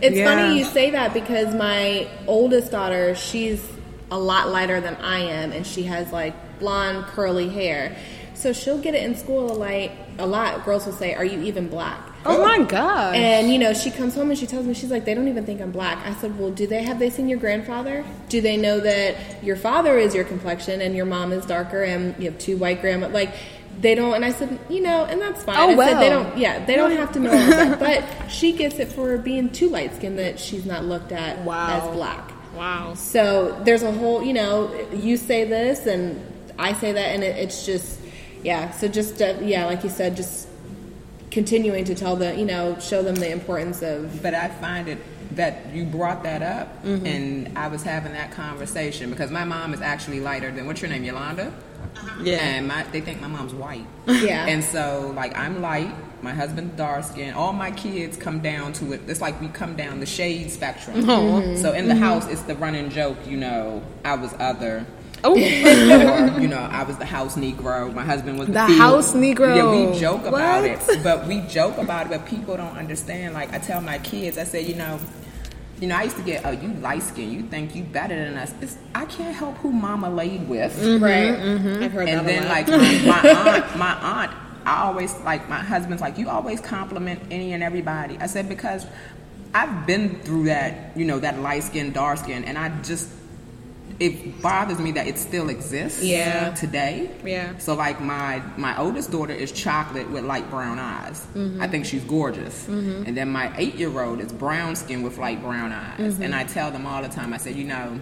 It's 0.03 0.17
Yeah. 0.17 0.25
funny 0.25 0.59
you 0.59 0.65
say 0.65 0.91
that 0.91 1.13
because 1.15 1.55
my 1.55 2.07
oldest 2.27 2.71
daughter, 2.71 3.15
she's 3.15 3.63
a 4.11 4.19
lot 4.19 4.51
lighter 4.51 4.81
than 4.81 4.97
I 4.97 5.21
am, 5.21 5.53
and 5.53 5.67
she 5.67 5.85
has 5.85 6.13
like 6.13 6.35
blonde 6.59 7.05
curly 7.07 7.49
hair. 7.49 7.95
So 8.35 8.53
she'll 8.53 8.79
get 8.79 8.95
it 8.95 9.03
in 9.03 9.17
school. 9.17 9.49
Like 9.55 9.93
a 10.19 10.27
lot, 10.27 10.65
girls 10.65 10.87
will 10.87 10.93
say, 10.93 11.15
"Are 11.15 11.25
you 11.25 11.41
even 11.43 11.69
black?" 11.69 12.01
Oh 12.27 12.45
my 12.45 12.65
god. 12.65 13.15
And 13.15 13.51
you 13.53 13.59
know, 13.59 13.73
she 13.73 13.91
comes 13.91 14.15
home 14.15 14.31
and 14.31 14.39
she 14.39 14.47
tells 14.47 14.67
me 14.67 14.75
she's 14.75 14.91
like, 14.91 15.05
they 15.05 15.15
don't 15.15 15.29
even 15.29 15.47
think 15.47 15.61
I'm 15.61 15.71
black. 15.71 16.05
I 16.05 16.13
said, 16.15 16.39
well, 16.39 16.51
do 16.51 16.67
they 16.67 16.83
have 16.83 16.99
they 16.99 17.11
seen 17.11 17.29
your 17.29 17.39
grandfather? 17.39 18.05
Do 18.29 18.41
they 18.41 18.57
know 18.57 18.81
that 18.81 19.43
your 19.43 19.57
father 19.57 19.97
is 19.99 20.15
your 20.17 20.25
complexion 20.25 20.81
and 20.81 20.97
your 20.97 21.07
mom 21.07 21.33
is 21.33 21.47
darker 21.47 21.85
and 21.85 22.15
you 22.19 22.29
have 22.31 22.39
two 22.39 22.57
white 22.57 22.81
grandma? 22.81 23.07
Like, 23.09 23.33
they 23.81 23.95
don't. 23.95 24.15
And 24.15 24.25
I 24.25 24.31
said, 24.33 24.59
you 24.69 24.81
know, 24.83 25.05
and 25.05 25.21
that's 25.21 25.43
fine. 25.45 25.57
Oh, 25.59 25.81
I 25.81 25.87
said, 25.89 26.01
they 26.01 26.09
don't. 26.09 26.37
Yeah, 26.37 26.65
they 26.65 26.75
don't 26.77 26.93
have 26.93 27.13
to 27.13 27.21
know 27.21 27.31
that. 27.31 27.79
But 27.87 28.29
she 28.31 28.53
gets 28.53 28.79
it 28.79 28.89
for 28.89 29.17
being 29.19 29.51
too 29.51 29.69
light 29.69 29.95
skinned 29.95 30.19
that 30.19 30.41
she's 30.41 30.65
not 30.67 30.85
looked 30.85 31.13
at 31.13 31.39
Wow. 31.45 31.81
as 31.81 31.95
black. 31.95 32.33
wow. 32.57 32.95
So 32.95 33.59
there's 33.65 33.83
a 33.85 33.93
whole, 33.93 34.23
you 34.23 34.33
know, 34.33 34.75
you 34.93 35.17
say 35.17 35.45
this 35.45 35.87
and 35.87 36.21
I 36.59 36.73
say 36.73 36.91
that, 36.93 37.15
and 37.15 37.23
it, 37.23 37.37
it's 37.37 37.65
just, 37.65 38.01
yeah. 38.43 38.71
So 38.73 38.89
just, 38.89 39.23
uh, 39.23 39.37
yeah, 39.41 39.65
like 39.67 39.85
you 39.85 39.91
said, 39.91 40.17
just 40.17 40.49
continuing 41.31 41.85
to 41.85 41.95
tell 41.95 42.17
them, 42.17 42.37
you 42.39 42.45
know, 42.47 42.77
show 42.81 43.03
them 43.03 43.15
the 43.15 43.31
importance 43.31 43.83
of, 43.83 44.23
But 44.23 44.35
I 44.35 44.49
find 44.49 44.89
it 44.89 44.99
that 45.39 45.73
you 45.73 45.85
brought 45.85 46.23
that 46.25 46.43
up, 46.43 46.69
Mm-hmm. 46.85 47.07
and 47.07 47.59
I 47.59 47.67
was 47.69 47.83
having 47.83 48.13
that 48.13 48.31
conversation 48.31 49.11
because 49.11 49.31
my 49.31 49.45
mom 49.45 49.73
is 49.75 49.81
actually 49.81 50.21
lighter 50.21 50.51
than 50.53 50.67
what's 50.67 50.81
your 50.83 50.91
name, 50.91 51.03
Yolanda? 51.05 51.53
Yeah. 52.23 52.37
And 52.39 52.69
my, 52.69 52.83
they 52.93 53.01
think 53.01 53.21
my 53.21 53.27
mom's 53.29 53.55
white. 53.55 53.87
Yeah. 54.07 54.47
And 54.47 54.63
so, 54.63 55.13
like, 55.17 55.37
I'm 55.37 55.61
light. 55.61 55.93
My 56.23 56.33
husband's 56.33 56.77
dark 56.77 57.05
skin. 57.05 57.35
All 57.35 57.53
my 57.53 57.71
kids 57.71 58.17
come 58.17 58.41
down 58.41 58.73
to 58.75 58.93
it. 58.93 59.01
It's 59.07 59.21
like 59.21 59.41
we 59.41 59.49
come 59.49 59.77
down 59.77 60.01
the 60.01 60.07
shade 60.07 60.51
spectrum. 60.51 61.03
So 61.57 61.73
in 61.73 61.89
the 61.89 61.95
house, 61.97 62.27
it's 62.29 62.43
the 62.43 62.55
running 62.57 62.91
joke. 62.91 63.17
You 63.27 63.37
know, 63.39 63.83
I 64.05 64.15
was 64.17 64.35
other. 64.41 64.85
Oh. 65.25 65.33
or 65.35 66.41
you 66.41 66.49
know, 66.49 66.59
I 66.71 66.83
was 66.85 66.97
the 66.99 67.05
house 67.05 67.37
Negro. 67.37 67.93
My 67.95 68.05
husband 68.05 68.39
was 68.39 68.47
the, 68.49 68.53
The 68.55 68.61
house 68.67 69.13
Negro. 69.15 69.55
Yeah, 69.57 69.91
we 69.93 69.99
joke 69.99 70.25
about 70.27 70.63
What? 70.63 70.65
it, 70.91 71.03
but 71.05 71.27
we 71.27 71.41
joke 71.43 71.77
about 71.79 72.07
it, 72.07 72.11
but 72.11 72.27
people 72.27 72.57
don't 72.57 72.77
understand. 72.77 73.35
Like 73.35 73.53
I 73.53 73.59
tell 73.59 73.81
my 73.81 73.99
kids, 73.99 74.39
I 74.39 74.45
say, 74.45 74.63
you 74.63 74.75
know, 74.77 74.99
you 75.81 75.87
know, 75.89 75.97
I 75.97 76.05
used 76.05 76.17
to 76.17 76.23
get, 76.23 76.45
oh, 76.45 76.51
you 76.51 76.69
light 76.75 77.03
skin, 77.03 77.31
you 77.31 77.43
think 77.43 77.75
you 77.75 77.85
better 77.85 78.15
than 78.15 78.37
us. 78.37 78.53
It's, 78.61 78.79
I 78.95 79.05
can't 79.07 79.35
help 79.35 79.57
who 79.59 79.73
Mama 79.73 80.11
laid 80.11 80.49
with. 80.49 80.77
Mm-hmm, 80.77 81.05
mm-hmm. 81.05 81.69
right? 81.75 81.83
I've 81.85 81.93
heard 81.93 82.09
And 82.09 82.27
that 82.27 82.27
then 82.27 82.43
a 82.45 82.47
lot. 82.47 82.69
like 82.69 82.69
my, 82.69 83.23
my 83.23 83.55
aunt, 83.57 83.77
my 83.77 83.95
aunt, 83.95 84.33
I 84.67 84.83
always 84.83 85.15
like 85.21 85.49
my 85.49 85.59
husband's 85.61 86.03
like 86.03 86.19
you 86.19 86.29
always 86.29 86.61
compliment 86.61 87.23
any 87.31 87.53
and 87.55 87.63
everybody. 87.63 88.19
I 88.19 88.27
said 88.27 88.49
because 88.49 88.87
I've 89.55 89.87
been 89.87 90.21
through 90.21 90.45
that, 90.45 90.95
you 90.97 91.07
know, 91.07 91.19
that 91.21 91.39
light 91.41 91.63
skin, 91.63 91.93
dark 91.93 92.19
skin, 92.19 92.45
and 92.45 92.59
I 92.59 92.69
just 92.83 93.09
it 94.01 94.41
bothers 94.41 94.79
me 94.79 94.93
that 94.93 95.07
it 95.09 95.19
still 95.19 95.49
exists 95.49 96.03
Yeah. 96.03 96.55
today. 96.55 97.11
Yeah. 97.25 97.59
So 97.59 97.75
like 97.75 98.01
my 98.01 98.41
my 98.57 98.79
oldest 98.79 99.11
daughter 99.11 99.33
is 99.35 99.51
chocolate 99.51 100.09
with 100.11 100.25
light 100.25 100.49
brown 100.51 100.79
eyes. 100.79 101.27
Mm-hmm. 101.35 101.61
I 101.63 101.67
think 101.69 101.85
she's 101.85 102.05
gorgeous. 102.05 102.69
And 102.69 103.17
then 103.17 103.29
my 103.31 103.53
eight 103.57 103.75
year 103.75 104.01
old 104.01 104.21
is 104.21 104.33
brown 104.33 104.77
skin 104.77 105.03
with 105.03 105.19
light 105.19 105.43
brown 105.43 105.73
eyes. 105.73 105.99
Mm-hmm. 106.15 106.23
And 106.23 106.35
I 106.35 106.45
tell 106.45 106.71
them 106.71 106.87
all 106.87 107.03
the 107.03 107.09
time. 107.09 107.33
I 107.35 107.39
said, 107.39 107.57
you 107.57 107.65
know, 107.65 107.99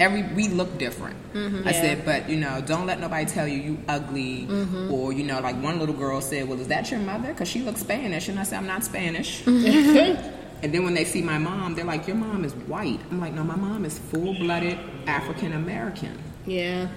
every 0.00 0.22
we 0.34 0.48
look 0.48 0.76
different. 0.78 1.16
Mm-hmm. 1.34 1.68
I 1.68 1.72
said, 1.72 2.04
but 2.04 2.28
you 2.28 2.36
know, 2.36 2.60
don't 2.60 2.86
let 2.86 2.98
nobody 2.98 3.24
tell 3.26 3.46
you 3.46 3.58
you 3.62 3.78
ugly 3.88 4.46
Mm-hmm. 4.50 4.92
or 4.92 5.12
you 5.12 5.22
know, 5.22 5.38
like 5.40 5.54
one 5.62 5.78
little 5.78 5.94
girl 5.94 6.20
said, 6.20 6.48
well, 6.48 6.58
is 6.58 6.66
that 6.68 6.90
your 6.90 6.98
mother? 7.00 7.28
Because 7.28 7.46
she 7.48 7.62
looks 7.62 7.80
Spanish, 7.80 8.28
and 8.28 8.40
I 8.40 8.42
said, 8.42 8.58
I'm 8.58 8.66
not 8.66 8.82
Spanish. 8.84 9.44
and 10.62 10.72
then 10.72 10.84
when 10.84 10.94
they 10.94 11.04
see 11.04 11.22
my 11.22 11.38
mom, 11.38 11.74
they're 11.74 11.84
like, 11.84 12.06
your 12.06 12.16
mom 12.16 12.44
is 12.44 12.52
white. 12.66 13.00
I'm 13.10 13.20
like, 13.20 13.32
no, 13.32 13.42
my 13.44 13.56
mom 13.56 13.84
is 13.84 13.98
full 13.98 14.34
blooded 14.34 14.78
African 15.06 15.52
American. 15.54 16.18
yeah. 16.46 16.88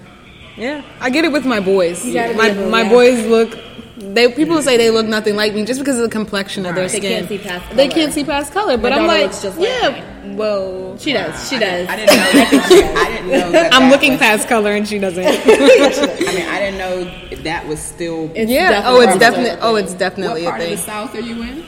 Yeah, 0.58 0.80
I 1.00 1.10
get 1.10 1.26
it 1.26 1.32
with 1.32 1.44
my 1.44 1.60
boys. 1.60 2.02
My, 2.02 2.10
able- 2.48 2.70
my 2.70 2.80
yeah. 2.80 2.88
boys 2.88 3.26
look. 3.26 3.58
They 3.98 4.32
people 4.32 4.62
say 4.62 4.78
they 4.78 4.88
look 4.90 5.04
nothing 5.04 5.36
like 5.36 5.52
me 5.52 5.66
just 5.66 5.80
because 5.80 5.96
of 5.98 6.04
the 6.04 6.08
complexion 6.08 6.64
of 6.64 6.74
their 6.74 6.84
Right. 6.84 6.92
They 6.92 6.98
skin. 6.98 7.12
can't 7.26 7.28
see 7.28 7.36
past 7.38 7.76
They 7.76 7.88
can't 7.88 8.10
see 8.10 8.24
past 8.24 8.54
color, 8.54 8.78
but 8.78 8.90
My 8.92 8.98
I'm 9.00 9.06
like, 9.06 9.22
looks 9.24 9.42
just 9.42 9.58
like 9.58 9.68
yeah. 9.68 10.34
Well, 10.34 10.96
She 10.96 11.12
does. 11.12 11.48
She 11.50 11.56
I 11.56 11.58
does. 11.58 11.86
didn't- 11.88 11.90
I 11.90 11.96
didn't 11.96 12.08
know 12.08 12.70
that. 12.72 12.94
I 12.96 13.10
didn't 13.12 13.28
know 13.30 13.52
that. 13.52 13.74
I'm 13.74 13.82
that 13.82 13.90
looking 13.92 14.12
was- 14.12 14.20
past 14.20 14.48
color 14.48 14.72
and 14.72 14.88
she 14.88 14.98
doesn't. 14.98 15.26
I 15.26 15.28
mean, 15.28 16.48
I 16.48 16.58
didn't 16.58 16.78
know 16.78 17.04
that 17.42 17.66
was 17.66 17.78
still. 17.78 18.30
It's 18.34 18.50
yeah. 18.50 18.82
Oh, 18.86 18.96
oh 18.96 19.00
it's 19.02 19.18
definitely- 19.18 19.50
definitely. 19.50 19.68
Oh, 19.68 19.74
it's 19.76 19.90
what 19.92 19.98
definitely 19.98 20.46
a 20.46 20.50
part 20.50 20.62
of 20.62 20.70
the. 20.70 20.76
South 20.78 21.14
are 21.14 21.20
you 21.20 21.42
in? 21.42 21.64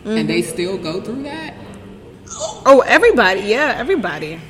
Atlanta. 0.00 0.20
And 0.20 0.28
they 0.28 0.42
still 0.42 0.78
go 0.78 1.00
through 1.00 1.22
that? 1.24 1.54
Oh, 2.66 2.82
everybody. 2.86 3.40
Yeah, 3.42 3.74
everybody. 3.76 4.40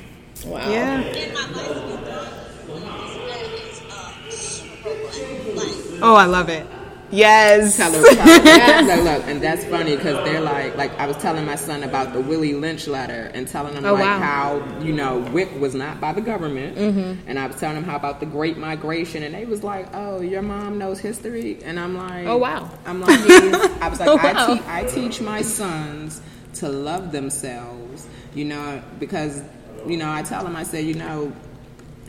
Wow. 0.45 0.69
Yeah. 0.69 1.01
and 1.01 1.33
my 1.33 1.41
life 1.41 1.59
is 1.59 1.99
done. 2.07 2.33
His 2.67 3.15
bed 3.27 3.51
is 3.59 3.81
uh, 3.89 4.29
super 4.29 4.89
robust. 4.89 5.91
Like, 5.91 6.03
Oh, 6.03 6.15
I 6.15 6.25
love 6.25 6.49
it. 6.49 6.65
Yes. 7.11 7.77
Tell 7.77 7.91
her, 7.91 8.01
tell 8.15 8.27
her. 8.27 8.83
look, 8.95 9.03
look, 9.03 9.27
and 9.27 9.41
that's 9.41 9.63
funny 9.65 9.95
because 9.95 10.23
they're 10.25 10.41
like, 10.41 10.75
like 10.77 10.91
I 10.99 11.07
was 11.07 11.17
telling 11.17 11.45
my 11.45 11.55
son 11.55 11.83
about 11.83 12.13
the 12.13 12.21
Willie 12.21 12.53
Lynch 12.53 12.87
letter 12.87 13.29
and 13.33 13.47
telling 13.47 13.73
him 13.73 13.85
Oh, 13.85 13.93
like 13.93 14.03
wow. 14.03 14.19
how 14.19 14.79
you 14.81 14.93
know 14.93 15.19
WIC 15.33 15.59
was 15.59 15.75
not 15.75 15.99
by 15.99 16.13
the 16.13 16.21
government, 16.21 16.77
Mm-hmm. 16.77 17.27
and 17.29 17.37
I 17.37 17.47
was 17.47 17.57
telling 17.57 17.77
him 17.77 17.83
how 17.83 17.95
about 17.95 18.19
the 18.19 18.25
Great 18.25 18.57
Migration, 18.57 19.23
and 19.23 19.35
they 19.35 19.45
was 19.45 19.63
like, 19.63 19.87
oh, 19.93 20.21
your 20.21 20.41
mom 20.41 20.77
knows 20.77 20.99
history, 20.99 21.59
and 21.63 21.79
I'm 21.79 21.95
like, 21.97 22.25
Oh, 22.27 22.37
wow. 22.37 22.69
I'm 22.85 23.01
like, 23.01 23.19
I 23.19 23.87
was 23.89 23.99
like, 23.99 24.09
Oh, 24.09 24.17
I, 24.17 24.55
te- 24.55 24.63
I 24.67 24.83
teach 24.85 25.21
my 25.21 25.41
sons 25.41 26.21
to 26.55 26.69
love 26.69 27.11
themselves, 27.11 28.07
you 28.33 28.45
know, 28.45 28.81
because 28.99 29.41
you 29.87 29.97
know 29.97 30.11
I 30.11 30.21
tell 30.21 30.43
them 30.43 30.55
I 30.55 30.63
say, 30.63 30.81
you 30.81 30.93
know 30.93 31.31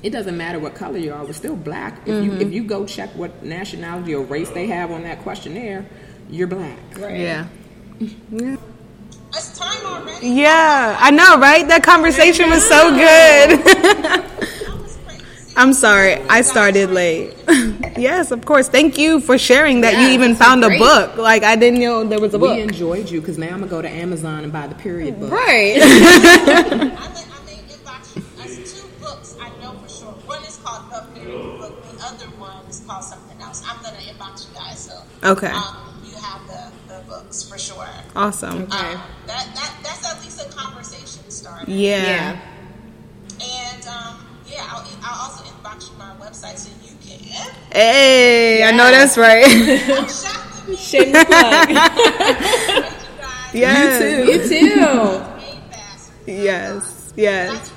it 0.03 0.11
doesn't 0.11 0.37
matter 0.37 0.59
what 0.59 0.75
color 0.75 0.99
you 0.99 1.13
are. 1.13 1.25
We're 1.25 1.33
still 1.33 1.57
black. 1.57 2.01
If 2.07 2.15
Mm-hmm. 2.15 2.25
you 2.41 2.47
if 2.47 2.53
you 2.53 2.65
go 2.65 2.85
check 2.87 3.11
what 3.17 3.43
nationality 3.45 4.15
or 4.15 4.25
race 4.25 4.51
they 4.51 4.67
have 4.67 4.91
on 4.91 5.03
that 5.05 5.23
questionnaire, 5.23 5.87
you're 6.31 6.47
black. 6.49 6.79
Yeah. 6.99 7.47
Yeah. 8.31 8.57
It's 9.35 9.59
time 9.59 9.87
already. 9.87 10.29
Yeah, 10.29 10.97
I 11.01 11.11
know, 11.11 11.39
right? 11.39 11.67
That 11.69 11.83
conversation 11.85 12.51
was 12.51 12.67
so 12.69 12.91
good. 12.91 13.61
That 14.63 14.79
was 14.83 14.99
crazy. 15.07 15.25
I'm 15.57 15.73
sorry, 15.73 16.15
I 16.29 16.43
started 16.43 16.91
late. 16.91 17.35
yes, 17.97 18.31
of 18.31 18.45
course. 18.45 18.69
Thank 18.69 18.99
you 18.99 19.21
for 19.21 19.39
sharing 19.39 19.81
that 19.83 19.95
you 19.95 20.09
even 20.09 20.31
this 20.33 20.41
is 20.41 20.45
found 20.45 20.65
a 20.65 20.77
book. 20.79 21.17
Like 21.17 21.45
I 21.45 21.57
didn't 21.57 21.81
know 21.81 22.05
there 22.05 22.21
was 22.21 22.35
a 22.35 22.39
book. 22.39 22.57
We 22.57 22.63
enjoyed 22.63 23.09
you 23.11 23.21
because 23.21 23.39
now 23.39 23.49
I'm 23.55 23.61
gonna 23.61 23.67
go 23.69 23.81
to 23.83 23.89
Amazon 23.89 24.45
and 24.45 24.53
buy 24.53 24.67
the 24.67 24.75
period 24.75 25.19
book. 25.21 25.31
Right. 25.31 25.81
The 32.43 32.49
other 32.49 32.59
one 32.61 32.71
is 32.71 32.81
called 32.87 33.05
something 33.05 33.41
else. 33.41 33.63
I'm 33.67 33.83
gonna 33.83 33.97
inbox 33.99 34.49
you 34.49 34.55
guys 34.55 34.79
so 34.79 35.03
Okay. 35.29 35.47
um, 35.49 35.77
you 36.05 36.15
have 36.17 36.47
the, 36.47 36.73
the 36.95 37.01
books 37.09 37.43
for 37.45 37.59
sure. 37.59 37.87
awesome. 38.17 38.63
Um, 38.63 38.69
that, 38.69 39.07
that 39.27 39.75
that's 39.83 40.07
at 40.11 40.23
least 40.25 40.41
a 40.45 40.49
conversation 40.53 41.29
starter. 41.31 41.71
Yeah. 41.71 42.39
And 43.41 43.87
um, 43.87 44.27
yeah, 44.47 44.67
I'll, 44.71 44.87
I'll 45.03 45.31
also 45.31 45.45
inbox 45.45 45.91
you 45.91 45.97
my 45.99 46.15
website 46.25 46.59
so 46.59 46.71
you 46.85 46.97
can. 47.01 47.19
Hey, 47.73 48.63
I 48.65 48.71
know 48.73 48.91
that's 48.91 49.17
right. 49.17 49.45
Come 49.45 50.09
shop 50.09 50.69
with 50.69 50.69
me. 50.69 50.77
Thank 50.77 51.07
you 51.09 51.15
guys. 53.21 53.55
yes. 53.55 54.29
You 54.29 54.39
too. 54.49 54.77
Way 54.77 55.61
fast. 55.71 56.11
Yes. 56.27 57.13
Yes. 57.17 57.72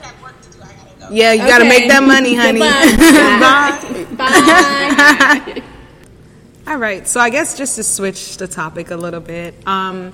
Yeah, 1.11 1.33
you 1.33 1.45
gotta 1.45 1.65
make 1.65 1.87
that 1.89 2.03
money, 2.03 2.35
honey. 2.41 2.59
Bye. 2.59 4.05
bye. 4.15 5.63
All 6.67 6.77
right, 6.77 7.07
so 7.07 7.19
I 7.19 7.29
guess 7.29 7.57
just 7.57 7.75
to 7.75 7.83
switch 7.83 8.37
the 8.37 8.47
topic 8.47 8.89
a 8.89 8.95
little 8.95 9.19
bit, 9.19 9.53
um, 9.67 10.13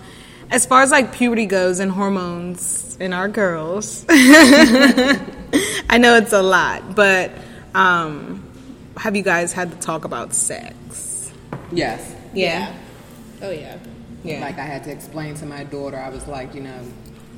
as 0.49 0.65
far 0.65 0.81
as 0.81 0.91
like 0.91 1.13
puberty 1.13 1.45
goes 1.45 1.79
and 1.79 1.89
hormones 1.89 2.97
in 2.99 3.13
our 3.13 3.29
girls, 3.29 4.05
I 4.09 5.97
know 5.97 6.17
it's 6.17 6.33
a 6.33 6.41
lot, 6.41 6.93
but 6.93 7.31
um, 7.73 8.43
have 8.97 9.15
you 9.15 9.23
guys 9.23 9.53
had 9.53 9.71
to 9.71 9.77
talk 9.77 10.03
about 10.03 10.33
sex? 10.33 11.31
Yes. 11.71 12.15
Yeah. 12.33 12.75
Oh 13.41 13.51
yeah. 13.51 13.77
Yeah. 14.23 14.41
Like 14.41 14.57
I 14.57 14.65
had 14.65 14.83
to 14.83 14.91
explain 14.91 15.35
to 15.35 15.45
my 15.45 15.63
daughter, 15.63 15.97
I 15.97 16.09
was 16.09 16.27
like, 16.27 16.53
you 16.53 16.61
know, 16.61 16.83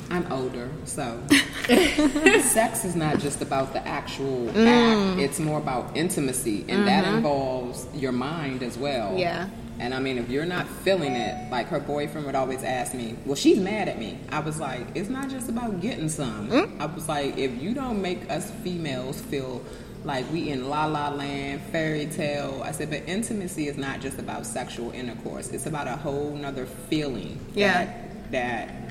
I'm 0.10 0.32
older, 0.32 0.70
so 0.86 1.22
sex 1.68 2.86
is 2.86 2.95
not 2.95 3.20
just 3.20 3.41
about 3.41 3.74
the 3.74 3.86
actual 3.88 4.49
act. 4.49 4.58
Mm. 4.58 5.20
It's 5.20 5.39
more 5.39 5.58
about 5.58 5.95
intimacy, 5.95 6.66
and 6.68 6.88
that 6.88 7.06
mm-hmm. 7.06 7.18
involves 7.18 7.88
your 7.95 8.12
mind 8.12 8.64
as 8.64 8.78
well. 8.78 9.18
Yeah. 9.18 9.49
And 9.80 9.93
I 9.93 9.99
mean, 9.99 10.18
if 10.18 10.30
you're 10.30 10.45
not 10.45 10.68
feeling 10.68 11.14
it, 11.14 11.51
like 11.51 11.68
her 11.68 11.80
boyfriend 11.80 12.28
would 12.28 12.36
always 12.36 12.64
ask 12.64 12.93
me, 12.93 13.16
"Well, 13.26 13.36
she's 13.36 13.58
mad 13.58 13.89
at 13.89 13.97
me." 13.97 14.20
I 14.30 14.39
was 14.39 14.60
like, 14.60 14.86
"It's 14.93 15.10
not 15.10 15.30
just 15.30 15.49
about 15.49 15.82
getting 15.82 16.10
some." 16.10 16.49
Mm. 16.49 16.80
I 16.80 16.86
was 16.86 17.10
like, 17.10 17.38
"If 17.38 17.62
you 17.62 17.74
don't 17.74 18.01
make 18.01 18.30
us 18.30 18.51
females 18.64 19.20
feel 19.20 19.64
like 20.04 20.30
we 20.32 20.49
in 20.49 20.70
la 20.70 20.86
la 20.86 21.10
land, 21.10 21.62
fairy 21.72 22.06
tale," 22.06 22.62
I 22.64 22.72
said, 22.72 22.91
"But 22.91 23.04
intimacy 23.08 23.68
is 23.68 23.78
not 23.78 23.99
just 23.99 24.20
about 24.20 24.45
sexual 24.45 24.91
intercourse. 24.91 25.49
It's 25.49 25.66
about 25.66 25.88
a 25.88 25.95
whole 25.95 26.36
nother 26.36 26.66
feeling." 26.66 27.39
Yeah. 27.56 27.86
That, 27.86 28.32
that 28.32 28.83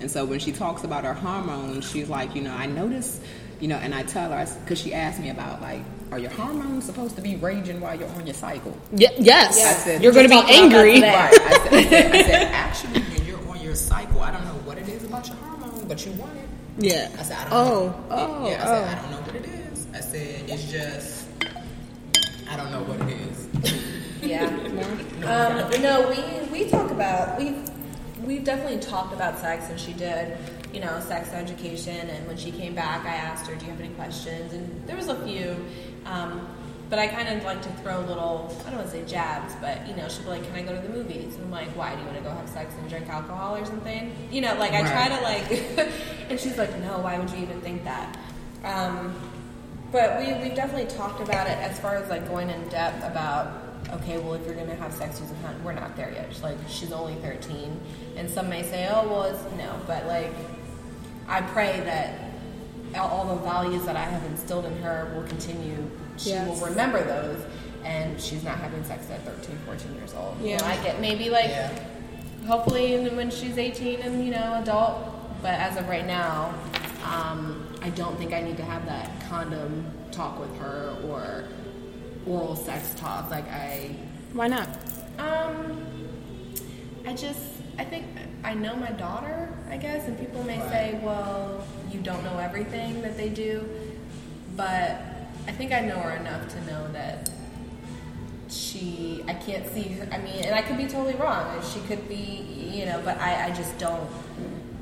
and 0.00 0.10
so 0.10 0.24
when 0.24 0.38
she 0.38 0.52
talks 0.52 0.84
about 0.84 1.04
her 1.04 1.14
hormones, 1.14 1.88
she's 1.90 2.08
like, 2.08 2.34
you 2.34 2.42
know, 2.42 2.52
I 2.54 2.66
notice, 2.66 3.20
you 3.60 3.68
know, 3.68 3.76
and 3.76 3.94
I 3.94 4.02
tell 4.02 4.30
her, 4.30 4.46
because 4.64 4.78
she 4.78 4.92
asked 4.94 5.20
me 5.20 5.30
about, 5.30 5.60
like, 5.62 5.80
are 6.12 6.18
your 6.18 6.30
hormones 6.30 6.84
supposed 6.84 7.16
to 7.16 7.22
be 7.22 7.36
raging 7.36 7.80
while 7.80 7.98
you're 7.98 8.08
on 8.10 8.26
your 8.26 8.34
cycle? 8.34 8.76
Ye- 8.94 9.08
yes. 9.18 9.56
I 9.64 9.72
said, 9.72 10.02
You're 10.02 10.12
going 10.12 10.24
to 10.24 10.28
be 10.28 10.34
talked 10.36 10.50
about 10.50 10.70
that 10.70 10.72
angry. 10.72 11.00
Right. 11.00 11.32
I 11.32 11.58
said, 11.58 11.72
I, 11.74 11.82
said, 11.88 12.14
I 12.14 12.22
said, 12.22 12.42
actually, 12.52 13.00
when 13.02 13.26
you're 13.26 13.48
on 13.48 13.60
your 13.60 13.74
cycle, 13.74 14.20
I 14.20 14.30
don't 14.30 14.44
know 14.44 14.54
what 14.64 14.78
it 14.78 14.88
is 14.88 15.04
about 15.04 15.26
your 15.28 15.36
hormone, 15.36 15.88
but 15.88 16.04
you 16.06 16.12
want 16.12 16.36
it. 16.36 16.48
Yeah. 16.78 17.10
I 17.18 17.22
said, 17.22 17.36
I 17.38 17.44
don't 17.44 17.52
Oh, 17.52 17.86
know. 17.88 18.04
oh, 18.10 18.48
yeah, 18.50 18.54
I 18.62 18.64
said, 18.66 18.68
oh. 18.68 18.84
I 18.84 19.02
don't 19.02 19.10
know 19.12 19.20
what 19.22 19.34
it 19.36 19.44
is. 19.72 19.86
I 19.94 20.00
said, 20.00 20.50
it's 20.50 20.70
just, 20.70 21.26
I 22.50 22.56
don't 22.56 22.70
know 22.70 22.82
what 22.82 23.00
it 23.08 23.16
is. 23.20 23.48
Yeah. 24.22 24.50
Um, 25.24 25.70
no, 25.80 26.10
we 26.10 26.64
we 26.64 26.68
talk 26.70 26.90
about 26.90 27.38
we've 27.38 27.56
we've 28.26 28.44
definitely 28.44 28.78
talked 28.78 29.12
about 29.12 29.38
sex, 29.38 29.68
and 29.68 29.78
she 29.78 29.92
did, 29.92 30.36
you 30.72 30.80
know, 30.80 31.00
sex 31.00 31.32
education. 31.32 32.08
And 32.10 32.26
when 32.26 32.36
she 32.36 32.50
came 32.50 32.74
back, 32.74 33.04
I 33.04 33.14
asked 33.14 33.46
her, 33.46 33.54
"Do 33.54 33.64
you 33.64 33.70
have 33.70 33.80
any 33.80 33.94
questions?" 33.94 34.52
And 34.52 34.86
there 34.86 34.96
was 34.96 35.08
a 35.08 35.16
few, 35.24 35.56
um, 36.06 36.46
but 36.90 36.98
I 36.98 37.06
kind 37.06 37.28
of 37.28 37.44
like 37.44 37.62
to 37.62 37.70
throw 37.82 38.00
little 38.00 38.54
I 38.66 38.70
don't 38.70 38.78
want 38.78 38.90
to 38.90 38.96
say 38.96 39.04
jabs, 39.04 39.54
but 39.60 39.86
you 39.88 39.94
know, 39.96 40.08
she'd 40.08 40.24
be 40.24 40.30
like, 40.30 40.44
"Can 40.44 40.54
I 40.54 40.62
go 40.62 40.74
to 40.74 40.86
the 40.86 40.92
movies?" 40.92 41.34
And 41.34 41.44
I'm 41.44 41.50
like, 41.50 41.68
"Why? 41.76 41.94
Do 41.94 42.00
you 42.00 42.06
want 42.06 42.18
to 42.18 42.24
go 42.24 42.30
have 42.30 42.48
sex 42.48 42.74
and 42.78 42.88
drink 42.88 43.08
alcohol 43.08 43.56
or 43.56 43.64
something?" 43.64 44.14
You 44.30 44.40
know, 44.40 44.54
like 44.54 44.72
I 44.72 44.82
try 44.82 45.08
to 45.08 45.20
like, 45.22 45.88
and 46.30 46.40
she's 46.40 46.58
like, 46.58 46.76
"No, 46.80 46.98
why 46.98 47.18
would 47.18 47.30
you 47.30 47.38
even 47.38 47.60
think 47.60 47.84
that?" 47.84 48.18
Um, 48.64 49.14
but 49.92 50.18
we, 50.18 50.32
we've 50.42 50.56
definitely 50.56 50.92
talked 50.96 51.20
about 51.20 51.46
it 51.46 51.56
as 51.58 51.78
far 51.78 51.96
as 51.96 52.10
like 52.10 52.26
going 52.28 52.50
in 52.50 52.68
depth 52.68 53.04
about 53.04 53.63
okay 53.94 54.18
well 54.18 54.34
if 54.34 54.44
you're 54.44 54.54
going 54.54 54.66
to 54.68 54.74
have 54.76 54.92
sex 54.92 55.20
use 55.20 55.30
a 55.30 55.34
condom 55.42 55.62
we're 55.64 55.72
not 55.72 55.96
there 55.96 56.10
yet. 56.12 56.26
She's 56.30 56.42
like 56.42 56.56
she's 56.68 56.92
only 56.92 57.14
13 57.16 57.80
and 58.16 58.28
some 58.30 58.48
may 58.48 58.62
say 58.62 58.88
oh 58.90 59.06
well 59.08 59.22
it's 59.24 59.42
no 59.56 59.78
but 59.86 60.06
like 60.06 60.32
i 61.28 61.40
pray 61.40 61.80
that 61.80 62.30
all, 62.94 63.08
all 63.08 63.36
the 63.36 63.42
values 63.42 63.84
that 63.86 63.96
i 63.96 64.04
have 64.04 64.24
instilled 64.24 64.64
in 64.66 64.76
her 64.82 65.12
will 65.14 65.24
continue. 65.26 65.76
She 66.16 66.30
Yes. 66.30 66.46
will 66.60 66.66
remember 66.68 67.02
those 67.02 67.44
and 67.84 68.20
she's 68.20 68.42
not 68.44 68.56
having 68.58 68.82
sex 68.84 69.10
at 69.10 69.20
13 69.24 69.58
14 69.66 69.94
years 69.96 70.14
old. 70.14 70.36
Yeah. 70.40 70.58
yeah 70.60 70.66
i 70.68 70.82
get 70.82 71.00
maybe 71.00 71.28
like 71.30 71.50
hopefully 72.46 73.08
when 73.10 73.30
she's 73.30 73.58
18 73.58 74.00
and 74.00 74.24
you 74.24 74.30
know 74.30 74.60
adult 74.62 74.98
but 75.42 75.54
as 75.54 75.76
of 75.76 75.88
right 75.88 76.06
now 76.06 76.54
um, 77.04 77.66
i 77.82 77.90
don't 77.90 78.16
think 78.18 78.32
i 78.32 78.40
need 78.40 78.56
to 78.56 78.64
have 78.64 78.84
that 78.86 79.10
condom 79.28 79.84
talk 80.10 80.38
with 80.38 80.54
her 80.58 80.96
or 81.08 81.44
oral 82.26 82.56
sex 82.56 82.94
talk 82.96 83.30
like 83.30 83.46
i 83.50 83.94
Why 84.32 84.48
not? 84.48 84.68
um 85.18 85.84
i 87.06 87.12
just 87.14 87.40
i 87.78 87.84
think 87.84 88.04
i 88.42 88.54
know 88.54 88.74
my 88.76 88.90
daughter 88.92 89.48
i 89.70 89.76
guess 89.76 90.06
and 90.08 90.18
people 90.18 90.42
may 90.44 90.58
say 90.70 90.98
well 91.02 91.64
you 91.92 92.00
don't 92.00 92.22
know 92.24 92.38
everything 92.38 93.00
that 93.02 93.16
they 93.16 93.28
do 93.28 93.68
but 94.56 95.00
i 95.46 95.52
think 95.52 95.72
i 95.72 95.80
know 95.80 95.98
her 95.98 96.16
enough 96.16 96.48
to 96.48 96.60
know 96.66 96.90
that 96.92 97.30
she 98.48 99.24
i 99.28 99.34
can't 99.34 99.66
see 99.72 99.82
her 99.82 100.08
i 100.12 100.18
mean 100.18 100.44
and 100.44 100.54
i 100.54 100.62
could 100.62 100.76
be 100.76 100.86
totally 100.86 101.14
wrong 101.16 101.60
she 101.72 101.80
could 101.80 102.08
be 102.08 102.70
you 102.72 102.86
know 102.86 103.00
but 103.04 103.18
i 103.18 103.46
i 103.46 103.50
just 103.50 103.76
don't 103.78 104.08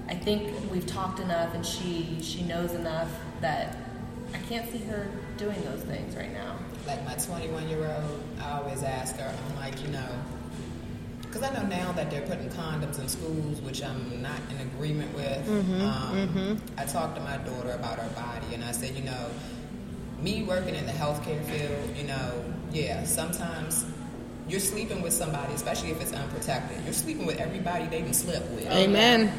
i 0.08 0.14
think 0.14 0.52
we've 0.70 0.86
talked 0.86 1.20
enough 1.20 1.54
and 1.54 1.64
she 1.64 2.18
she 2.22 2.42
knows 2.42 2.72
enough 2.72 3.08
that 3.40 3.76
i 4.34 4.38
can't 4.48 4.70
see 4.70 4.78
her 4.78 5.08
doing 5.36 5.60
those 5.64 5.82
things 5.82 6.16
right 6.16 6.32
now 6.32 6.56
like 6.86 7.04
my 7.04 7.14
21 7.14 7.68
year 7.68 7.86
old, 8.02 8.20
I 8.40 8.58
always 8.58 8.82
ask 8.82 9.16
her, 9.16 9.32
I'm 9.50 9.56
like, 9.56 9.80
you 9.82 9.88
know, 9.88 10.08
because 11.22 11.42
I 11.42 11.52
know 11.54 11.66
now 11.66 11.92
that 11.92 12.10
they're 12.10 12.26
putting 12.26 12.48
condoms 12.50 12.98
in 12.98 13.08
schools, 13.08 13.60
which 13.62 13.82
I'm 13.82 14.20
not 14.20 14.38
in 14.50 14.66
agreement 14.66 15.14
with. 15.14 15.48
um, 15.82 16.18
I 16.76 16.84
talked 16.84 17.14
to 17.16 17.22
my 17.22 17.38
daughter 17.38 17.70
about 17.72 17.98
her 17.98 18.08
body, 18.10 18.54
and 18.54 18.62
I 18.64 18.72
said, 18.72 18.94
you 18.94 19.02
know, 19.04 19.30
me 20.20 20.42
working 20.42 20.74
in 20.74 20.84
the 20.86 20.92
healthcare 20.92 21.42
field, 21.44 21.96
you 21.96 22.04
know, 22.04 22.44
yeah, 22.72 23.04
sometimes 23.04 23.84
you're 24.52 24.60
sleeping 24.60 25.00
with 25.00 25.14
somebody, 25.14 25.54
especially 25.54 25.90
if 25.92 26.00
it's 26.02 26.12
unprotected. 26.12 26.76
You're 26.84 26.92
sleeping 26.92 27.24
with 27.24 27.40
everybody 27.40 27.86
they 27.86 28.02
can 28.02 28.12
sleep 28.12 28.42
with. 28.50 28.66
Amen. 28.70 29.32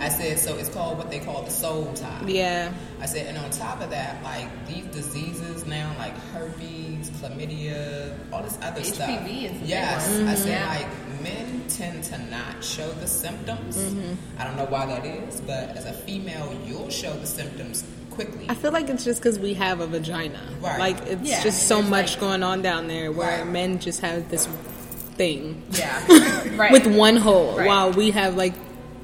I 0.00 0.08
said, 0.08 0.38
so 0.38 0.56
it's 0.58 0.68
called 0.68 0.96
what 0.96 1.10
they 1.10 1.18
call 1.18 1.42
the 1.42 1.50
soul 1.50 1.92
tie. 1.94 2.22
Yeah. 2.28 2.72
I 3.00 3.06
said, 3.06 3.26
and 3.26 3.36
on 3.36 3.50
top 3.50 3.80
of 3.80 3.90
that, 3.90 4.22
like 4.22 4.46
these 4.68 4.84
diseases 4.86 5.66
now, 5.66 5.92
like 5.98 6.16
herpes, 6.32 7.10
chlamydia, 7.10 8.16
all 8.32 8.44
this 8.44 8.56
other 8.62 8.84
stuff. 8.84 9.08
HPV 9.10 9.42
is 9.42 9.50
a 9.50 9.54
big 9.54 9.68
yes. 9.68 10.08
I 10.20 10.34
said, 10.36 10.48
Yeah. 10.50 10.68
like 10.68 11.22
men 11.22 11.64
tend 11.68 12.04
to 12.04 12.18
not 12.30 12.62
show 12.62 12.92
the 12.92 13.08
symptoms. 13.08 13.76
Mm-hmm. 13.76 14.40
I 14.40 14.44
don't 14.44 14.56
know 14.56 14.66
why 14.66 14.86
that 14.86 15.04
is, 15.04 15.40
but 15.40 15.70
as 15.76 15.84
a 15.84 15.92
female, 15.92 16.56
you'll 16.64 16.90
show 16.90 17.12
the 17.14 17.26
symptoms 17.26 17.82
quickly. 18.14 18.46
I 18.48 18.54
feel 18.54 18.72
like 18.72 18.88
it's 18.88 19.04
just 19.04 19.20
because 19.20 19.38
we 19.38 19.54
have 19.54 19.80
a 19.80 19.86
vagina. 19.86 20.40
Right. 20.60 20.78
Like 20.78 21.06
it's 21.06 21.22
Yeah, 21.28 21.42
just 21.42 21.66
so 21.68 21.82
much 21.82 22.12
like- 22.12 22.20
going 22.20 22.42
on 22.42 22.62
down 22.62 22.88
there 22.88 23.10
where 23.12 23.38
Right. 23.38 23.46
men 23.46 23.78
just 23.78 24.00
have 24.00 24.28
this 24.30 24.46
thing 25.16 25.62
Yeah. 25.70 26.02
right. 26.56 26.72
with 26.72 26.86
one 26.86 27.16
hole, 27.16 27.56
Right. 27.58 27.66
while 27.66 27.92
we 27.92 28.10
have 28.12 28.36
like 28.36 28.54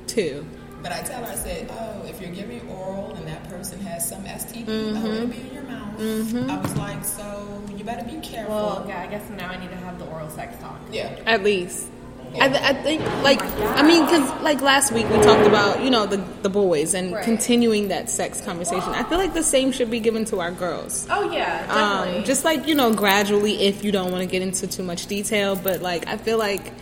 two. 0.06 0.46
But 0.82 0.92
I 0.92 1.02
tell 1.02 1.22
her, 1.24 1.32
I 1.32 1.34
said, 1.34 1.68
oh, 1.72 2.06
if 2.06 2.20
you're 2.20 2.30
giving 2.30 2.60
oral 2.68 3.12
and 3.16 3.26
that 3.26 3.48
person 3.50 3.80
has 3.80 4.08
some 4.08 4.24
STD, 4.24 4.64
Mm-hmm. 4.66 4.96
oh, 5.06 5.10
it'll 5.12 5.26
be 5.26 5.40
in 5.40 5.52
your 5.54 5.62
mouth. 5.64 6.00
I 6.00 6.58
was 6.60 6.76
like, 6.76 7.04
so 7.04 7.60
you 7.76 7.82
better 7.84 8.04
be 8.04 8.18
careful. 8.20 8.54
Well, 8.54 8.84
yeah, 8.88 9.02
I 9.02 9.06
guess 9.08 9.28
now 9.36 9.48
I 9.48 9.56
need 9.58 9.70
to 9.70 9.76
have 9.76 9.98
the 9.98 10.06
oral 10.06 10.30
sex 10.30 10.56
talk. 10.60 10.78
yeah. 10.92 11.18
At 11.26 11.42
least. 11.42 11.88
I, 12.34 12.48
th- 12.48 12.62
I 12.62 12.72
think, 12.74 13.02
like, 13.24 13.42
I 13.42 13.82
mean, 13.82 14.04
because, 14.04 14.42
like, 14.42 14.60
last 14.60 14.92
week 14.92 15.08
we 15.10 15.16
talked 15.22 15.46
about, 15.46 15.82
you 15.82 15.90
know, 15.90 16.06
the, 16.06 16.18
the 16.42 16.48
boys 16.50 16.94
and 16.94 17.12
Right. 17.12 17.24
continuing 17.24 17.88
that 17.88 18.08
sex 18.10 18.40
conversation. 18.40 18.90
I 18.90 19.02
feel 19.02 19.18
like 19.18 19.34
the 19.34 19.42
same 19.42 19.72
should 19.72 19.90
be 19.90 19.98
given 19.98 20.24
to 20.26 20.40
our 20.40 20.50
girls. 20.52 21.06
Oh 21.10 21.30
yeah, 21.32 21.66
definitely. 21.66 22.18
Um, 22.20 22.24
just 22.24 22.44
like, 22.44 22.66
you 22.68 22.74
know, 22.74 22.92
gradually 22.94 23.62
if 23.62 23.82
you 23.82 23.90
don't 23.92 24.12
want 24.12 24.22
to 24.22 24.26
get 24.30 24.42
into 24.42 24.66
too 24.66 24.82
much 24.84 25.06
detail, 25.06 25.56
but, 25.56 25.82
like, 25.82 26.06
I 26.06 26.16
feel 26.16 26.38
like 26.38 26.72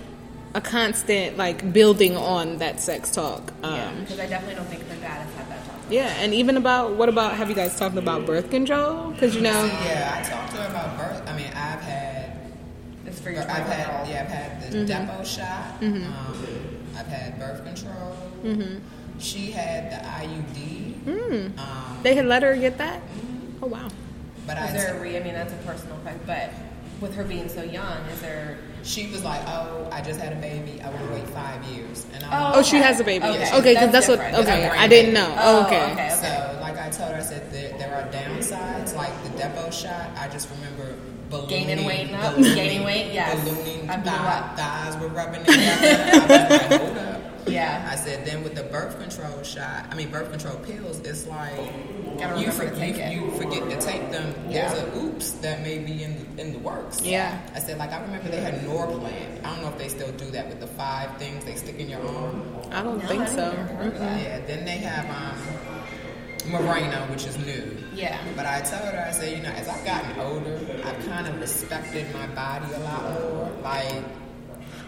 a 0.55 0.61
constant, 0.61 1.37
like, 1.39 1.73
building 1.73 2.17
on 2.17 2.59
that 2.59 2.81
sex 2.81 3.11
talk. 3.11 3.53
Um, 3.63 3.75
yeah, 3.75 3.93
because 4.01 4.19
I 4.21 4.27
definitely 4.27 4.57
don't 4.57 4.67
think 4.69 4.87
the 4.89 4.97
dad 4.97 5.23
has 5.23 5.35
had 5.37 5.49
that 5.51 5.65
talk. 5.65 5.77
yeah, 5.91 6.07
and 6.19 6.35
even 6.35 6.57
about, 6.59 6.93
what 6.97 7.09
about, 7.09 7.35
have 7.35 7.49
you 7.49 7.55
guys 7.57 7.79
talked 7.79 7.97
about 7.97 8.27
birth 8.27 8.51
control? 8.51 9.11
Because, 9.13 9.35
you 9.35 9.41
know, 9.43 9.65
Yeah, 9.65 10.21
I 10.23 10.29
talked 10.29 10.51
to 10.51 10.57
her 10.59 10.69
about 10.69 10.99
birth. 10.99 11.23
I 11.29 11.37
mean, 11.37 11.47
I've 11.49 11.81
had 11.81 12.06
It's 13.17 13.25
for 13.25 13.31
your 13.31 13.41
I've 13.45 13.49
had 13.67 14.07
yeah, 14.11 14.21
I've 14.25 14.29
had 14.29 14.61
the 14.61 14.77
Mm-hmm. 14.77 15.11
Depo 15.11 15.25
shot. 15.25 15.83
Um, 15.83 16.47
I've 16.99 17.07
had 17.07 17.39
birth 17.39 17.65
control. 17.65 18.15
Mm-hmm. 18.45 18.79
She 19.19 19.51
had 19.53 19.91
the 19.91 20.07
IUD. 20.07 20.93
Mm. 21.05 21.59
Um, 21.59 21.99
they 22.03 22.15
had 22.15 22.27
let 22.27 22.43
her 22.43 22.55
get 22.57 22.77
that? 22.77 23.01
Oh, 23.63 23.69
wow. 23.69 23.89
but 24.47 24.59
Is 24.59 24.65
I 24.65 24.73
there 24.73 24.97
a 24.99 25.01
re? 25.01 25.17
I 25.17 25.23
mean, 25.23 25.33
that's 25.33 25.51
a 25.55 25.57
personal 25.65 25.97
fact, 26.05 26.27
but 26.27 26.51
with 27.01 27.15
her 27.15 27.25
being 27.25 27.49
so 27.49 27.63
young, 27.63 28.05
is 28.13 28.21
there? 28.21 28.59
she 28.83 29.07
was 29.11 29.25
like, 29.25 29.41
"Oh, 29.49 29.89
I 29.91 30.03
just 30.03 30.21
had 30.21 30.33
a 30.35 30.37
baby. 30.37 30.81
I 30.83 30.91
want 30.91 31.09
to 31.09 31.15
wait 31.15 31.29
five 31.31 31.65
years." 31.65 32.05
And 32.13 32.23
I'm 32.23 32.55
Oh, 32.55 32.59
Oh, 32.59 32.63
she 32.63 32.77
has 32.77 33.01
a 33.01 33.05
baby. 33.05 33.25
Okay. 33.25 33.49
Okay, 33.59 33.73
because 33.75 33.93
that's, 33.93 34.07
That's 34.09 34.09
what, 34.09 34.41
okay, 34.45 34.61
That's 34.61 34.77
I 34.77 34.87
didn't 34.89 35.15
know. 35.15 35.35
Oh, 35.39 35.65
okay. 35.65 35.93
okay. 35.93 36.11
So, 36.11 36.59
like 36.61 36.79
I 36.79 36.91
told 36.91 37.13
her, 37.13 37.17
I 37.17 37.23
said 37.23 37.51
there, 37.51 37.77
there 37.79 37.95
are 37.97 38.07
downsides, 38.13 38.95
like 38.95 39.15
the 39.25 39.31
Depo 39.31 39.73
shot. 39.73 40.11
I 40.19 40.29
just 40.29 40.49
remember 40.51 40.95
ballooning, 41.31 41.49
Gaining 41.67 41.85
weight, 41.87 42.11
no? 42.11 42.19
ballooning, 42.19 42.55
Gaining 42.55 42.85
weight, 42.85 43.13
yes. 43.13 43.43
ballooning. 43.45 43.91
I 43.91 43.97
blew 43.99 44.11
thigh- 44.11 44.39
up. 44.39 44.57
thighs 44.57 44.97
were 45.01 45.09
rubbing 45.09 45.45
together. 45.45 45.87
I 45.87 46.19
was 46.19 46.71
like, 46.71 46.81
hold 46.81 46.97
up. 46.99 47.21
Yeah. 47.49 47.89
I 47.91 47.95
said, 47.97 48.27
then 48.27 48.43
with 48.43 48.55
the 48.57 48.65
birth 48.65 48.99
control 49.01 49.43
shot, 49.45 49.87
I 49.91 49.95
mean 49.95 50.11
birth 50.11 50.31
control 50.31 50.57
pills, 50.57 50.99
it's 51.01 51.27
like 51.29 51.57
Gotta 52.19 52.41
you, 52.41 52.51
for, 52.51 52.65
to 52.69 52.75
take 52.77 52.97
you, 52.97 53.03
it. 53.03 53.13
you 53.13 53.31
forget 53.33 53.69
to 53.71 53.81
take 53.81 54.11
them. 54.11 54.35
Yeah. 54.49 54.73
There's 54.73 54.83
a 54.83 54.99
oops 54.99 55.31
that 55.43 55.63
may 55.63 55.79
be 55.79 56.03
in 56.03 56.27
in 56.39 56.53
the 56.55 56.59
works. 56.59 57.03
Yeah. 57.03 57.39
I 57.55 57.61
said, 57.61 57.79
like 57.79 57.93
I 57.93 58.01
remember 58.03 58.31
they 58.31 58.41
had 58.41 58.55
Norplant. 58.63 59.45
I 59.45 59.51
don't 59.55 59.63
know 59.63 59.69
if 59.69 59.79
they 59.79 59.89
still 59.89 60.11
do 60.13 60.25
that 60.33 60.49
with 60.49 60.59
the 60.61 60.67
five 60.67 61.15
things 61.19 61.45
they 61.45 61.55
stick 61.55 61.79
in 61.79 61.89
your 61.91 62.01
arm. 62.01 62.43
I 62.73 62.83
don't 62.83 62.99
No, 63.03 63.07
think 63.09 63.23
I 63.23 63.27
so. 63.27 63.51
didn't 63.51 63.69
remember 63.69 63.99
that. 63.99 64.23
Yeah, 64.23 64.41
then 64.47 64.65
they 64.65 64.79
have 64.79 65.05
um, 65.11 65.39
Mirena, 66.47 67.09
which 67.11 67.27
is 67.27 67.37
new. 67.39 67.77
Yeah. 67.95 68.19
But 68.35 68.47
I 68.47 68.61
told 68.61 68.83
her, 68.83 69.05
I 69.07 69.11
said, 69.11 69.37
you 69.37 69.43
know, 69.43 69.51
as 69.51 69.69
I've 69.69 69.85
gotten 69.85 70.19
older, 70.21 70.59
I've 70.85 71.05
kind 71.07 71.27
of 71.27 71.41
respected 71.41 72.13
my 72.13 72.27
body 72.29 72.73
a 72.73 72.79
lot 72.81 73.21
more. 73.21 73.51
Like, 73.63 74.05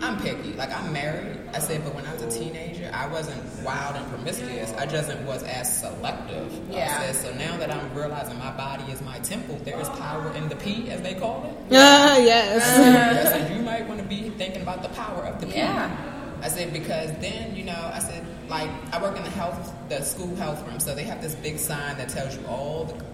I'm 0.01 0.21
picky. 0.21 0.53
Like, 0.53 0.73
I'm 0.73 0.93
married. 0.93 1.39
I 1.53 1.59
said, 1.59 1.83
but 1.85 1.95
when 1.95 2.07
I 2.07 2.13
was 2.15 2.23
a 2.23 2.31
teenager, 2.31 2.91
I 2.95 3.09
wasn't 3.09 3.43
wild 3.65 3.97
and 3.97 4.07
promiscuous. 4.09 4.73
I 4.75 4.87
just 4.87 5.13
was 5.21 5.43
as 5.43 5.81
selective. 5.81 6.53
Yeah. 6.71 6.99
I 7.01 7.13
said, 7.13 7.17
so 7.17 7.39
now 7.39 7.57
that 7.57 7.73
I'm 7.73 7.93
realizing 7.95 8.39
my 8.39 8.53
body 8.57 8.85
is 8.93 9.03
my 9.03 9.19
temple, 9.21 9.57
there 9.65 9.81
is 9.81 9.89
power 9.91 10.33
in 10.35 10.49
the 10.49 10.57
P, 10.57 10.91
as 10.91 11.03
they 11.03 11.15
call 11.15 11.45
it. 11.45 11.75
Ah, 11.77 12.17
yes. 12.19 12.63
I 12.63 13.31
said, 13.31 13.57
you 13.57 13.63
might 13.63 13.89
want 13.89 14.01
to 14.01 14.07
be 14.07 14.31
thinking 14.31 14.63
about 14.63 14.83
the 14.83 14.89
power 14.91 15.25
of 15.25 15.41
the 15.41 15.47
P. 15.47 15.57
Yeah. 15.57 16.15
I 16.43 16.49
said, 16.49 16.73
because 16.73 17.11
then, 17.19 17.57
you 17.57 17.65
know, 17.65 17.91
I 17.93 17.99
said, 17.99 18.25
like, 18.49 18.71
I 18.93 19.01
work 19.03 19.17
in 19.17 19.25
the 19.25 19.31
health, 19.31 19.73
the 19.89 20.03
school 20.03 20.35
health 20.37 20.67
room, 20.67 20.81
so 20.81 20.95
they 20.95 21.05
have 21.05 21.21
this 21.23 21.35
big 21.35 21.59
sign 21.59 21.97
that 21.99 22.09
tells 22.09 22.37
you 22.37 22.47
all 22.47 22.85
the 22.85 23.05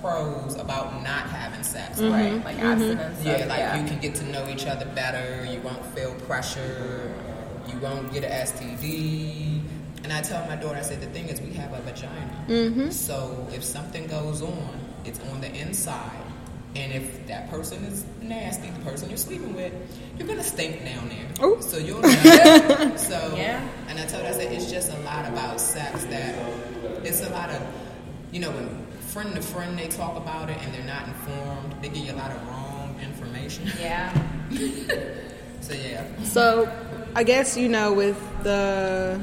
pros 0.00 0.54
about 0.56 1.02
not 1.02 1.28
having 1.28 1.62
sex, 1.62 1.98
mm-hmm. 2.00 2.12
right? 2.12 2.44
Like 2.44 2.56
mm-hmm. 2.56 2.66
abstinence. 2.66 3.24
Yeah, 3.24 3.46
like 3.46 3.80
you 3.80 3.88
can 3.88 4.00
get 4.00 4.14
to 4.16 4.24
know 4.26 4.48
each 4.48 4.66
other 4.66 4.86
better, 4.86 5.44
you 5.44 5.60
won't 5.60 5.84
feel 5.86 6.14
pressure, 6.26 7.12
you 7.68 7.78
won't 7.78 8.12
get 8.12 8.24
an 8.24 8.30
STD. 8.46 9.60
And 10.04 10.12
I 10.12 10.22
tell 10.22 10.46
my 10.46 10.56
daughter, 10.56 10.78
I 10.78 10.82
said, 10.82 11.00
the 11.00 11.06
thing 11.06 11.28
is, 11.28 11.40
we 11.40 11.52
have 11.54 11.72
a 11.72 11.80
vagina. 11.82 12.44
Mm-hmm. 12.46 12.90
So 12.90 13.48
if 13.52 13.64
something 13.64 14.06
goes 14.06 14.42
on, 14.42 14.78
it's 15.04 15.20
on 15.30 15.40
the 15.40 15.52
inside. 15.52 16.25
And 16.76 16.92
if 16.92 17.26
that 17.28 17.48
person 17.48 17.82
is 17.84 18.04
nasty, 18.20 18.68
the 18.68 18.80
person 18.80 19.08
you're 19.08 19.16
sleeping 19.16 19.54
with, 19.54 19.72
you're 20.18 20.28
gonna 20.28 20.42
stink 20.44 20.84
down 20.84 21.08
there. 21.08 21.46
Ooh. 21.46 21.56
So 21.62 21.78
you'll 21.78 22.02
know. 22.02 22.92
so 22.96 23.34
Yeah. 23.36 23.66
and 23.88 23.98
I 23.98 24.04
told 24.04 24.24
her 24.24 24.28
I 24.28 24.32
said 24.32 24.52
it's 24.52 24.70
just 24.70 24.92
a 24.92 24.98
lot 25.00 25.26
about 25.26 25.58
sex 25.60 26.04
that 26.04 26.34
it's 27.02 27.22
a 27.24 27.30
lot 27.30 27.48
of 27.50 27.62
you 28.32 28.40
know 28.40 28.50
when 28.50 28.86
friend 29.00 29.34
to 29.34 29.40
friend 29.42 29.78
they 29.78 29.88
talk 29.88 30.16
about 30.16 30.50
it 30.50 30.58
and 30.62 30.74
they're 30.74 30.84
not 30.84 31.08
informed, 31.08 31.72
they 31.82 31.88
give 31.88 32.04
you 32.04 32.12
a 32.12 32.18
lot 32.20 32.30
of 32.30 32.46
wrong 32.48 32.94
information. 33.02 33.66
Yeah. 33.80 34.12
So 35.62 35.72
yeah. 35.74 36.04
So, 36.24 36.70
I 37.14 37.22
guess 37.24 37.56
you 37.56 37.68
know 37.68 37.92
with 37.94 38.18
the 38.44 39.18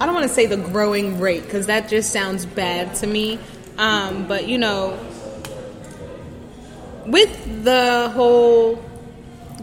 I 0.00 0.06
don't 0.06 0.14
want 0.14 0.28
to 0.28 0.34
say 0.34 0.46
the 0.46 0.56
growing 0.58 1.20
rate 1.20 1.42
because 1.44 1.66
that 1.66 1.88
just 1.88 2.12
sounds 2.12 2.44
bad 2.46 2.94
to 2.96 3.06
me. 3.06 3.38
Um, 3.78 4.26
but 4.28 4.46
you 4.46 4.58
know, 4.58 4.98
with 7.06 7.64
the 7.64 8.10
whole 8.14 8.82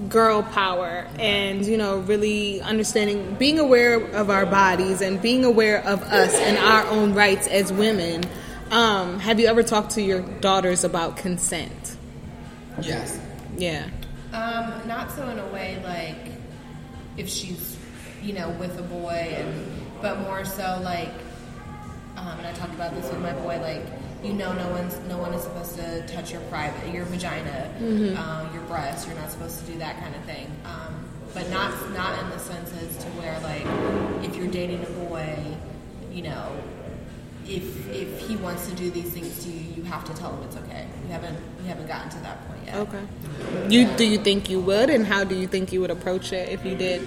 girl 0.09 0.41
power 0.43 1.07
and 1.19 1.65
you 1.65 1.77
know 1.77 1.99
really 1.99 2.61
understanding 2.61 3.35
being 3.35 3.59
aware 3.59 3.95
of 4.15 4.29
our 4.29 4.45
bodies 4.45 5.01
and 5.01 5.21
being 5.21 5.45
aware 5.45 5.83
of 5.85 6.01
us 6.03 6.33
and 6.35 6.57
our 6.57 6.85
own 6.87 7.13
rights 7.13 7.47
as 7.47 7.71
women 7.71 8.23
um, 8.71 9.19
have 9.19 9.39
you 9.39 9.47
ever 9.47 9.63
talked 9.63 9.91
to 9.91 10.01
your 10.01 10.21
daughters 10.39 10.83
about 10.83 11.17
consent 11.17 11.97
Yes. 12.81 13.19
yeah 13.57 13.89
Um, 14.33 14.87
not 14.87 15.11
so 15.11 15.27
in 15.29 15.37
a 15.39 15.47
way 15.47 15.79
like 15.83 16.31
if 17.17 17.29
she's, 17.29 17.77
you 18.21 18.33
know, 18.33 18.49
with 18.51 18.77
a 18.79 18.83
boy, 18.83 19.35
and 19.37 19.71
but 20.01 20.19
more 20.21 20.45
so 20.45 20.79
like, 20.83 21.11
um, 22.15 22.37
and 22.39 22.47
I 22.47 22.53
talked 22.53 22.73
about 22.73 22.95
this 22.95 23.09
with 23.09 23.21
my 23.21 23.33
boy, 23.33 23.59
like 23.61 23.83
you 24.23 24.33
know, 24.33 24.53
no 24.53 24.69
one's 24.69 24.97
no 25.07 25.17
one 25.17 25.33
is 25.33 25.43
supposed 25.43 25.75
to 25.77 26.05
touch 26.07 26.31
your 26.31 26.41
private, 26.41 26.93
your 26.93 27.05
vagina, 27.05 27.71
um, 28.17 28.53
your 28.53 28.63
breast. 28.63 29.07
You're 29.07 29.17
not 29.17 29.31
supposed 29.31 29.59
to 29.65 29.71
do 29.71 29.77
that 29.79 29.99
kind 29.99 30.15
of 30.15 30.23
thing. 30.25 30.47
Um, 30.65 31.07
but 31.33 31.49
not 31.49 31.71
not 31.93 32.21
in 32.23 32.29
the 32.29 32.39
sense 32.39 32.71
as 32.73 32.97
to 33.03 33.09
where 33.11 33.39
like 33.41 33.65
if 34.27 34.35
you're 34.35 34.47
dating 34.51 34.83
a 34.83 34.89
boy, 35.07 35.37
you 36.11 36.23
know, 36.23 36.51
if 37.47 37.89
if 37.89 38.19
he 38.27 38.35
wants 38.37 38.67
to 38.67 38.75
do 38.75 38.91
these 38.91 39.09
things 39.11 39.43
to 39.43 39.49
you, 39.49 39.75
you 39.77 39.83
have 39.83 40.03
to 40.05 40.13
tell 40.13 40.35
him 40.35 40.43
it's 40.43 40.57
okay. 40.57 40.85
We 41.05 41.11
haven't 41.11 41.37
we 41.61 41.67
haven't 41.67 41.87
gotten 41.87 42.09
to 42.11 42.17
that 42.19 42.47
point 42.47 42.59
yet. 42.65 42.75
Okay. 42.75 43.03
You 43.69 43.87
do 43.97 44.05
you 44.05 44.17
think 44.19 44.49
you 44.49 44.59
would, 44.61 44.89
and 44.89 45.05
how 45.05 45.23
do 45.23 45.35
you 45.35 45.47
think 45.47 45.71
you 45.73 45.81
would 45.81 45.91
approach 45.91 46.31
it 46.33 46.49
if 46.49 46.65
you 46.65 46.75
did? 46.75 47.01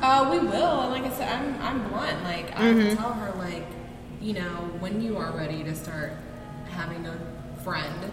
Uh, 0.00 0.28
we 0.30 0.38
will. 0.38 0.80
And 0.82 0.90
like 0.92 1.04
I 1.10 1.14
said, 1.16 1.28
I'm, 1.32 1.60
I'm 1.62 1.88
blunt. 1.88 2.22
Like, 2.24 2.50
I 2.58 2.62
Mm-hmm. 2.64 2.96
tell 2.96 3.12
her, 3.14 3.32
like, 3.38 3.64
you 4.20 4.34
know, 4.34 4.50
when 4.80 5.00
you 5.00 5.16
are 5.16 5.30
ready 5.34 5.64
to 5.64 5.74
start 5.74 6.12
having 6.74 7.06
a 7.06 7.16
friend, 7.62 8.12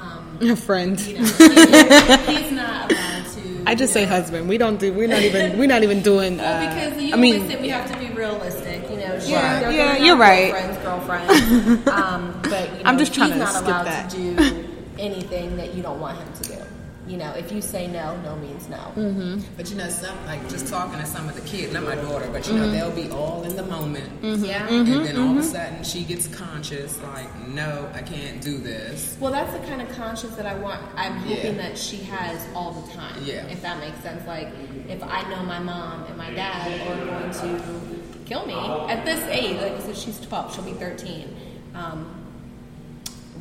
um, 0.00 0.38
A 0.50 0.56
friend. 0.56 1.00
you 1.00 1.18
know, 1.18 1.24
he- 1.24 2.36
he's 2.36 2.52
not 2.52 2.90
allowed 2.92 3.24
to. 3.34 3.62
I 3.66 3.74
just 3.74 3.92
say 3.92 4.02
know, 4.04 4.10
husband. 4.10 4.48
We 4.48 4.58
don't 4.58 4.78
do. 4.78 4.92
We're 4.92 5.08
not 5.08 5.22
even. 5.22 5.58
We're 5.58 5.66
not 5.68 5.82
even 5.82 6.02
doing. 6.02 6.36
Well, 6.38 6.54
Uh, 6.62 6.68
because 6.68 7.02
you 7.02 7.14
I 7.14 7.16
mean, 7.16 7.46
we 7.62 7.68
have 7.70 7.90
to 7.90 7.98
be 7.98 8.08
realistic, 8.14 8.82
you 8.90 8.96
know. 8.98 9.18
She, 9.20 9.30
Yeah, 9.32 9.70
yeah, 9.70 9.96
you're 9.96 10.16
right. 10.16 10.52
Girlfriends, 10.52 11.28
girlfriends. 11.38 11.88
um, 12.00 12.40
but 12.42 12.68
you 12.76 12.84
know, 12.84 12.90
I'm 12.90 12.98
just 12.98 13.14
trying 13.14 13.30
he's 13.32 13.38
to 13.38 13.44
not 13.44 13.54
skip 13.54 13.66
allowed 13.68 13.86
that. 13.86 14.10
to 14.10 14.16
do 14.16 14.64
anything 14.98 15.56
that 15.56 15.74
you 15.74 15.82
don't 15.82 15.98
want 16.00 16.18
him 16.18 16.28
to 16.42 16.42
do. 16.50 16.53
You 17.06 17.18
know, 17.18 17.32
if 17.32 17.52
you 17.52 17.60
say 17.60 17.86
no, 17.86 18.16
no 18.22 18.34
means 18.36 18.66
no. 18.68 18.78
Mm-hmm. 18.96 19.40
But 19.58 19.70
you 19.70 19.76
know, 19.76 19.88
some 19.90 20.16
like 20.26 20.48
just 20.48 20.68
talking 20.68 20.98
to 20.98 21.04
some 21.06 21.28
of 21.28 21.34
the 21.34 21.42
kids, 21.42 21.72
not 21.74 21.82
my 21.82 21.96
daughter, 21.96 22.28
but 22.32 22.46
you 22.48 22.54
know, 22.54 22.62
Mm-hmm. 22.64 22.72
they'll 22.72 22.90
be 23.08 23.10
all 23.10 23.42
in 23.42 23.54
the 23.56 23.62
moment. 23.62 24.10
Yeah. 24.22 24.66
And 24.68 24.86
then 24.86 25.16
all 25.18 25.32
of 25.32 25.36
a 25.36 25.42
sudden 25.42 25.84
she 25.84 26.02
gets 26.02 26.28
conscious, 26.28 26.98
like, 27.02 27.28
no, 27.48 27.90
I 27.94 28.00
can't 28.00 28.40
do 28.40 28.56
this. 28.56 29.18
Well, 29.20 29.32
that's 29.32 29.52
the 29.52 29.58
kind 29.66 29.82
of 29.82 29.90
conscience 29.96 30.34
that 30.36 30.46
I 30.46 30.54
want. 30.54 30.80
I'm 30.96 31.14
Yeah. 31.28 31.36
hoping 31.36 31.56
that 31.58 31.76
she 31.76 31.98
has 31.98 32.46
all 32.54 32.72
the 32.72 32.90
time. 32.94 33.16
Yeah. 33.22 33.44
If 33.48 33.60
that 33.62 33.78
makes 33.80 33.98
sense. 34.00 34.26
Like, 34.26 34.48
if 34.88 35.02
I 35.02 35.28
know 35.28 35.42
my 35.42 35.58
mom 35.58 36.04
and 36.04 36.16
my 36.16 36.30
dad 36.30 36.80
are 36.88 37.04
going 37.04 37.30
to 37.32 38.02
kill 38.24 38.46
me 38.46 38.54
at 38.54 39.04
this 39.04 39.22
age, 39.24 39.60
like 39.60 39.72
I 39.72 39.80
said, 39.80 39.96
she's 39.98 40.18
12, 40.20 40.54
she'll 40.54 40.64
be 40.64 40.72
13. 40.72 41.36
Um, 41.74 42.23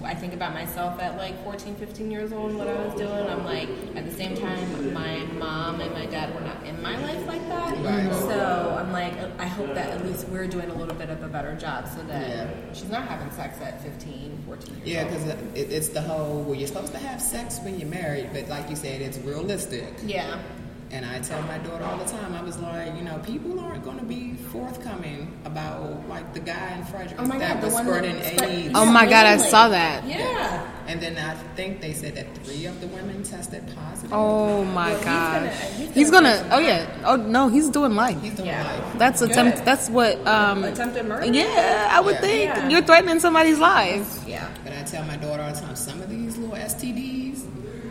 I 0.03 0.13
think 0.13 0.33
about 0.33 0.53
myself 0.53 0.99
at 0.99 1.17
like 1.17 1.41
14, 1.43 1.75
15 1.75 2.11
years 2.11 2.33
old, 2.33 2.53
what 2.55 2.67
I 2.67 2.73
was 2.85 2.93
doing. 2.95 3.09
I'm 3.29 3.45
like, 3.45 3.69
at 3.95 4.05
the 4.05 4.11
same 4.11 4.35
time, 4.35 4.93
my 4.93 5.17
mom 5.37 5.81
and 5.81 5.91
my 5.93 6.05
dad 6.05 6.33
were 6.35 6.41
not 6.41 6.65
in 6.65 6.81
my 6.81 6.97
life 7.01 7.25
like 7.27 7.47
that. 7.49 7.77
Right. 7.83 8.13
So 8.13 8.75
I'm 8.79 8.91
like, 8.91 9.13
I 9.39 9.45
hope 9.45 9.73
that 9.73 9.89
at 9.89 10.05
least 10.05 10.27
we're 10.27 10.47
doing 10.47 10.69
a 10.69 10.73
little 10.73 10.95
bit 10.95 11.09
of 11.09 11.23
a 11.23 11.27
better 11.27 11.55
job 11.55 11.87
so 11.87 12.03
that 12.03 12.27
Yeah. 12.29 12.73
she's 12.73 12.89
not 12.89 13.07
having 13.07 13.31
sex 13.31 13.59
at 13.61 13.81
15, 13.81 14.43
14 14.45 14.75
years 14.75 14.87
Yeah, 14.87 15.03
because 15.05 15.25
it, 15.25 15.39
it's 15.71 15.89
the 15.89 16.01
whole 16.01 16.41
well, 16.43 16.55
you're 16.55 16.67
supposed 16.67 16.91
to 16.93 16.99
have 16.99 17.21
sex 17.21 17.59
when 17.63 17.79
you're 17.79 17.89
married, 17.89 18.29
but 18.33 18.47
like 18.49 18.69
you 18.69 18.75
said, 18.75 19.01
it's 19.01 19.17
realistic. 19.19 19.93
Yeah. 20.05 20.39
And 20.93 21.03
I 21.07 21.19
tell 21.21 21.41
my 21.43 21.57
daughter 21.57 21.83
all 21.85 21.97
the 21.97 22.05
time, 22.05 22.35
I 22.35 22.43
was 22.43 22.59
like, 22.59 22.95
you 22.95 23.01
know, 23.01 23.17
people 23.25 23.59
aren't 23.59 23.83
going 23.83 23.97
to 23.97 24.05
be 24.05 24.33
forthcoming 24.51 25.27
about 25.43 26.07
like 26.07 26.33
the 26.35 26.39
guy 26.39 26.77
in 26.77 26.85
Frederick 26.85 27.15
Oh 27.19 27.25
my 27.25 27.39
that 27.39 27.55
God, 27.55 27.63
was 27.63 27.73
one 27.73 27.85
that 27.87 27.91
spreading 27.97 28.23
spread- 28.37 28.49
AIDS. 28.51 28.71
Oh 28.75 28.85
my 28.85 29.05
God, 29.05 29.25
I 29.25 29.37
saw 29.37 29.69
that. 29.69 30.05
Yeah. 30.05 30.69
And 30.85 31.01
then 31.01 31.17
I 31.17 31.33
think 31.55 31.81
they 31.81 31.93
said 31.93 32.13
that 32.15 32.27
three 32.45 32.65
of 32.67 32.79
the 32.79 32.85
women 32.87 33.23
tested 33.23 33.63
positive. 33.75 34.11
Oh 34.13 34.63
my 34.65 34.89
Well, 34.91 34.95
he's 34.97 35.05
gosh. 35.05 35.33
gonna- 35.33 35.49
He's 35.77 35.93
he's 35.95 36.11
gonna. 36.11 36.37
gonna 36.37 36.55
Oh 36.55 36.59
yeah. 36.59 36.87
Oh 37.05 37.15
no, 37.15 37.47
he's 37.47 37.69
doing 37.69 37.95
life. 37.95 38.21
He's 38.21 38.35
doing 38.35 38.49
Yeah. 38.49 38.63
life. 38.63 38.99
That's 38.99 39.19
Good. 39.21 39.31
attempt. 39.31 39.65
That's 39.65 39.89
what. 39.89 40.25
Um, 40.27 40.63
Attempted 40.63 41.07
murder? 41.07 41.25
Yeah, 41.25 41.87
I 41.91 42.01
would 42.01 42.15
Yeah. 42.15 42.21
think 42.21 42.43
Yeah. 42.55 42.69
you're 42.69 42.81
threatening 42.83 43.19
somebody's 43.19 43.57
life. 43.57 44.19
Yeah. 44.27 44.45
But 44.63 44.73
I 44.73 44.83
tell 44.83 45.03
my 45.05 45.15
daughter 45.17 45.41
all 45.41 45.53
the 45.53 45.59
time, 45.59 45.75
some 45.75 45.99
of 46.01 46.09
these 46.09 46.37
little 46.37 46.55
STDs 46.55 47.41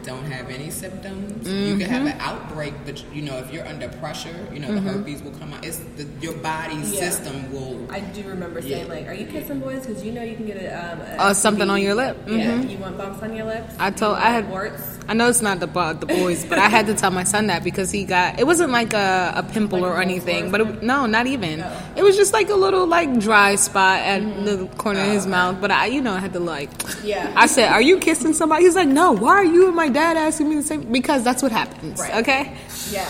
don't 0.04 0.24
have 0.24 0.50
any 0.50 0.70
symptoms. 0.70 1.46
You 1.48 1.52
Mm-hmm. 1.74 1.78
can 1.80 1.90
have 1.90 2.06
an 2.06 2.20
outbreak, 2.20 2.74
but 2.84 3.02
you 3.14 3.22
know 3.22 3.36
if 3.38 3.52
you're 3.52 3.66
under 3.66 3.88
pressure, 3.88 4.34
you 4.52 4.60
know 4.60 4.68
Mm-hmm. 4.68 4.84
the 4.86 4.92
herpes 4.92 5.22
will 5.22 5.32
come 5.32 5.52
out. 5.52 5.64
It's 5.64 5.78
the, 5.96 6.06
your 6.20 6.34
body's 6.34 6.92
Yeah. 6.92 7.00
system 7.10 7.52
will. 7.52 7.86
I 7.90 8.00
do 8.00 8.22
remember 8.28 8.60
saying 8.62 8.86
Yeah. 8.86 8.92
like, 8.94 9.06
"Are 9.08 9.14
you 9.14 9.26
kissing 9.26 9.60
boys? 9.60 9.86
Because 9.86 10.04
you 10.04 10.12
know 10.12 10.22
you 10.22 10.36
can 10.36 10.46
get 10.46 10.56
a, 10.56 10.68
um, 10.92 11.00
a 11.00 11.16
Oh, 11.18 11.32
something 11.32 11.66
STD. 11.66 11.70
on 11.72 11.82
your 11.82 11.94
lip. 11.94 12.16
Yeah, 12.26 12.52
Mhm. 12.58 12.70
you 12.70 12.78
want 12.78 12.96
bumps 12.98 13.22
on 13.22 13.34
your 13.34 13.46
lips. 13.46 13.74
I 13.78 13.90
told- 13.90 14.18
You 14.18 14.24
I 14.24 14.30
had- 14.30 14.48
warts. 14.50 14.82
I 15.12 15.14
know 15.14 15.28
it's 15.28 15.42
not 15.42 15.60
the 15.60 15.66
the 15.66 16.06
boys, 16.06 16.42
but 16.46 16.58
I 16.58 16.70
had 16.70 16.86
to 16.86 16.94
tell 16.94 17.10
my 17.10 17.22
son 17.24 17.48
that 17.48 17.62
because 17.62 17.90
he 17.90 18.04
got 18.04 18.40
it 18.40 18.46
wasn't 18.46 18.72
like 18.72 18.94
a, 18.94 19.34
a 19.36 19.42
pimple 19.42 19.80
Like 19.80 19.90
or 19.92 20.00
anything, 20.00 20.50
but 20.50 20.62
it, 20.62 20.82
no, 20.82 21.04
not 21.04 21.26
even. 21.26 21.60
Oh. 21.60 21.92
It 21.96 22.02
was 22.02 22.16
just 22.16 22.32
like 22.32 22.48
a 22.48 22.54
little 22.54 22.86
like 22.86 23.18
dry 23.20 23.56
spot 23.56 23.98
at 24.00 24.22
Mm-hmm. 24.22 24.44
the 24.46 24.66
corner 24.78 25.00
of 25.00 25.08
Oh, 25.08 25.12
his 25.12 25.26
mouth. 25.26 25.60
But 25.60 25.70
I, 25.70 25.84
you 25.86 26.00
know, 26.00 26.14
I 26.14 26.18
had 26.18 26.32
to 26.32 26.40
like. 26.40 26.70
Yeah. 27.04 27.30
I 27.36 27.44
said, 27.46 27.68
"Are 27.70 27.82
you 27.82 27.98
kissing 27.98 28.32
somebody?" 28.32 28.64
He's 28.64 28.74
like, 28.74 28.88
"No." 28.88 29.12
Why 29.12 29.34
are 29.34 29.44
you 29.44 29.66
and 29.66 29.76
my 29.76 29.90
dad 29.90 30.16
asking 30.16 30.48
me 30.48 30.54
the 30.56 30.62
same? 30.62 30.90
Because 30.90 31.22
that's 31.22 31.42
what 31.42 31.52
happens. 31.52 32.00
Right. 32.00 32.14
Okay. 32.22 32.56
Yeah. 32.90 33.04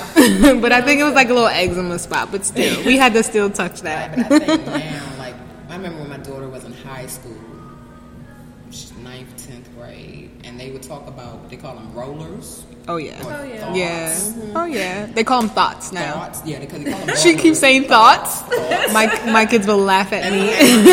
but 0.60 0.72
I 0.72 0.80
think 0.82 1.00
it 1.00 1.04
was 1.04 1.14
like 1.14 1.28
a 1.30 1.34
little 1.34 1.46
eczema 1.62 2.00
spot, 2.00 2.32
but 2.32 2.44
still, 2.44 2.82
we 2.84 2.96
had 2.96 3.12
to 3.14 3.22
still 3.22 3.48
touch 3.48 3.82
that. 3.82 4.16
But 4.28 4.42
I 4.42 4.56
think 4.56 4.66
now, 4.66 5.06
like 5.18 5.36
I 5.70 5.76
remember 5.76 6.00
when 6.00 6.10
my 6.10 6.18
daughter 6.18 6.48
was 6.48 6.64
in 6.64 6.72
high 6.72 7.06
school, 7.06 7.38
would 10.82 10.88
talk 10.88 11.06
about 11.08 11.48
they 11.50 11.56
call 11.56 11.74
them 11.74 11.92
rollers. 11.94 12.64
Oh 12.88 12.96
yeah. 12.96 13.18
Oh, 13.22 13.44
yeah. 13.44 13.60
thoughts. 13.60 14.36
Yeah. 14.36 14.52
Oh 14.60 14.64
yeah. 14.64 15.06
They 15.06 15.24
call 15.24 15.40
them 15.42 15.50
thoughts 15.50 15.92
now. 15.92 16.14
Thoughts, 16.14 16.42
yeah, 16.44 16.58
because 16.60 16.82
they 16.84 16.90
call 16.92 17.06
them 17.06 17.16
She 17.16 17.36
keeps 17.36 17.58
saying 17.58 17.84
thoughts. 17.84 18.42
My 18.92 19.06
my 19.30 19.46
kids 19.46 19.66
will 19.66 19.78
laugh 19.78 20.12
at 20.12 20.24
And, 20.24 20.34
me. 20.34 20.50
and, 20.52 20.88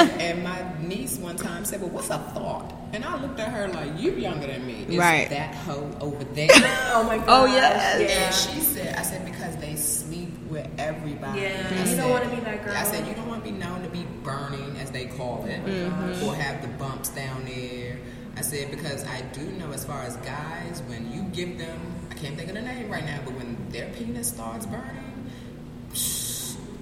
and, 0.00 0.20
and 0.22 0.44
my 0.44 0.64
niece 0.86 1.18
one 1.18 1.36
time 1.36 1.64
said, 1.64 1.80
"Well, 1.80 1.90
what's 1.90 2.10
a 2.10 2.18
thought?" 2.18 2.72
And 2.92 3.04
I 3.04 3.20
looked 3.20 3.38
at 3.38 3.48
her 3.52 3.68
like, 3.68 3.90
"You're 3.98 4.16
younger 4.18 4.46
than 4.46 4.66
me, 4.66 4.86
Is 4.88 4.96
Right. 4.96 5.28
That 5.28 5.54
hoe 5.54 5.90
over 6.00 6.24
there." 6.24 6.48
Oh 6.96 7.02
my 7.04 7.18
god. 7.18 7.26
Oh, 7.28 7.44
yes. 7.46 8.00
And 8.48 8.54
she 8.54 8.60
said, 8.64 8.96
"I 8.96 9.02
said 9.02 9.24
because 9.26 9.56
they 9.58 9.76
sleep 9.76 10.30
with 10.48 10.66
everybody." 10.78 11.42
Yeah, 11.42 11.66
I 11.68 11.72
you 11.72 11.76
don't 11.76 11.86
said- 11.86 12.10
wanna 12.10 12.30
be 12.34 12.40
that 12.42 12.64
girl. 12.64 12.74
I 12.74 12.84
said 12.84 13.06
you 13.06 13.12
don't 13.14 13.28
want 13.28 13.44
to 13.44 13.52
be 13.52 13.56
known 13.58 13.82
to 13.82 13.88
be 13.90 14.06
burning, 14.22 14.76
as 14.80 14.90
they 14.90 15.06
call 15.06 15.44
it, 15.44 15.60
Mm-hmm. 15.66 16.24
or 16.24 16.34
have 16.34 16.62
the 16.62 16.68
bumps 16.68 17.10
down 17.10 17.44
there. 17.44 17.98
I 18.36 18.42
said 18.42 18.70
because 18.70 19.04
I 19.04 19.22
do 19.32 19.40
know 19.52 19.72
as 19.72 19.84
far 19.84 20.02
as 20.02 20.16
guys, 20.18 20.82
when 20.86 21.10
you 21.12 21.22
give 21.32 21.58
them, 21.58 21.80
I 22.10 22.14
can't 22.14 22.36
think 22.36 22.48
of 22.50 22.54
the 22.54 22.62
name 22.62 22.90
right 22.90 23.04
now, 23.04 23.20
but 23.24 23.34
when 23.34 23.56
their 23.70 23.88
penis 23.90 24.28
starts 24.28 24.66
burning, 24.66 25.30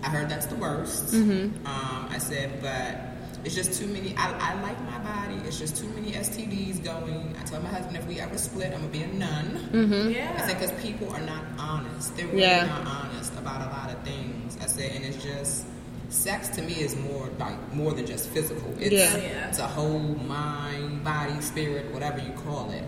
I 0.03 0.09
heard 0.09 0.29
that's 0.29 0.47
the 0.47 0.57
worst. 0.57 1.15
Mm-hmm. 1.15 1.65
Um, 1.67 2.07
I 2.11 2.19
said, 2.19 2.61
but 2.61 3.01
it's 3.45 3.55
just 3.55 3.79
too 3.81 3.87
many. 3.87 4.15
I, 4.17 4.33
I 4.53 4.61
like 4.63 4.81
my 4.83 4.99
body. 4.99 5.37
It's 5.47 5.59
just 5.59 5.77
too 5.77 5.89
many 5.91 6.13
STDs 6.13 6.83
going. 6.83 7.35
I 7.41 7.45
told 7.45 7.63
my 7.63 7.69
husband 7.71 7.97
if 7.97 8.07
we 8.07 8.19
ever 8.21 8.37
split, 8.37 8.73
I'm 8.73 8.81
gonna 8.81 8.89
be 8.89 9.03
a 9.03 9.07
nun. 9.09 9.69
I 9.73 10.09
Yeah. 10.11 10.47
said 10.47 10.59
because 10.61 10.73
people 10.83 11.11
are 11.15 11.21
not 11.21 11.45
honest. 11.59 12.17
They're 12.17 12.27
really 12.27 12.41
Yeah. 12.43 12.67
not 12.67 12.87
honest 12.87 13.33
about 13.35 13.63
a 13.63 13.71
lot 13.71 13.91
of 13.93 14.03
things. 14.03 14.59
I 14.61 14.67
said, 14.67 14.91
and 14.93 15.05
it's 15.05 15.23
just 15.23 15.67
sex 16.15 16.49
to 16.51 16.63
me 16.63 16.75
is 16.75 16.97
more 16.97 17.29
like 17.39 17.75
more 17.75 17.93
than 17.93 18.07
just 18.07 18.29
physical. 18.29 18.73
It's, 18.79 18.93
Yeah. 18.93 19.17
Yeah. 19.17 19.49
it's 19.49 19.59
a 19.59 19.67
whole 19.67 19.99
mind, 19.99 21.05
body, 21.05 21.41
spirit, 21.41 21.93
whatever 21.93 22.19
you 22.19 22.31
call 22.47 22.71
it. 22.71 22.85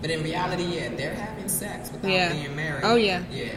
But 0.00 0.10
in 0.10 0.22
reality, 0.22 0.64
yeah, 0.64 0.90
they're 0.94 1.14
having 1.14 1.48
sex 1.48 1.90
without 1.90 2.10
Yeah. 2.10 2.32
being 2.32 2.54
married. 2.54 2.82
Oh, 2.84 2.96
yeah. 2.96 3.22
yeah. 3.32 3.48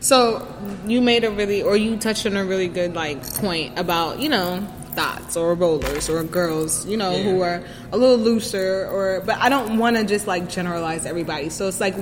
So 0.00 0.46
you 0.86 1.00
made 1.00 1.24
a 1.24 1.30
really, 1.30 1.62
or 1.62 1.76
you 1.76 1.96
touched 1.96 2.26
on 2.26 2.36
a 2.36 2.44
really 2.44 2.68
good 2.68 2.94
like 2.94 3.26
point 3.36 3.78
about 3.78 4.20
you 4.20 4.28
know 4.28 4.60
thoughts 4.92 5.36
or 5.36 5.54
rollers 5.54 6.08
or 6.08 6.22
girls, 6.22 6.86
you 6.86 6.96
know, 6.96 7.12
who 7.22 7.42
are 7.42 7.62
a 7.92 7.96
little 7.96 8.16
looser 8.18 8.86
or. 8.92 9.22
But 9.24 9.38
I 9.38 9.48
don't 9.48 9.78
want 9.78 9.96
to 9.96 10.04
just 10.04 10.26
like 10.26 10.48
generalize 10.48 11.06
everybody. 11.06 11.48
So 11.48 11.66
it's 11.66 11.80
like, 11.80 11.94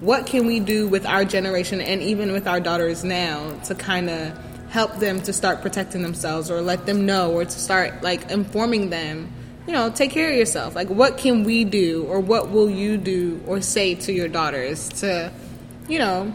what 0.00 0.26
can 0.26 0.46
we 0.46 0.60
do 0.60 0.86
with 0.88 1.04
our 1.06 1.24
generation 1.24 1.80
and 1.80 2.00
even 2.02 2.32
with 2.32 2.46
our 2.46 2.60
daughters 2.60 3.02
now 3.04 3.52
to 3.64 3.74
kind 3.74 4.08
of 4.10 4.32
help 4.70 4.96
them 4.96 5.20
to 5.22 5.32
start 5.32 5.60
protecting 5.60 6.02
themselves 6.02 6.50
or 6.50 6.60
let 6.62 6.86
them 6.86 7.04
know 7.04 7.32
or 7.32 7.44
to 7.44 7.50
start 7.50 8.02
like 8.02 8.30
informing 8.30 8.90
them. 8.90 9.30
You 9.66 9.74
know, 9.74 9.90
take 9.90 10.10
care 10.10 10.30
of 10.30 10.36
yourself. 10.36 10.74
Like, 10.74 10.88
what 10.88 11.18
can 11.18 11.44
we 11.44 11.64
do, 11.64 12.04
or 12.08 12.18
what 12.18 12.50
will 12.50 12.70
you 12.70 12.96
do, 12.96 13.40
or 13.46 13.60
say 13.60 13.94
to 13.96 14.12
your 14.12 14.26
daughters 14.26 14.88
to, 15.00 15.30
you 15.88 15.98
know, 15.98 16.34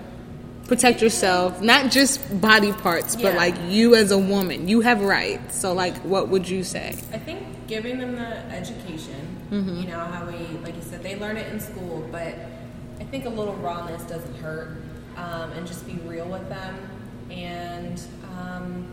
protect 0.67 1.01
yourself 1.01 1.61
not 1.61 1.91
just 1.91 2.19
body 2.41 2.71
parts 2.71 3.15
but 3.15 3.35
like 3.35 3.53
you 3.67 3.93
as 3.93 4.09
a 4.09 4.17
woman 4.17 4.67
you 4.67 4.81
have 4.81 4.99
rights 4.99 5.55
so 5.59 5.73
like 5.73 5.95
what 5.97 6.27
would 6.29 6.49
you 6.49 6.63
say 6.63 6.87
I 7.13 7.19
think 7.19 7.67
giving 7.67 7.99
them 7.99 8.15
the 8.15 8.35
education, 8.51 9.21
Mm-hmm. 9.51 9.81
you 9.81 9.87
know, 9.87 9.99
how 9.99 10.25
we, 10.25 10.37
like 10.63 10.75
you 10.75 10.81
said, 10.81 11.03
they 11.03 11.17
learn 11.19 11.37
it 11.37 11.51
in 11.53 11.59
school, 11.59 12.07
but 12.11 12.33
I 12.99 13.03
think 13.03 13.25
a 13.25 13.29
little 13.29 13.53
rawness 13.57 14.01
doesn't 14.03 14.35
hurt, 14.37 14.81
um, 15.17 15.51
and 15.51 15.67
just 15.67 15.85
be 15.85 15.93
real 16.03 16.25
with 16.27 16.49
them. 16.49 16.75
And 17.29 18.01
um, 18.37 18.87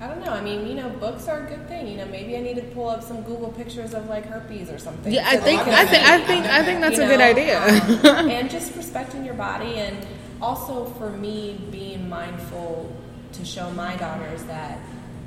I 0.00 0.06
don't 0.06 0.24
know. 0.24 0.32
I 0.32 0.40
mean, 0.40 0.66
you 0.66 0.74
know, 0.74 0.88
books 0.88 1.28
are 1.28 1.44
a 1.44 1.48
good 1.48 1.68
thing. 1.68 1.86
You 1.86 1.98
know, 1.98 2.06
maybe 2.06 2.36
I 2.36 2.40
need 2.40 2.56
to 2.56 2.62
pull 2.62 2.88
up 2.88 3.02
some 3.02 3.22
Google 3.22 3.52
pictures 3.52 3.92
of 3.92 4.08
like 4.08 4.24
herpes 4.24 4.70
or 4.70 4.78
something. 4.78 5.12
yeah 5.12 5.28
i 5.28 5.36
think 5.36 5.60
i 5.60 5.84
think 5.84 6.04
i 6.08 6.20
think 6.26 6.46
i 6.46 6.64
think 6.64 6.80
that's 6.80 6.96
you 6.96 7.04
a 7.04 7.06
good 7.06 7.20
idea 7.20 7.60
um, 7.60 8.30
and 8.36 8.50
just 8.50 8.74
respecting 8.76 9.24
your 9.24 9.34
body, 9.34 9.74
and 9.76 10.06
also 10.40 10.86
for 10.98 11.10
me 11.10 11.60
being 11.70 12.08
mindful 12.08 12.90
to 13.32 13.44
show 13.44 13.70
my 13.72 13.94
daughters 13.96 14.42
that 14.44 14.78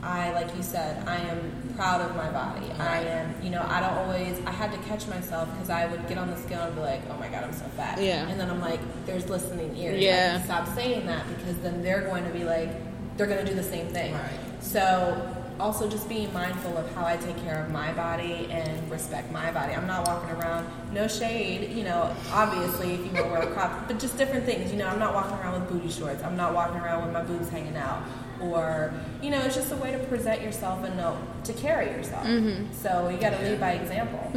I, 0.02 0.34
like 0.34 0.54
you 0.56 0.64
said, 0.64 1.08
I 1.08 1.16
am 1.18 1.63
proud 1.76 2.02
of 2.02 2.16
my 2.16 2.30
body. 2.30 2.72
I 2.80 3.00
am, 3.02 3.36
you 3.44 3.50
know, 3.50 3.66
I 3.68 3.80
don't 3.80 3.98
always. 3.98 4.40
I 4.46 4.52
had 4.52 4.72
to 4.72 4.78
catch 4.90 5.08
myself 5.08 5.52
because 5.54 5.70
I 5.70 5.86
would 5.86 6.08
get 6.08 6.18
on 6.18 6.30
the 6.30 6.38
scale 6.38 6.62
and 6.64 6.76
be 6.76 6.82
like, 6.82 7.02
"Oh 7.10 7.18
my 7.18 7.28
god, 7.28 7.44
I'm 7.44 7.54
so 7.54 7.66
fat." 7.78 8.02
Yeah. 8.02 8.28
And 8.28 8.40
then 8.40 8.50
I'm 8.50 8.62
like, 8.62 8.80
"There's 9.06 9.30
listening 9.30 9.76
ears." 9.76 10.02
Yeah. 10.02 10.42
stop 10.44 10.68
saying 10.76 11.06
that 11.08 11.28
because 11.28 11.58
then 11.60 11.82
they're 11.82 12.02
going 12.02 12.24
to 12.26 12.32
be 12.32 12.44
like, 12.44 12.70
they're 13.18 13.28
going 13.28 13.46
to 13.46 13.50
do 13.50 13.56
the 13.56 13.64
same 13.64 13.88
thing. 13.88 14.14
Right. 14.14 14.40
So 14.62 15.44
also 15.60 15.90
just 15.90 16.10
being 16.10 16.32
mindful 16.34 16.78
of 16.78 16.94
how 16.96 17.06
I 17.06 17.18
take 17.18 17.38
care 17.44 17.64
of 17.64 17.72
my 17.72 17.94
body 17.94 18.48
and 18.50 18.90
respect 18.90 19.32
my 19.32 19.52
body. 19.52 19.74
I'm 19.74 19.88
not 19.88 20.08
walking 20.08 20.32
around, 20.32 20.68
no 20.92 21.08
shade, 21.08 21.72
you 21.72 21.84
know, 21.84 22.16
obviously 22.32 22.94
if 22.94 23.00
you 23.06 23.12
want 23.14 23.26
to 23.26 23.32
wear 23.32 23.42
a 23.44 23.54
crop, 23.54 23.88
but 23.88 24.00
just 24.00 24.18
different 24.18 24.46
things. 24.46 24.72
You 24.72 24.78
know, 24.78 24.88
I'm 24.88 25.00
not 25.00 25.14
walking 25.14 25.38
around 25.38 25.62
with 25.62 25.72
booty 25.72 25.90
shorts. 25.92 26.24
I'm 26.24 26.36
not 26.36 26.54
walking 26.54 26.78
around 26.78 27.06
with 27.06 27.14
my 27.14 27.22
boobs 27.22 27.50
hanging 27.50 27.78
out. 27.78 28.04
Or, 28.52 28.94
you 29.22 29.30
know, 29.30 29.40
it's 29.42 29.56
just 29.56 29.72
a 29.72 29.76
way 29.78 29.92
to 29.92 30.00
present 30.00 30.42
yourself 30.42 30.84
and 30.84 30.98
know 30.98 31.18
to 31.46 31.54
carry 31.54 31.88
yourself. 31.88 32.26
So 32.74 33.10
you 33.10 33.18
got 33.18 33.32
to 33.38 33.42
lead 33.44 33.60
by 33.60 33.74
example. 33.74 34.32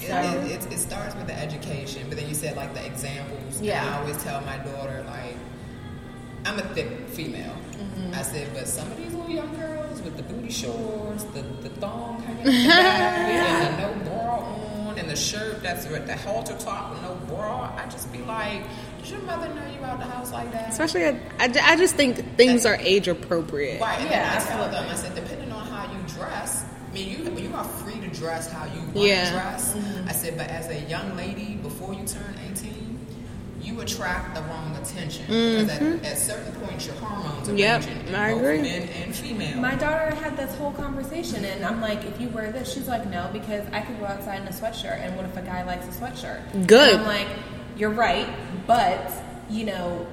It, 0.00 0.08
So- 0.08 0.16
it, 0.16 0.50
it, 0.52 0.72
it 0.72 0.78
starts 0.78 1.14
with 1.14 1.26
the 1.26 1.38
education, 1.38 2.04
but 2.08 2.18
then 2.18 2.28
you 2.28 2.34
said 2.34 2.56
like 2.56 2.74
the 2.74 2.84
examples. 2.84 3.60
Yeah. 3.60 3.80
And 3.84 3.90
I 3.94 3.98
always 4.00 4.22
tell 4.22 4.40
my 4.42 4.58
daughter 4.58 5.04
like, 5.08 5.36
I'm 6.44 6.58
a 6.58 6.62
thick 6.74 7.08
female. 7.08 7.54
Mm-hmm. 7.72 8.14
I 8.14 8.22
said, 8.22 8.48
but 8.54 8.66
some 8.68 8.90
of 8.90 8.96
these 8.96 9.12
little 9.12 9.30
young 9.30 9.54
girls 9.56 10.00
with 10.02 10.16
the 10.16 10.22
booty 10.22 10.50
shorts, 10.50 11.24
the 11.24 11.42
the 11.42 11.68
thong 11.80 12.22
hanging 12.22 12.46
out 12.46 12.52
the 12.62 12.68
back, 12.68 13.28
and 13.28 13.78
the 13.78 14.04
no 14.04 14.10
bra 14.10 14.36
on, 14.38 14.98
and 14.98 15.10
the 15.10 15.16
shirt 15.16 15.62
that's 15.62 15.86
with 15.88 16.06
the 16.06 16.16
halter 16.16 16.56
top 16.58 16.92
with 16.92 17.02
no 17.02 17.14
bra. 17.26 17.72
I 17.76 17.86
just 17.90 18.10
be 18.12 18.18
like, 18.20 18.62
does 19.08 19.18
your 19.18 19.22
mother 19.22 19.48
know 19.54 19.66
you 19.72 19.84
out 19.84 19.98
the 19.98 20.04
house 20.06 20.32
like 20.32 20.50
that? 20.52 20.68
especially 20.70 21.04
at, 21.04 21.14
I, 21.38 21.72
I 21.72 21.76
just 21.76 21.94
think 21.94 22.36
things 22.36 22.66
are 22.66 22.76
age 22.76 23.08
appropriate 23.08 23.80
Right, 23.80 23.98
and 24.00 24.10
Yeah, 24.10 24.38
then 24.38 24.42
I 24.42 24.50
tell 24.50 24.70
them, 24.70 24.88
I 24.90 24.94
said, 24.94 25.14
depending 25.14 25.50
on 25.52 25.66
how 25.66 25.90
you 25.92 25.98
dress, 26.08 26.64
I 26.90 26.94
mean, 26.94 27.08
you 27.10 27.48
you 27.48 27.54
are 27.54 27.64
free 27.64 28.00
to 28.00 28.08
dress 28.08 28.50
how 28.50 28.64
you 28.66 28.80
want 28.80 28.96
Yeah. 28.96 29.24
to 29.26 29.30
dress. 29.32 29.76
I 30.06 30.12
said, 30.12 30.36
but 30.36 30.48
as 30.48 30.68
a 30.68 30.80
young 30.88 31.16
lady, 31.16 31.54
before 31.62 31.92
you 31.94 32.04
turn 32.04 32.34
18, 32.50 32.98
you 33.62 33.80
attract 33.80 34.34
the 34.34 34.40
wrong 34.42 34.74
attention. 34.80 35.26
Because 35.26 35.68
at, 35.68 36.04
at 36.04 36.18
certain 36.18 36.52
points, 36.62 36.86
your 36.86 36.94
hormones 36.96 37.48
are 37.48 37.52
Mm-hmm. 37.52 37.58
Yep, 37.58 37.84
ranging 37.84 38.08
in 38.08 38.14
I 38.14 38.32
both 38.32 38.40
agree. 38.42 38.62
men 38.62 38.88
and 38.88 39.14
female. 39.14 39.56
My 39.58 39.74
daughter 39.74 40.14
had 40.14 40.36
this 40.36 40.54
whole 40.56 40.72
conversation, 40.72 41.44
and 41.44 41.64
I'm 41.64 41.80
like, 41.80 42.04
if 42.04 42.18
you 42.20 42.28
wear 42.30 42.50
this, 42.52 42.72
she's 42.72 42.88
like, 42.88 43.06
no, 43.08 43.28
because 43.32 43.66
I 43.72 43.80
could 43.82 43.98
go 43.98 44.06
outside 44.06 44.40
in 44.42 44.48
a 44.48 44.52
sweatshirt, 44.52 44.98
and 45.00 45.14
what 45.16 45.26
if 45.26 45.36
a 45.36 45.42
guy 45.42 45.62
likes 45.64 45.86
a 45.86 45.90
sweatshirt? 46.00 46.66
Good. 46.66 46.94
And 46.94 47.02
I'm 47.02 47.06
like, 47.06 47.28
you're 47.78 47.90
right, 47.90 48.28
but 48.66 49.10
you 49.48 49.64
know, 49.64 50.06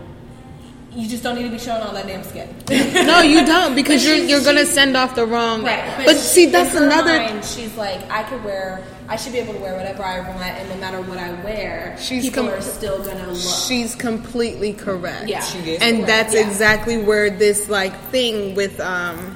you 0.94 1.10
just 1.10 1.24
don't 1.24 1.36
need 1.36 1.44
to 1.44 1.50
be 1.50 1.60
showing 1.60 1.82
all 1.82 1.94
that 1.94 2.08
damn 2.08 2.24
skin. 2.24 2.48
no, 3.06 3.20
you 3.22 3.46
don't 3.46 3.76
because 3.76 4.02
But 4.06 4.16
you're 4.18 4.26
you're 4.26 4.44
gonna 4.44 4.66
send 4.66 4.96
off 4.96 5.16
the 5.16 5.26
wrong. 5.26 5.64
Right. 5.64 6.04
But, 6.06 6.16
see, 6.16 6.46
that's 6.46 6.74
in 6.74 6.84
her 6.84 6.86
another. 6.88 7.18
Mind, 7.18 7.44
she's 7.44 7.76
like, 7.76 8.10
I 8.10 8.24
could 8.24 8.42
wear, 8.46 8.82
I 9.10 9.18
should 9.18 9.34
be 9.34 9.40
able 9.40 9.54
to 9.56 9.60
wear 9.60 9.76
whatever 9.76 10.04
I 10.04 10.22
want, 10.22 10.42
and 10.42 10.70
no 10.70 10.78
matter 10.78 11.02
what 11.02 11.18
I 11.18 11.32
wear, 11.44 11.98
She's 12.00 12.24
people 12.24 12.46
com- 12.46 12.54
are 12.54 12.62
still 12.62 13.04
gonna 13.04 13.28
look. 13.28 13.38
She's 13.68 13.94
completely 13.94 14.72
correct. 14.72 15.28
Yeah. 15.28 15.42
She 15.44 15.58
is 15.72 15.82
and 15.82 15.98
correct. 15.98 16.08
that's 16.08 16.34
Yeah. 16.34 16.48
exactly 16.48 16.98
where 16.98 17.30
this 17.30 17.68
like 17.68 17.94
thing 18.12 18.56
with 18.56 18.80
um. 18.80 19.35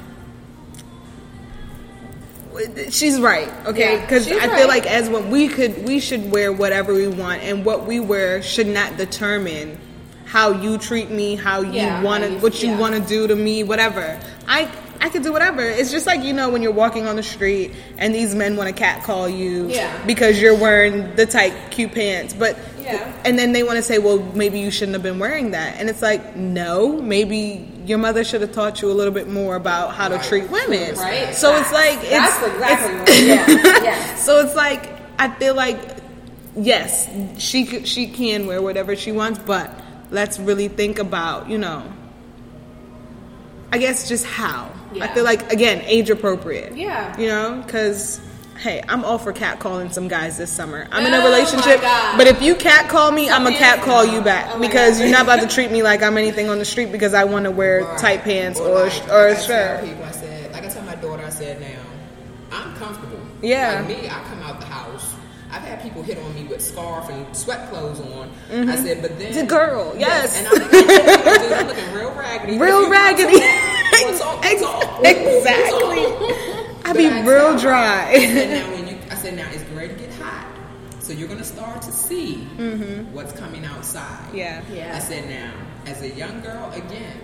She's 2.90 3.20
right, 3.20 3.50
okay? 3.66 4.00
Because 4.02 4.26
she's 4.28 4.38
I 4.38 4.48
right. 4.48 4.58
feel 4.58 4.68
like 4.68 4.86
as 4.86 5.10
when 5.10 5.30
we 5.30 5.48
could, 5.48 5.86
we 5.88 6.00
should 6.00 6.32
wear 6.32 6.52
whatever 6.52 6.94
we 6.94 7.08
want, 7.08 7.42
and 7.44 7.64
what 7.66 7.86
we 7.86 8.00
wear 8.00 8.42
should 8.42 8.68
not 8.68 8.98
determine 8.98 9.78
how 10.26 10.52
you 10.52 10.78
treat 10.78 11.10
me, 11.10 11.36
how 11.36 11.62
you 11.62 11.74
Yeah, 11.74 12.04
want 12.04 12.24
to, 12.24 12.38
what 12.40 12.62
you 12.62 12.70
yeah. 12.70 12.80
want 12.80 12.96
to 12.96 13.02
do 13.02 13.28
to 13.28 13.36
me, 13.36 13.64
whatever. 13.64 14.20
I 14.48 14.70
I 15.02 15.10
could 15.10 15.24
do 15.24 15.32
whatever. 15.32 15.62
It's 15.62 15.92
just 15.92 16.06
like 16.06 16.24
you 16.24 16.34
know 16.34 16.50
when 16.50 16.62
you're 16.62 16.74
walking 16.74 17.08
on 17.08 17.16
the 17.16 17.24
street 17.24 17.72
and 17.98 18.14
these 18.14 18.36
men 18.36 18.58
want 18.58 18.68
to 18.68 18.76
catcall 18.76 19.30
you 19.30 19.68
Yeah. 19.70 20.06
because 20.06 20.42
you're 20.42 20.56
wearing 20.58 21.16
the 21.16 21.26
tight 21.26 21.54
cute 21.72 21.94
pants, 21.94 22.34
but 22.34 22.58
Yeah. 22.94 23.22
and 23.26 23.38
then 23.40 23.52
they 23.52 23.64
want 23.64 23.78
to 23.78 23.84
say, 23.84 23.98
well, 24.00 24.20
maybe 24.34 24.60
you 24.60 24.72
shouldn't 24.72 24.94
have 24.94 25.04
been 25.04 25.20
wearing 25.20 25.52
that, 25.52 25.78
and 25.80 25.90
it's 25.90 26.02
like, 26.02 26.36
no, 26.36 26.94
maybe 27.02 27.68
your 27.86 27.98
mother 27.98 28.24
should 28.24 28.42
have 28.42 28.52
taught 28.52 28.82
you 28.82 28.92
a 28.92 28.94
little 28.94 29.14
bit 29.14 29.28
more 29.28 29.56
about 29.56 29.94
how 29.96 30.08
to 30.10 30.18
treat 30.20 30.50
women, 30.50 30.96
Right. 30.96 31.34
So 31.34 31.56
it's 31.56 31.72
like 31.72 31.98
it's, 32.02 32.10
That's 32.10 32.48
exactly 32.54 33.24
it's- 33.24 33.48
what- 33.48 33.84
yeah, 33.84 33.84
yeah. 33.84 34.16
so 34.16 34.40
it's 34.46 34.56
like 34.56 34.90
I 35.18 35.30
feel 35.30 35.56
like 35.56 35.80
yes, 36.56 37.10
she 37.38 37.86
she 37.86 38.08
can 38.08 38.48
wear 38.48 38.62
whatever 38.62 38.96
she 38.96 39.12
wants, 39.12 39.40
but 39.40 39.72
let's 40.12 40.40
really 40.40 40.68
think 40.68 41.00
about 41.00 41.50
you 41.50 41.58
know. 41.58 41.84
I 43.72 43.78
guess 43.78 44.10
just 44.10 44.26
how. 44.26 44.72
I 45.00 45.08
feel 45.14 45.24
like 45.24 45.52
again 45.54 45.82
age 45.86 46.10
appropriate. 46.10 46.76
Yeah. 46.76 47.16
You 47.20 47.28
know, 47.28 47.62
because 47.66 48.20
hey, 48.60 48.84
I'm 48.90 49.06
all 49.06 49.18
for 49.18 49.32
catcalling 49.32 49.94
some 49.94 50.10
guys 50.10 50.38
this 50.38 50.52
summer. 50.52 50.86
I'm 50.92 51.06
in 51.06 51.14
Oh 51.14 51.22
a 51.22 51.24
relationship, 51.24 51.82
God. 51.82 52.18
but 52.18 52.28
if 52.28 52.42
you 52.42 52.56
catcall 52.56 53.12
me, 53.12 53.30
I'm 53.30 53.48
a 53.48 53.54
catcall 53.54 54.06
you 54.06 54.22
back 54.22 54.52
Oh 54.54 54.60
because 54.60 54.98
God. 54.98 55.04
you're 55.04 55.12
not 55.14 55.24
about 55.24 55.40
to 55.40 55.48
treat 55.48 55.72
me 55.72 55.82
like 55.82 56.04
I'm 56.04 56.18
anything 56.18 56.50
on 56.50 56.60
the 56.60 56.66
street 56.66 56.92
because 56.92 57.14
I 57.14 57.24
want 57.24 57.46
to 57.46 57.52
wear 57.52 57.82
tight 57.98 58.24
pants 58.24 58.60
or 58.60 58.84
like, 58.84 59.08
or 59.10 59.28
a 59.28 59.30
like 59.30 59.38
I 59.38 59.42
shirt. 59.42 59.86
People, 59.86 60.04
I 60.04 60.12
said, 60.12 60.52
like 60.52 60.66
I 60.66 60.68
tell 60.68 60.84
my 60.84 60.96
daughter, 60.96 61.24
I 61.24 61.30
said, 61.30 61.62
now 61.62 61.80
I'm 62.52 62.76
comfortable. 62.76 63.22
Yeah. 63.42 63.80
Like 63.80 63.88
me, 63.88 64.10
I 64.10 64.24
come 64.26 64.42
out 64.42 64.60
the 64.60 64.66
house. 64.66 65.16
I've 65.52 65.64
had 65.64 65.82
people 65.82 66.04
hit 66.04 66.18
on 66.20 66.36
me 66.36 66.44
with 66.44 66.62
scarf 66.62 67.10
and 67.10 67.36
sweat 67.36 67.70
clothes 67.70 68.02
on. 68.02 68.30
I 68.50 68.54
mm-hmm. 68.54 68.86
said, 68.86 69.02
but 69.02 69.18
then 69.18 69.34
the 69.34 69.46
girl, 69.46 69.96
yes. 69.98 70.38
and 70.38 70.48
I'm 70.48 70.54
looking, 70.54 70.88
dude, 71.48 71.52
I'm 71.54 71.68
looking 71.68 71.94
real 71.94 72.12
raggedy. 72.12 72.60
Real 72.60 72.90
raggedy. 72.90 73.40
Talk, 74.20 74.44
talk, 74.44 74.60
talk. 74.60 75.06
exactly. 75.06 76.66
I 76.90 76.94
But 76.94 76.98
be 76.98 77.08
I 77.08 77.22
real 77.26 77.40
tell 77.40 77.60
her, 77.60 77.70
I 77.74 78.12
dry. 78.12 78.20
said, 78.20 78.50
now 78.50 78.72
when 78.76 78.88
you, 78.88 78.98
I 79.12 79.16
said, 79.16 79.36
now 79.36 79.50
it's 79.52 79.64
great 79.66 79.90
to 79.90 79.96
get 79.96 80.12
hot. 80.16 80.48
So 81.00 81.14
you're 81.14 81.28
gonna 81.28 81.44
start 81.44 81.82
to 81.84 81.92
see 81.92 82.46
what's 83.14 83.32
coming 83.34 83.64
outside. 83.66 84.04
Mm-hmm. 84.28 84.38
Yeah. 84.38 84.64
Yeah. 84.74 84.96
I 84.96 85.00
said, 85.00 85.28
now 85.30 85.54
as 85.86 86.02
a 86.02 86.10
young 86.10 86.42
girl, 86.42 86.72
again, 86.74 87.18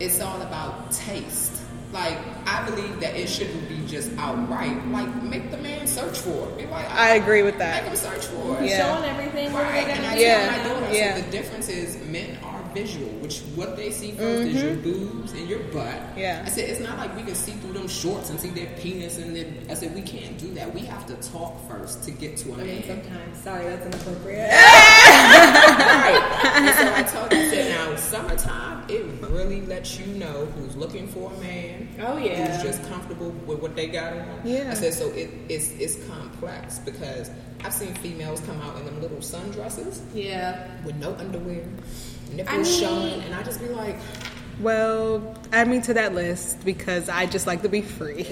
it's 0.00 0.20
all 0.20 0.40
about 0.42 0.92
taste. 0.92 1.52
Like 1.92 2.18
I 2.46 2.68
believe 2.68 3.00
that 3.00 3.14
it 3.16 3.28
shouldn't 3.28 3.68
be 3.68 3.78
just 3.86 4.10
outright. 4.18 4.86
Like 4.88 5.22
make 5.22 5.50
the 5.50 5.56
man 5.56 5.86
search 5.86 6.18
for 6.18 6.48
it. 6.50 6.58
Be 6.58 6.66
like, 6.66 6.90
I 6.90 7.14
agree 7.14 7.42
with 7.42 7.56
that. 7.58 7.82
Make 7.84 7.92
him 7.92 7.96
search 7.96 8.26
for 8.26 8.60
it. 8.62 8.68
Yeah. 8.68 8.94
Showing 8.96 9.08
everything. 9.08 9.52
Right, 9.54 9.88
and 9.88 10.04
I 10.06 10.16
Yeah. 10.18 10.48
tell 10.56 10.58
my 10.74 10.80
daughter, 10.80 10.94
Yeah. 10.94 11.14
said 11.14 11.24
the 11.26 11.30
difference 11.30 11.68
is 11.68 11.96
men 12.06 12.38
are 12.44 12.55
visual, 12.76 13.08
which 13.20 13.40
what 13.54 13.74
they 13.74 13.90
see 13.90 14.12
1st 14.12 14.46
is 14.46 14.62
your 14.62 14.76
boobs 14.76 15.32
and 15.32 15.48
your 15.48 15.60
butt. 15.74 15.94
Mm-hmm. 15.94 16.18
Yeah. 16.18 16.42
I 16.44 16.48
said 16.50 16.68
it's 16.68 16.80
not 16.80 16.98
like 16.98 17.16
we 17.16 17.22
can 17.22 17.34
see 17.34 17.52
through 17.52 17.72
them 17.72 17.88
shorts 17.88 18.28
and 18.28 18.38
see 18.38 18.50
their 18.50 18.66
penis 18.78 19.16
and 19.18 19.34
then 19.34 19.66
I 19.70 19.74
said 19.74 19.94
we 19.94 20.02
can't 20.02 20.36
do 20.38 20.52
that. 20.54 20.72
We 20.74 20.80
have 20.82 21.06
to 21.06 21.14
talk 21.30 21.54
first 21.68 22.04
to 22.04 22.10
get 22.10 22.36
to 22.38 22.52
a 22.52 22.54
I 22.54 22.64
mean, 22.64 22.82
sometimes. 22.82 23.42
Sorry, 23.42 23.64
that's 23.64 23.86
inappropriate. 23.86 24.50
right. 24.52 26.20
And 26.56 26.76
so 26.76 26.94
I 26.94 27.02
told 27.14 27.32
her, 27.32 27.38
I 27.38 27.48
said 27.48 27.74
now 27.74 27.96
summertime, 27.96 28.84
it 28.88 29.04
really 29.30 29.62
lets 29.62 29.98
you 29.98 30.06
know 30.14 30.46
who's 30.46 30.76
looking 30.76 31.08
for 31.08 31.32
a 31.32 31.38
man. 31.38 31.88
Oh, 32.00 32.18
yeah. 32.18 32.46
Who's 32.46 32.62
just 32.62 32.88
comfortable 32.88 33.30
with 33.46 33.60
what 33.60 33.74
they 33.74 33.88
got 33.88 34.12
on. 34.12 34.40
Yeah. 34.44 34.70
I 34.70 34.74
said 34.74 34.92
so 34.94 35.08
it, 35.08 35.30
it's 35.48 35.70
it's 35.78 35.96
complex 36.06 36.78
because 36.80 37.30
I've 37.64 37.72
seen 37.72 37.94
females 37.94 38.40
come 38.40 38.60
out 38.60 38.76
in 38.76 38.84
them 38.84 39.00
little 39.00 39.18
sundresses 39.18 40.00
yeah. 40.14 40.68
with 40.84 40.96
no 40.96 41.14
underwear, 41.14 41.64
nipples 42.32 42.48
I 42.48 42.56
mean- 42.62 42.80
showing, 42.80 43.22
and 43.22 43.34
I 43.34 43.42
just 43.42 43.60
be 43.60 43.68
like, 43.68 43.96
Well, 44.60 45.34
add 45.52 45.68
me 45.68 45.80
to 45.82 45.94
that 45.94 46.14
list 46.14 46.64
because 46.64 47.08
I 47.08 47.26
just 47.26 47.46
like 47.46 47.62
to 47.62 47.68
be 47.68 47.82
free. 47.82 48.22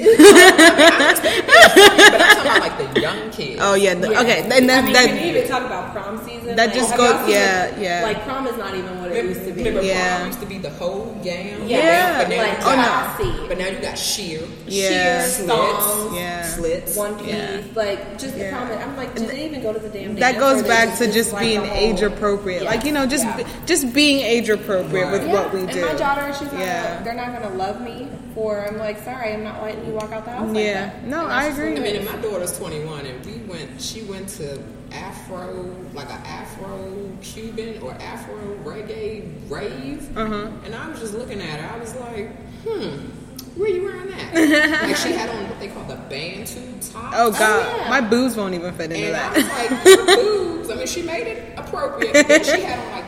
but 2.18 2.22
I'm 2.22 2.36
talking 2.36 2.50
about 2.50 2.60
like 2.78 2.94
the 2.94 3.00
young 3.00 3.30
kids. 3.30 3.60
oh 3.62 3.74
yeah, 3.74 3.94
the, 3.94 4.10
Yeah. 4.10 4.20
okay, 4.22 4.42
and 4.42 4.68
that 4.68 4.78
I 4.78 4.82
mean, 4.82 4.92
that 4.92 5.06
can 5.06 5.16
you 5.22 5.36
even 5.36 5.48
talk 5.48 5.64
about 5.64 5.92
prom 5.92 6.18
season? 6.24 6.56
that 6.56 6.66
Like, 6.68 6.74
just 6.74 6.96
goes- 6.96 7.10
y'all 7.10 7.28
yeah, 7.30 7.64
it? 7.66 7.78
yeah. 7.82 8.02
Like 8.04 8.22
prom 8.24 8.46
is 8.46 8.56
not 8.56 8.74
even 8.74 9.00
what 9.00 9.10
it 9.12 9.24
used 9.24 9.44
to 9.46 9.52
be. 9.52 9.64
Remember, 9.64 9.82
Yeah. 9.82 10.16
prom 10.16 10.26
used 10.28 10.40
to 10.40 10.46
be 10.46 10.58
the 10.58 10.70
whole 10.70 11.06
gown. 11.24 11.68
Yeah. 11.68 12.18
but 12.18 12.28
now, 12.28 12.36
Like, 12.36 12.52
you 12.52 12.56
oh, 12.60 12.76
got, 12.76 13.18
no. 13.20 13.48
but 13.48 13.58
now 13.58 13.66
you 13.66 13.78
got 13.78 13.98
sheer, 13.98 14.40
Yeah. 14.66 14.88
Sheer 14.88 15.28
slits, 15.28 15.48
thongs, 15.48 16.16
Yeah. 16.16 16.42
slits. 16.46 16.96
one 16.96 17.14
piece, 17.18 17.28
Yeah. 17.34 17.60
like 17.74 18.18
just 18.18 18.36
Yeah. 18.36 18.50
the 18.50 18.76
prom. 18.76 18.78
I'm 18.90 18.96
like, 18.96 19.14
did 19.14 19.28
they 19.28 19.44
even 19.46 19.62
go 19.62 19.72
to 19.72 19.78
the 19.78 19.88
damn? 19.88 20.14
that 20.16 20.38
goes 20.38 20.62
back 20.62 20.96
to 20.98 21.10
just 21.12 21.36
being 21.38 21.64
age 21.66 22.02
appropriate. 22.02 22.62
Like 22.64 22.84
you 22.84 22.92
know, 22.92 23.06
just 23.06 23.26
just 23.66 23.92
being 23.92 24.20
age 24.20 24.48
appropriate 24.48 25.10
with 25.10 25.26
what 25.28 25.52
we 25.52 25.60
and 25.60 25.70
do. 25.70 25.80
my 25.86 25.94
daughter, 25.94 26.32
she's 26.38 26.52
like, 26.52 27.04
they're 27.04 27.14
not 27.14 27.32
gonna 27.34 27.54
love 27.56 27.80
me 27.80 28.08
for. 28.34 28.66
I'm 28.66 28.78
like, 28.78 28.98
sorry, 29.02 29.32
I'm 29.32 29.44
not 29.44 29.62
letting 29.62 29.86
you 29.86 29.92
walk 29.92 30.12
out 30.12 30.24
the 30.24 30.32
house. 30.32 30.48
like 30.50 30.64
Yeah. 30.64 30.86
that. 30.86 31.04
No, 31.04 31.26
I 31.26 31.44
agree. 31.44 31.70
what 31.70 31.80
I 31.80 31.82
mean, 31.82 31.96
and 31.96 32.04
my 32.04 32.16
daughter's 32.16 32.56
21, 32.58 33.06
and 33.06 33.24
we 33.26 33.32
went. 33.50 33.80
She 33.80 34.02
went 34.02 34.28
to 34.40 34.62
Afro, 34.92 35.74
like 35.92 36.08
a 36.08 36.12
Afro 36.26 37.10
Cuban 37.22 37.80
or 37.82 37.92
Afro 37.94 38.36
reggae 38.64 39.30
rave, 39.50 40.16
Uh-huh. 40.16 40.48
and 40.64 40.74
I 40.74 40.88
was 40.88 41.00
just 41.00 41.14
looking 41.14 41.40
at 41.40 41.60
her. 41.60 41.74
I 41.74 41.78
was 41.78 41.94
like, 41.96 42.30
hmm. 42.64 43.10
Where 43.56 43.70
are 43.70 43.72
you 43.72 43.84
wearing 43.84 44.10
that? 44.10 44.34
like 44.82 44.96
she 44.96 45.12
had 45.12 45.28
on 45.30 45.48
what 45.48 45.60
they 45.60 45.68
call 45.68 45.84
the 45.84 45.94
bandeau 45.94 46.60
top. 46.80 47.12
Oh 47.14 47.30
God, 47.30 47.76
yeah. 47.82 47.88
my 47.88 48.00
boobs 48.00 48.34
won't 48.36 48.52
even 48.52 48.74
fit 48.74 48.90
into 48.90 49.06
And 49.06 49.16
I 49.16 49.30
that. 49.30 49.36
was 49.36 49.48
like, 49.48 49.68
her 50.08 50.16
boobs. 50.16 50.70
I 50.70 50.74
mean, 50.74 50.86
she 50.88 51.02
made 51.02 51.28
it 51.28 51.56
appropriate. 51.56 52.26
But 52.26 52.44
she 52.44 52.62
had 52.62 52.80
on 52.80 52.90
like 52.90 53.03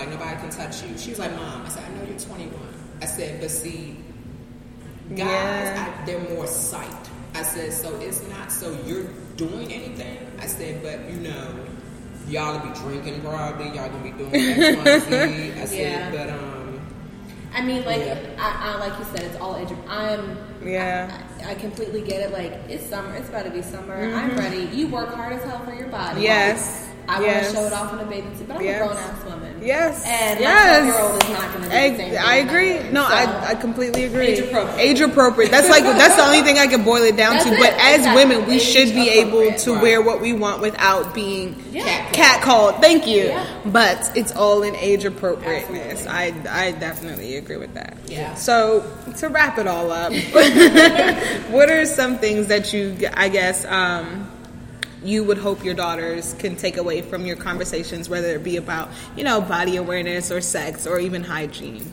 like, 0.00 0.10
nobody 0.10 0.36
can 0.40 0.50
touch 0.50 0.82
you. 0.82 0.96
She 0.98 1.10
was 1.10 1.18
like, 1.18 1.34
Mom. 1.36 1.64
I 1.64 1.68
said, 1.68 1.84
I 1.84 1.88
know 1.94 2.04
you're 2.08 2.18
21. 2.18 2.52
I 3.02 3.06
said, 3.06 3.40
but 3.40 3.50
see, 3.50 3.96
guys, 5.10 5.18
Yeah. 5.18 5.94
I, 6.02 6.04
they're 6.06 6.20
more 6.34 6.46
sight. 6.46 6.90
I 7.34 7.42
said, 7.42 7.72
so 7.72 7.94
it's 8.00 8.26
not 8.28 8.50
so 8.50 8.76
you're 8.86 9.04
doing 9.36 9.72
anything. 9.72 10.18
I 10.40 10.46
said, 10.46 10.82
but 10.82 11.08
you 11.10 11.20
know, 11.20 11.66
y'all 12.28 12.58
will 12.58 12.68
be 12.72 12.74
drinking 12.80 13.20
probably. 13.22 13.66
Y'all 13.66 13.88
gonna 13.88 14.02
be 14.02 14.10
doing 14.10 14.34
X, 14.34 14.58
Y, 14.76 14.98
Z. 14.98 15.52
I 15.60 15.64
said, 15.64 15.78
Yeah. 15.78 16.10
but 16.10 16.28
um, 16.30 16.80
I 17.54 17.62
mean, 17.62 17.84
like, 17.84 18.00
Yeah. 18.04 18.18
I, 18.38 18.74
I 18.74 18.78
like 18.78 18.98
you 18.98 19.04
said, 19.06 19.22
it's 19.30 19.36
all 19.40 19.56
age. 19.56 19.68
I'm. 19.88 20.38
Yeah. 20.64 21.22
I, 21.46 21.52
I 21.52 21.54
completely 21.54 22.02
get 22.02 22.20
it. 22.20 22.32
Like, 22.32 22.52
it's 22.68 22.84
summer. 22.86 23.14
It's 23.14 23.28
about 23.28 23.44
to 23.44 23.50
be 23.50 23.62
summer. 23.62 23.94
I'm 23.94 24.36
ready. 24.36 24.64
You 24.76 24.88
work 24.88 25.14
hard 25.14 25.32
as 25.34 25.42
hell 25.44 25.64
for 25.64 25.72
your 25.74 25.88
body. 25.88 26.16
Mm-hmm. 26.16 26.22
Yes. 26.24 26.88
I 27.08 27.22
Yes. 27.22 27.44
want 27.54 27.56
to 27.56 27.60
show 27.60 27.66
it 27.66 27.72
off 27.72 27.92
in 27.94 27.98
a 28.00 28.04
bathing 28.10 28.36
suit, 28.36 28.46
but 28.48 28.56
I'm 28.58 28.62
Yes. 28.64 28.82
a 28.82 28.86
grown 28.86 28.96
ass 28.98 29.24
woman. 29.24 29.49
Yes. 29.62 30.04
And 30.06 30.40
yes. 30.40 30.78
12 30.82 30.86
year 30.86 30.98
old 31.00 31.22
is 31.22 31.30
not 31.30 31.40
going 31.52 31.64
to 31.64 31.68
do 31.70 31.96
the 31.96 31.96
same. 32.14 32.26
I 32.26 32.36
agree. 32.36 32.90
No, 32.90 33.06
So- 33.06 33.14
I, 33.14 33.48
I 33.50 33.54
completely 33.54 34.04
agree. 34.04 34.26
Age 34.28 34.38
appropriate. 34.40 34.78
Age 34.78 35.00
appropriate. 35.00 35.50
That's 35.50 35.68
like 35.68 35.84
that's 35.84 36.16
the 36.16 36.22
only 36.24 36.42
thing 36.42 36.58
I 36.58 36.66
can 36.66 36.82
boil 36.84 37.02
it 37.02 37.16
down 37.16 37.34
That's 37.34 37.46
to. 37.46 37.52
it. 37.54 37.58
But 37.58 37.72
as 37.74 37.98
Exactly. 38.00 38.24
women, 38.24 38.46
we 38.48 38.54
Age 38.56 38.62
should 38.62 38.94
be 38.94 39.08
able 39.10 39.52
to 39.52 39.72
Right. 39.74 39.82
wear 39.82 40.02
what 40.02 40.20
we 40.20 40.32
want 40.32 40.60
without 40.62 41.14
being 41.14 41.62
Yeah. 41.70 42.06
catcalled. 42.12 42.80
Thank 42.80 43.06
you. 43.06 43.24
Yeah. 43.24 43.44
But 43.66 44.10
it's 44.14 44.32
all 44.32 44.62
in 44.62 44.74
age 44.76 45.04
appropriateness. 45.04 46.06
I 46.06 46.32
I 46.50 46.72
definitely 46.72 47.36
agree 47.36 47.56
with 47.58 47.74
that. 47.74 47.96
Yeah. 48.06 48.34
So 48.34 48.84
to 49.18 49.28
wrap 49.28 49.58
it 49.58 49.66
all 49.66 49.90
up, 49.92 50.12
what 51.50 51.70
are 51.70 51.84
some 51.86 52.18
things 52.18 52.46
that 52.48 52.72
you 52.72 52.96
I 53.14 53.28
guess 53.28 53.64
um, 53.66 54.28
you 55.02 55.24
would 55.24 55.38
hope 55.38 55.64
your 55.64 55.74
daughters 55.74 56.34
can 56.34 56.56
take 56.56 56.76
away 56.76 57.02
from 57.02 57.24
your 57.26 57.36
conversations, 57.36 58.08
whether 58.08 58.28
it 58.34 58.44
be 58.44 58.56
about 58.56 58.90
you 59.16 59.24
know 59.24 59.40
body 59.40 59.76
awareness 59.76 60.30
or 60.30 60.40
sex 60.40 60.86
or 60.86 60.98
even 60.98 61.24
hygiene? 61.24 61.90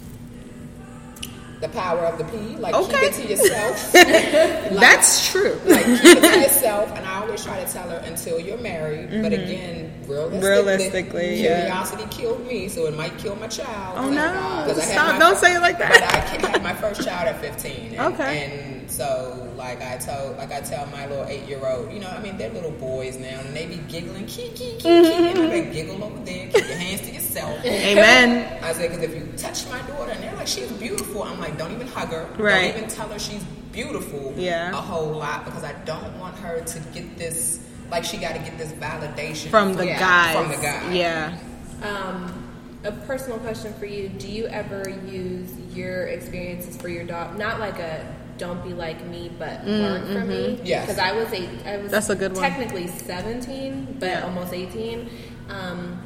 the 1.59 1.69
power 1.69 2.05
of 2.05 2.19
the 2.19 2.23
P, 2.25 2.37
like 2.57 2.75
Okay. 2.75 3.09
keep 3.09 3.09
it 3.09 3.13
to 3.13 3.29
yourself. 3.29 3.91
That's 3.93 5.31
true. 5.31 5.59
like 5.65 5.85
keep 5.85 6.17
it 6.17 6.21
to 6.33 6.39
yourself. 6.41 6.91
And 6.95 7.03
I 7.03 7.15
always 7.21 7.43
try 7.43 7.63
to 7.63 7.71
tell 7.73 7.89
her 7.89 7.97
until 8.05 8.39
you're 8.39 8.59
married. 8.59 9.09
But 9.23 9.33
again, 9.33 9.91
realistically, 10.05 10.37
Mm-hmm. 10.37 10.45
Realistically, 10.45 11.41
yeah. 11.43 11.59
curiosity 11.61 12.03
killed 12.11 12.45
me, 12.45 12.67
so 12.67 12.85
it 12.85 12.95
might 12.95 13.17
kill 13.17 13.35
my 13.37 13.47
child. 13.47 13.97
Oh 13.97 14.07
no! 14.07 14.21
I 14.21 14.67
had 14.67 14.75
Stop. 14.83 15.19
Don't 15.19 15.37
say 15.37 15.55
it 15.55 15.59
like 15.61 15.79
that. 15.79 15.89
But 15.89 16.45
I 16.45 16.51
had 16.51 16.61
my 16.61 16.75
first 16.75 17.03
child 17.03 17.27
at 17.27 17.41
15. 17.41 17.95
And, 17.95 18.13
Okay. 18.13 18.43
And 18.43 18.76
so, 18.89 19.51
like 19.57 19.81
I 19.81 19.97
told, 19.97 20.37
like 20.37 20.51
I 20.51 20.61
tell 20.61 20.85
my 20.87 21.05
little 21.07 21.25
eight 21.25 21.47
year 21.47 21.65
old, 21.65 21.91
you 21.91 21.99
know, 21.99 22.07
I 22.09 22.19
mean, 22.21 22.37
they're 22.37 22.49
little 22.51 22.71
boys 22.71 23.17
now, 23.17 23.39
and 23.39 23.55
they 23.55 23.65
be 23.65 23.77
giggling, 23.87 24.25
kee 24.25 24.49
kee 24.55 24.75
kee 24.77 24.79
kee, 24.79 25.27
and 25.31 25.39
I 25.51 25.61
giggle 25.61 26.03
over 26.03 26.17
there, 26.23 26.47
keep 26.47 26.53
your 26.67 26.77
hands 26.77 27.01
to 27.01 27.13
yourself. 27.13 27.63
Amen. 27.65 28.63
I 28.63 28.73
said, 28.73 28.89
because 28.91 29.03
if 29.03 29.15
you 29.15 29.27
touch 29.37 29.67
my 29.69 29.81
daughter 29.87 30.11
and 30.11 30.23
they're 30.23 30.35
like, 30.35 30.47
she's 30.47 30.71
beautiful, 30.73 31.23
I'm 31.23 31.39
like, 31.39 31.57
don't 31.57 31.71
even 31.71 31.87
hug 31.87 32.09
her. 32.09 32.25
Right. 32.37 32.69
Don't 32.71 32.77
even 32.77 32.89
tell 32.89 33.09
her 33.09 33.19
she's 33.19 33.43
beautiful 33.71 34.33
Yeah. 34.37 34.71
a 34.71 34.81
whole 34.81 35.11
lot 35.11 35.45
because 35.45 35.63
I 35.63 35.73
don't 35.85 36.17
want 36.19 36.35
her 36.39 36.61
to 36.61 36.79
get 36.93 37.17
this, 37.17 37.59
like, 37.91 38.03
she 38.03 38.17
got 38.17 38.33
to 38.33 38.39
get 38.39 38.57
this 38.57 38.71
validation 38.73 39.49
From 39.49 39.73
the 39.73 39.85
Yeah. 39.85 39.99
guys. 39.99 40.35
From 40.35 40.49
the 40.49 40.57
guy. 40.61 40.93
Yeah. 40.93 41.37
Um, 41.83 42.43
a 42.83 42.91
personal 42.91 43.37
question 43.39 43.73
for 43.75 43.85
you: 43.85 44.07
Do 44.09 44.27
you 44.31 44.47
ever 44.47 44.89
use 45.07 45.49
your 45.75 46.05
experiences 46.07 46.77
for 46.77 46.89
your 46.89 47.03
dog? 47.03 47.37
Not 47.37 47.59
like 47.59 47.79
a 47.79 48.05
"don't 48.37 48.63
be 48.63 48.73
like 48.73 49.05
me," 49.05 49.31
but 49.37 49.65
learn 49.65 50.11
from 50.13 50.29
me. 50.29 50.59
Yes. 50.63 50.85
Because 50.85 50.99
I 50.99 51.11
was 51.13 51.31
eight. 51.33 51.49
I 51.65 51.77
was 51.77 51.91
That's 51.91 52.09
a 52.09 52.15
good 52.15 52.33
one. 52.33 52.41
Technically 52.41 52.87
seventeen, 52.87 53.97
but 53.99 54.07
Yeah. 54.09 54.23
almost 54.23 54.53
eighteen. 54.53 55.09
Um, 55.49 55.99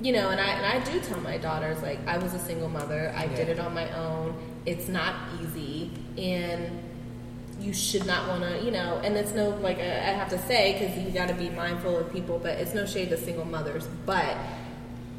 you 0.00 0.12
know, 0.12 0.30
and 0.30 0.40
I 0.40 0.46
and 0.50 0.66
I 0.66 0.84
do 0.92 1.00
tell 1.00 1.20
my 1.20 1.38
daughters 1.38 1.82
like 1.82 1.98
I 2.06 2.18
was 2.18 2.34
a 2.34 2.38
single 2.38 2.68
mother. 2.68 3.12
I 3.16 3.26
did 3.26 3.48
it 3.48 3.58
on 3.58 3.74
my 3.74 3.90
own. 3.96 4.34
It's 4.66 4.88
not 4.88 5.14
easy, 5.42 5.90
and 6.16 6.82
you 7.60 7.72
should 7.72 8.06
not 8.06 8.28
want 8.28 8.42
to, 8.42 8.64
you 8.64 8.70
know, 8.70 9.00
and 9.02 9.16
it's 9.16 9.32
no, 9.32 9.48
like, 9.50 9.78
I 9.78 9.82
I 9.82 10.12
have 10.12 10.28
to 10.30 10.38
say, 10.38 10.74
because 10.74 10.96
you 10.96 11.10
got 11.10 11.26
to 11.28 11.34
be 11.34 11.50
mindful 11.50 11.96
of 11.96 12.12
people, 12.12 12.38
but 12.38 12.52
it's 12.58 12.72
no 12.72 12.86
shade 12.86 13.08
to 13.10 13.16
single 13.16 13.44
mothers, 13.44 13.88
but 14.06 14.36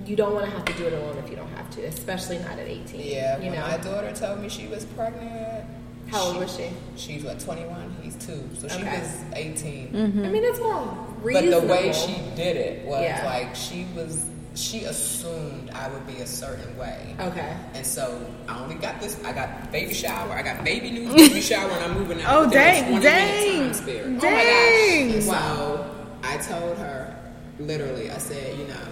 you 0.05 0.15
don't 0.15 0.33
want 0.33 0.45
to 0.45 0.51
have 0.51 0.63
to 0.65 0.73
do 0.73 0.85
it 0.85 0.93
alone 0.93 1.17
if 1.17 1.29
you 1.29 1.35
don't 1.35 1.51
have 1.57 1.69
to, 1.71 1.83
especially 1.83 2.37
not 2.39 2.57
at 2.57 2.67
18. 2.67 3.01
Yeah, 3.01 3.37
you 3.37 3.49
when 3.49 3.59
know. 3.59 3.67
my 3.67 3.77
daughter 3.77 4.13
told 4.13 4.39
me 4.39 4.47
she 4.47 4.67
was 4.67 4.85
pregnant. 4.85 5.65
How 6.11 6.23
old 6.25 6.37
was 6.37 6.55
she? 6.55 6.69
She's 6.95 7.23
what, 7.23 7.39
21? 7.39 7.95
He's 8.01 8.15
two. 8.15 8.47
So 8.57 8.67
she 8.67 8.75
Okay. 8.81 8.99
was 8.99 9.23
18. 9.33 9.93
Mm-hmm. 9.93 10.25
I 10.25 10.29
mean, 10.29 10.43
it's 10.43 10.59
more 10.59 10.97
But 11.23 11.45
the 11.49 11.59
way 11.61 11.91
she 11.93 12.15
did 12.35 12.57
it 12.57 12.85
was 12.85 13.01
Yeah. 13.03 13.25
like 13.25 13.55
she 13.55 13.85
was, 13.95 14.25
she 14.55 14.85
assumed 14.85 15.69
I 15.71 15.87
would 15.89 16.07
be 16.07 16.17
a 16.21 16.27
certain 16.27 16.75
way. 16.77 17.15
Okay. 17.19 17.55
And 17.75 17.85
so 17.85 18.25
I 18.47 18.59
only 18.59 18.75
got 18.75 18.99
this. 18.99 19.23
I 19.23 19.33
got 19.33 19.71
baby 19.71 19.93
shower. 19.93 20.31
I 20.33 20.41
got 20.41 20.63
baby 20.63 20.89
news, 20.91 21.13
baby 21.13 21.41
shower, 21.41 21.69
and 21.69 21.83
I'm 21.85 21.93
moving 21.97 22.21
out. 22.23 22.29
Oh, 22.39 22.45
within 22.45 22.59
a 22.59 23.01
dang, 23.01 23.01
dang. 23.01 23.71
Oh 23.71 24.09
my 24.15 24.19
dang. 24.21 25.11
gosh! 25.13 25.23
So 25.25 25.95
I 26.23 26.37
told 26.37 26.77
her, 26.79 27.15
literally, 27.59 28.09
I 28.09 28.17
said, 28.17 28.57
you 28.57 28.65
know, 28.67 28.87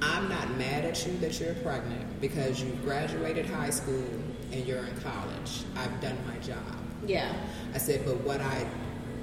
I'm 0.00 0.28
not 0.28 0.56
mad 0.56 0.84
at 0.84 1.04
you 1.06 1.16
that 1.18 1.38
you're 1.40 1.54
pregnant 1.54 2.20
because 2.20 2.62
you 2.62 2.70
graduated 2.84 3.46
high 3.46 3.70
school 3.70 4.04
and 4.52 4.66
you're 4.66 4.84
in 4.84 4.96
college. 5.00 5.62
I've 5.76 6.00
done 6.00 6.16
my 6.26 6.36
job. 6.38 6.56
Yeah. 7.06 7.32
I 7.74 7.78
said, 7.78 8.04
but 8.04 8.20
what 8.22 8.40
I 8.40 8.66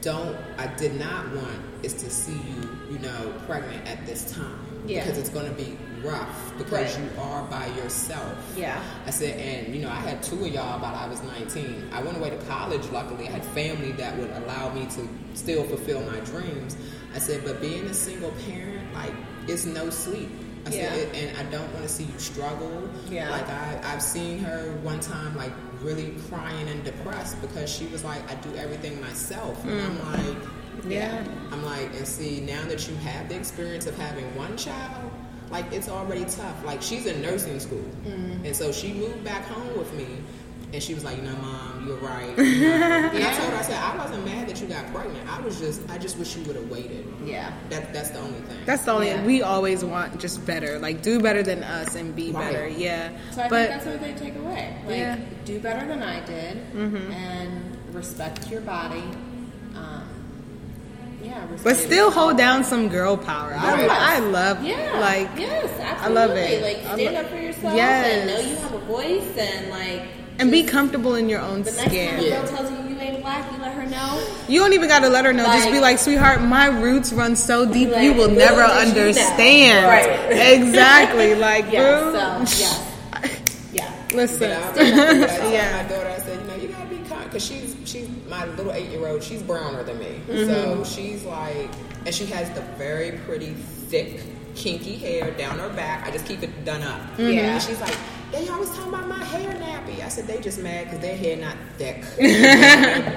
don't, 0.01 0.35
I 0.57 0.67
did 0.75 0.95
not 0.99 1.33
want 1.35 1.59
is 1.83 1.93
to 1.95 2.09
see 2.09 2.33
you, 2.33 2.77
you 2.91 2.99
know, 2.99 3.33
pregnant 3.47 3.87
at 3.87 4.05
this 4.05 4.31
time. 4.33 4.59
Yeah. 4.87 5.03
Because 5.03 5.17
it's 5.17 5.29
going 5.29 5.47
to 5.47 5.53
be 5.63 5.77
rough 6.03 6.53
because 6.59 6.95
Right. 6.95 7.03
you 7.15 7.21
are 7.21 7.43
by 7.45 7.65
yourself. 7.77 8.37
Yeah. 8.55 8.79
I 9.07 9.09
said, 9.09 9.39
and 9.39 9.73
you 9.75 9.81
know, 9.81 9.89
I 9.89 9.95
had 9.95 10.21
two 10.21 10.35
of 10.45 10.47
y'all 10.53 10.77
about 10.77 10.93
I 10.95 11.07
was 11.07 11.23
19. 11.23 11.89
I 11.91 12.03
went 12.03 12.17
away 12.17 12.29
to 12.29 12.37
college. 12.45 12.85
Luckily, 12.91 13.27
I 13.27 13.31
had 13.31 13.45
family 13.45 13.93
that 13.93 14.15
would 14.17 14.29
allow 14.31 14.71
me 14.73 14.85
to 14.85 15.09
still 15.33 15.63
fulfill 15.63 16.01
my 16.01 16.19
dreams. 16.19 16.77
I 17.15 17.19
said, 17.19 17.43
but 17.43 17.59
being 17.61 17.85
a 17.87 17.93
single 17.93 18.31
parent, 18.47 18.93
like, 18.93 19.13
it's 19.47 19.65
no 19.65 19.89
sleep. 19.89 20.29
I 20.65 20.69
Yeah. 20.69 20.93
said, 20.93 21.15
and 21.15 21.37
I 21.37 21.43
don't 21.51 21.71
want 21.73 21.83
to 21.83 21.89
see 21.89 22.03
you 22.05 22.17
struggle. 22.19 22.89
Yeah. 23.09 23.29
Like 23.29 23.47
I, 23.49 23.79
I've 23.83 24.01
seen 24.01 24.39
her 24.39 24.71
one 24.83 24.99
time, 24.99 25.35
like 25.35 25.51
really 25.81 26.15
crying 26.29 26.67
and 26.67 26.83
depressed 26.83 27.39
because 27.41 27.69
she 27.69 27.85
was 27.87 28.03
like, 28.03 28.29
I 28.31 28.35
do 28.35 28.55
everything 28.55 28.99
myself, 29.01 29.63
and 29.65 29.79
I'm 29.79 29.97
mm. 29.97 30.27
like, 30.27 30.37
Yeah. 30.89 31.23
I'm 31.51 31.63
like, 31.63 31.93
and 31.95 32.07
see, 32.07 32.41
now 32.41 32.63
that 32.67 32.87
you 32.87 32.95
have 32.97 33.29
the 33.29 33.35
experience 33.35 33.85
of 33.85 33.97
having 33.97 34.25
one 34.35 34.57
child, 34.57 35.11
like 35.51 35.71
it's 35.71 35.89
already 35.89 36.25
tough. 36.25 36.65
Like 36.65 36.81
she's 36.81 37.05
in 37.05 37.21
nursing 37.21 37.59
school, 37.59 37.85
mm. 38.05 38.43
and 38.45 38.55
so 38.55 38.71
she 38.71 38.93
moved 38.93 39.23
back 39.23 39.45
home 39.45 39.77
with 39.77 39.93
me, 39.93 40.07
and 40.75 40.83
she 40.83 40.93
was 40.93 41.03
like, 41.03 41.17
you 41.17 41.23
know, 41.23 41.35
mom, 41.37 41.85
you're 41.87 41.97
right. 41.97 42.37
You? 42.37 42.71
And 42.71 43.23
I 43.23 43.33
told 43.35 43.49
her, 43.51 43.57
I 43.57 43.61
said, 43.63 43.77
I 43.81 43.97
wasn't 43.97 44.25
mad 44.25 44.47
that 44.49 44.61
you 44.61 44.67
got 44.67 44.85
pregnant. 44.93 45.27
I 45.29 45.39
was 45.41 45.59
just, 45.59 45.81
I 45.89 45.97
just 45.97 46.17
wish 46.17 46.35
you 46.35 46.43
would 46.43 46.55
have 46.55 46.69
waited. 46.69 47.05
Yeah. 47.25 47.51
That, 47.69 47.91
that's 47.93 48.09
the 48.11 48.19
only 48.19 48.39
thing. 48.41 48.57
That's 48.65 48.83
the 48.83 48.91
only. 48.91 49.07
Yeah. 49.07 49.25
We 49.25 49.41
always 49.41 49.83
want 49.83 50.19
just 50.19 50.45
better. 50.45 50.77
Like 50.79 51.01
do 51.01 51.19
better 51.19 51.41
than 51.43 51.63
us 51.63 51.95
and 51.95 52.15
be 52.15 52.31
Right. 52.31 52.51
better. 52.53 52.67
Yeah. 52.67 53.11
So 53.31 53.41
I 53.43 53.49
but 53.49 53.69
think 53.69 53.69
that's 53.69 53.85
what 53.85 54.01
they 54.01 54.13
take 54.13 54.35
away. 54.35 54.77
Like, 54.85 54.97
Yeah. 54.97 55.19
do 55.45 55.59
better 55.59 55.85
than 55.87 56.03
I 56.03 56.19
did, 56.25 56.57
and 56.75 57.77
respect 57.93 58.49
your 58.51 58.61
body. 58.61 59.03
Um, 59.75 60.09
yeah, 61.23 61.47
but 61.63 61.75
still 61.77 62.11
hold 62.11 62.37
down 62.37 62.63
some 62.63 62.87
girl 62.89 63.17
power. 63.17 63.53
I, 63.55 63.81
Yes. 63.81 63.91
I 63.91 64.19
love. 64.19 64.63
Yeah. 64.63 64.99
Like. 64.99 65.29
yes, 65.39 65.69
absolutely. 65.79 66.21
I 66.21 66.25
love 66.25 66.31
it. 66.37 66.61
Like 66.61 66.77
I 66.85 66.93
stand 66.95 67.15
lo- 67.15 67.21
up 67.21 67.27
for 67.29 67.35
yourself 67.37 67.75
Yes. 67.75 68.05
and 68.13 68.27
know 68.29 68.39
you 68.49 68.55
have 68.57 68.73
a 68.73 68.79
voice 68.85 69.37
and 69.37 69.69
like 69.69 70.03
And 70.37 70.51
be 70.51 70.63
comfortable 70.63 71.15
in 71.15 71.29
your 71.29 71.39
own 71.39 71.63
the 71.63 71.71
next 71.71 71.77
time 71.77 71.89
skin. 71.89 72.19
a 72.19 72.29
girl 72.29 72.47
tells 72.47 72.69
you 72.71 72.77
you 72.93 72.99
ain't 72.99 73.21
black, 73.21 73.49
you 73.53 73.57
let 73.59 73.73
her 73.73 73.85
know. 73.85 74.27
You 74.49 74.59
don't 74.59 74.73
even 74.73 74.89
gotta 74.89 75.07
let 75.09 75.23
her 75.25 75.31
know. 75.33 75.45
Just 75.45 75.67
be 75.67 75.73
Like- 75.73 75.81
like, 75.81 75.99
sweetheart, 75.99 76.41
my 76.41 76.67
roots 76.67 77.13
run 77.13 77.35
so 77.37 77.65
deep, 77.65 77.89
Like, 77.91 78.03
you 78.03 78.13
will 78.13 78.29
never 78.29 78.61
did 78.61 78.87
you 78.89 78.93
know. 78.93 79.07
understand. 79.07 79.85
Right. 79.85 80.53
Exactly. 80.53 81.35
Like, 81.39 81.71
Yeah, 81.71 82.01
boo. 82.01 82.11
so 82.47 82.63
yes. 82.63 82.91
Yeah. 83.73 83.91
Listen. 84.13 84.49
But 84.73 84.77
I, 84.81 85.47
I 85.47 85.51
Yeah. 85.53 85.83
my 85.83 85.89
daughter, 85.89 86.09
I 86.09 86.17
said, 86.19 86.39
you 86.41 86.47
know, 86.47 86.55
you 86.55 86.67
gotta 86.69 86.85
be 86.89 86.97
kind, 87.09 87.23
because 87.25 87.45
she's 87.45 87.75
she's 87.85 88.09
my 88.29 88.45
little 88.45 88.71
eight 88.73 88.89
year 88.89 89.07
old. 89.07 89.23
She's 89.23 89.41
browner 89.41 89.83
than 89.83 89.99
me, 89.99 90.19
Mm-hmm. 90.27 90.47
so 90.47 90.83
she's 90.83 91.23
like, 91.23 91.69
and 92.05 92.13
she 92.13 92.25
has 92.27 92.49
the 92.51 92.61
very 92.77 93.17
pretty, 93.25 93.53
thick, 93.53 94.21
kinky 94.55 94.95
hair 94.97 95.31
down 95.31 95.59
her 95.59 95.69
back. 95.69 96.05
I 96.07 96.11
just 96.11 96.25
keep 96.25 96.43
it 96.43 96.65
done 96.65 96.81
up. 96.83 96.99
Mm-hmm. 97.13 97.21
Yeah. 97.29 97.53
And 97.53 97.61
she's 97.63 97.79
like, 97.81 97.95
they 98.35 98.47
always 98.49 98.69
talking 98.71 98.89
about 98.93 99.07
my 99.07 99.23
hair 99.23 99.51
nappy. 99.53 100.03
I 100.03 100.09
said 100.09 100.27
they 100.27 100.39
just 100.41 100.59
mad 100.59 100.85
because 100.85 100.99
their 100.99 101.15
hair 101.17 101.37
not 101.37 101.55
thick. 101.77 102.01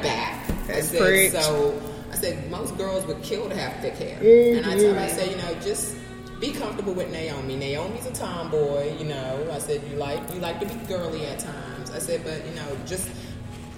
back. 0.03 0.49
I 0.69 0.81
said 0.81 1.33
so. 1.33 1.81
I 2.11 2.15
said 2.17 2.51
most 2.51 2.77
girls 2.77 3.07
would 3.07 3.23
kill 3.23 3.49
to 3.49 3.55
have 3.57 3.81
thick 3.83 3.95
hair, 3.95 4.17
Mm-hmm. 4.21 4.59
and 4.59 4.67
I 4.67 4.77
told 4.83 4.97
her, 4.97 5.01
I 5.01 5.09
said, 5.09 5.31
you 5.31 5.37
know, 5.37 5.55
just 5.61 5.95
be 6.41 6.53
comfortable 6.53 6.95
with 6.95 7.11
Naomi. 7.11 7.57
Naomi's 7.57 8.07
a 8.07 8.13
tomboy, 8.13 8.97
you 8.99 9.05
know. 9.05 9.49
I 9.53 9.59
said 9.59 9.83
you 9.91 9.97
like 9.97 10.21
you 10.33 10.41
like 10.41 10.61
to 10.61 10.67
be 10.67 10.75
girly 10.87 11.27
at 11.27 11.39
times. 11.41 11.91
I 11.91 11.99
said, 11.99 12.23
but 12.25 12.45
you 12.47 12.55
know, 12.55 12.77
just 12.87 13.09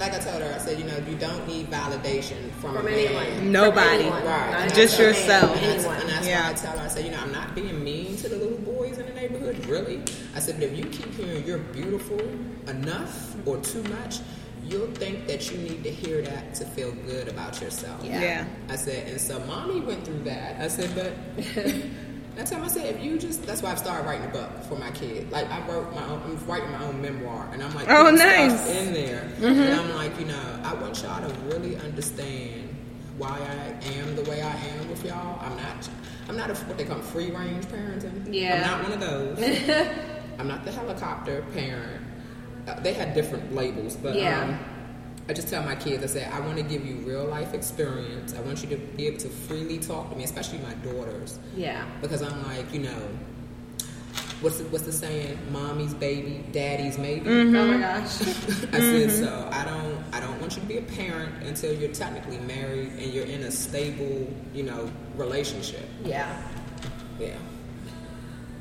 like 0.01 0.14
I 0.14 0.18
told 0.18 0.42
her, 0.42 0.53
I 0.55 0.59
said, 0.59 0.78
you 0.78 0.84
know, 0.86 0.96
you 1.09 1.14
don't 1.16 1.46
need 1.46 1.70
validation 1.70 2.51
from, 2.53 2.74
From 2.74 2.86
a 2.88 2.90
anyone. 2.90 3.22
man. 3.24 3.53
Nobody. 3.53 4.05
From 4.05 4.12
anyone. 4.14 4.24
Right. 4.24 4.74
Just 4.74 4.96
that's- 4.96 4.98
yourself. 4.98 5.57
And 5.57 5.64
that's, 5.66 5.84
and 5.84 6.09
that's 6.09 6.26
Yeah. 6.26 6.44
why 6.44 6.51
I 6.51 6.53
tell 6.55 6.78
her, 6.78 6.84
I 6.84 6.88
said, 6.88 7.05
you 7.05 7.11
know, 7.11 7.18
I'm 7.20 7.32
not 7.32 7.55
being 7.55 7.84
mean 7.84 8.16
to 8.16 8.28
the 8.30 8.36
little 8.36 8.59
boys 8.59 8.96
in 8.98 9.07
the 9.07 9.12
neighborhood, 9.12 9.64
really. 9.66 10.03
I 10.34 10.40
said, 10.40 10.59
but 10.59 10.64
if 10.70 10.78
you 10.78 10.84
keep 10.86 11.14
hearing 11.14 11.44
you're 11.46 11.59
beautiful 11.59 12.18
enough 12.66 13.36
or 13.46 13.59
too 13.59 13.82
much, 13.84 14.20
you'll 14.64 14.90
think 14.92 15.26
that 15.26 15.51
you 15.51 15.59
need 15.59 15.82
to 15.84 15.90
hear 15.90 16.22
that 16.22 16.55
to 16.55 16.64
feel 16.64 16.92
good 17.07 17.28
about 17.28 17.61
yourself. 17.61 18.01
Yeah. 18.03 18.20
Yeah. 18.22 18.44
I 18.70 18.76
said, 18.76 19.07
and 19.09 19.20
so 19.20 19.38
mommy 19.40 19.80
went 19.80 20.05
through 20.05 20.22
that. 20.24 20.61
I 20.61 20.68
said, 20.68 20.90
but 20.94 21.12
I 22.41 22.68
said, 22.68 22.95
if 22.95 23.03
you 23.03 23.18
just, 23.18 23.45
that's 23.45 23.62
why 23.62 23.70
I've 23.72 23.78
started 23.78 24.07
writing 24.07 24.24
a 24.26 24.30
book 24.32 24.51
for 24.68 24.76
my 24.76 24.91
kid. 24.93 25.30
Like 25.30 25.51
I 25.51 25.66
wrote 25.68 25.95
my 25.95 26.05
own, 26.07 26.22
I'm 26.24 26.47
writing 26.47 26.70
my 26.72 26.82
own 26.84 27.01
memoir, 27.03 27.49
and 27.53 27.62
I'm 27.62 27.74
like, 27.74 27.88
Oh, 27.91 28.11
nice. 28.11 28.66
in 28.68 28.93
there, 28.95 29.28
and 29.43 29.74
I'm 29.74 29.95
like, 29.95 30.18
you 30.18 30.26
know, 30.26 30.61
I 30.64 30.74
want 30.74 31.03
y'all 31.03 31.20
to 31.28 31.34
really 31.55 31.76
understand 31.76 32.74
why 33.18 33.38
I 33.38 33.86
am 33.93 34.16
the 34.16 34.22
way 34.22 34.41
I 34.41 34.51
am 34.57 34.88
with 34.88 35.05
y'all. 35.05 35.38
I'm 35.43 35.57
not, 35.57 35.88
I'm 36.28 36.36
not 36.36 36.51
a, 36.51 36.55
what 36.64 36.78
they 36.78 36.84
call 36.84 37.01
free 37.01 37.30
range 37.30 37.66
parenting. 37.66 38.32
Yeah. 38.32 38.55
I'm 38.55 38.80
not 38.80 38.82
one 38.88 38.93
of 38.93 39.01
those. 39.38 39.88
I'm 40.38 40.49
not 40.49 40.64
the 40.64 40.72
helicopter 40.72 41.45
parent. 41.53 42.03
Uh, 42.66 42.80
they 42.80 42.95
had 42.95 43.12
different 43.14 43.55
labels, 43.55 43.97
but 43.97 44.14
Yeah. 44.14 44.43
um, 44.45 44.59
I 45.30 45.32
just 45.32 45.46
tell 45.46 45.62
my 45.62 45.76
kids, 45.76 46.02
I 46.02 46.06
say, 46.06 46.24
I 46.24 46.40
want 46.40 46.56
to 46.56 46.64
give 46.64 46.84
you 46.84 46.96
real 46.96 47.24
life 47.24 47.54
experience. 47.54 48.34
I 48.34 48.40
want 48.40 48.64
you 48.64 48.68
to 48.70 48.76
be 48.76 49.06
able 49.06 49.18
to 49.18 49.28
freely 49.28 49.78
talk 49.78 50.10
to 50.10 50.16
me, 50.16 50.24
especially 50.24 50.58
my 50.58 50.74
daughters, 50.74 51.38
Yeah. 51.54 51.86
because 52.00 52.20
I'm 52.20 52.44
like, 52.48 52.74
you 52.74 52.80
know, 52.80 53.08
what's 54.40 54.58
the, 54.58 54.64
what's 54.64 54.86
the 54.86 54.92
saying? 54.92 55.38
Mommy's 55.52 55.94
baby, 55.94 56.44
daddy's 56.50 56.98
maybe. 56.98 57.30
Mm-hmm. 57.30 57.54
Oh 57.60 57.64
my 57.64 57.78
gosh. 57.78 58.20
I 58.22 58.26
said 58.26 58.40
mm-hmm. 58.72 59.24
so. 59.24 59.48
I 59.52 59.64
don't. 59.64 60.04
I 60.12 60.18
don't 60.18 60.40
want 60.40 60.56
you 60.56 60.62
to 60.62 60.66
be 60.66 60.78
a 60.78 60.82
parent 60.82 61.44
until 61.44 61.72
you're 61.74 61.92
technically 61.92 62.38
married 62.38 62.90
and 62.98 63.12
you're 63.12 63.26
in 63.26 63.44
a 63.44 63.52
stable, 63.52 64.28
you 64.52 64.64
know, 64.64 64.90
relationship. 65.14 65.88
Yeah. 66.04 66.42
Yeah. 67.20 67.36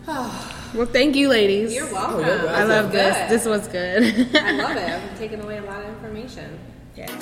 Well, 0.71 0.85
thank 0.85 1.15
you, 1.15 1.29
ladies. 1.29 1.73
You're 1.73 1.91
welcome. 1.91 2.17
Oh, 2.17 2.19
you're 2.19 2.37
welcome. 2.45 2.55
I 2.55 2.63
love 2.63 2.91
this. 2.91 3.17
Good. 3.17 3.29
This 3.31 3.45
was 3.47 3.67
good. 3.67 4.03
I 4.35 4.51
love 4.51 4.77
it. 4.77 4.89
I've 5.11 5.17
taking 5.17 5.41
away 5.41 5.57
a 5.57 5.63
lot 5.63 5.79
of 5.79 5.87
information. 5.87 6.59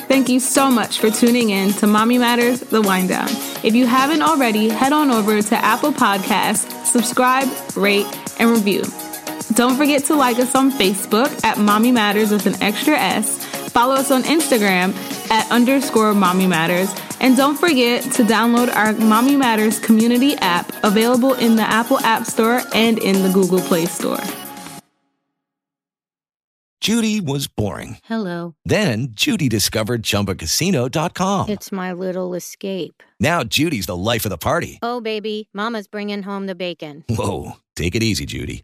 Thank 0.08 0.28
you 0.28 0.40
so 0.40 0.70
much 0.70 1.00
for 1.00 1.10
tuning 1.10 1.52
in 1.52 1.72
to 1.74 1.88
Mommy 1.88 2.18
Matters, 2.18 2.62
The 2.62 2.82
Wind 2.82 3.10
Down. 3.10 3.30
If 3.64 3.76
you 3.76 3.86
haven't 3.86 4.22
already, 4.22 4.70
head 4.70 4.92
on 4.92 5.12
over 5.12 5.42
to 5.42 5.56
Apple 5.56 5.92
Podcasts, 5.92 6.86
subscribe, 6.86 7.48
rate, 7.78 8.08
and 8.40 8.50
review. 8.50 8.84
Don't 9.54 9.78
forget 9.78 10.04
to 10.06 10.16
like 10.16 10.40
us 10.40 10.56
on 10.56 10.72
Facebook 10.72 11.44
at 11.44 11.58
Mommy 11.58 11.92
Matters 11.92 12.32
with 12.32 12.48
an 12.48 12.62
extra 12.62 12.98
S. 12.98 13.47
Follow 13.78 13.94
us 13.94 14.10
on 14.10 14.24
Instagram 14.24 14.92
at 15.30 15.52
underscore 15.52 16.16
Mommy 16.16 16.48
Matters 16.48 16.92
And 17.20 17.38
don't 17.38 17.56
forget 17.60 18.02
to 18.14 18.24
download 18.24 18.76
our 18.76 18.94
Mommy 18.94 19.36
Matters 19.36 19.78
community 19.80 20.34
app 20.38 20.72
available 20.84 21.36
in 21.36 21.58
the 21.58 21.62
Apple 21.62 22.00
App 22.00 22.26
Store 22.26 22.62
and 22.74 22.98
in 22.98 23.22
the 23.22 23.30
Google 23.30 23.60
Play 23.60 23.86
Store. 23.86 24.18
Judy 26.82 27.22
was 27.22 27.48
boring. 27.48 28.00
Hello. 28.06 28.56
Then 28.66 29.10
Judy 29.12 29.48
discovered 29.48 30.02
ChumbaCasino.com. 30.02 31.50
It's 31.50 31.72
my 31.72 31.94
little 31.94 32.34
escape. 32.34 33.04
Now 33.20 33.44
Judy's 33.44 33.86
the 33.86 33.96
life 33.96 34.26
of 34.26 34.32
the 34.32 34.40
party. 34.40 34.80
Oh, 34.82 35.02
baby, 35.02 35.50
Mama's 35.54 35.88
bringing 35.88 36.24
home 36.24 36.48
the 36.48 36.56
bacon. 36.56 37.04
Whoa, 37.10 37.54
take 37.76 37.94
it 37.94 38.02
easy, 38.02 38.26
Judy. 38.26 38.64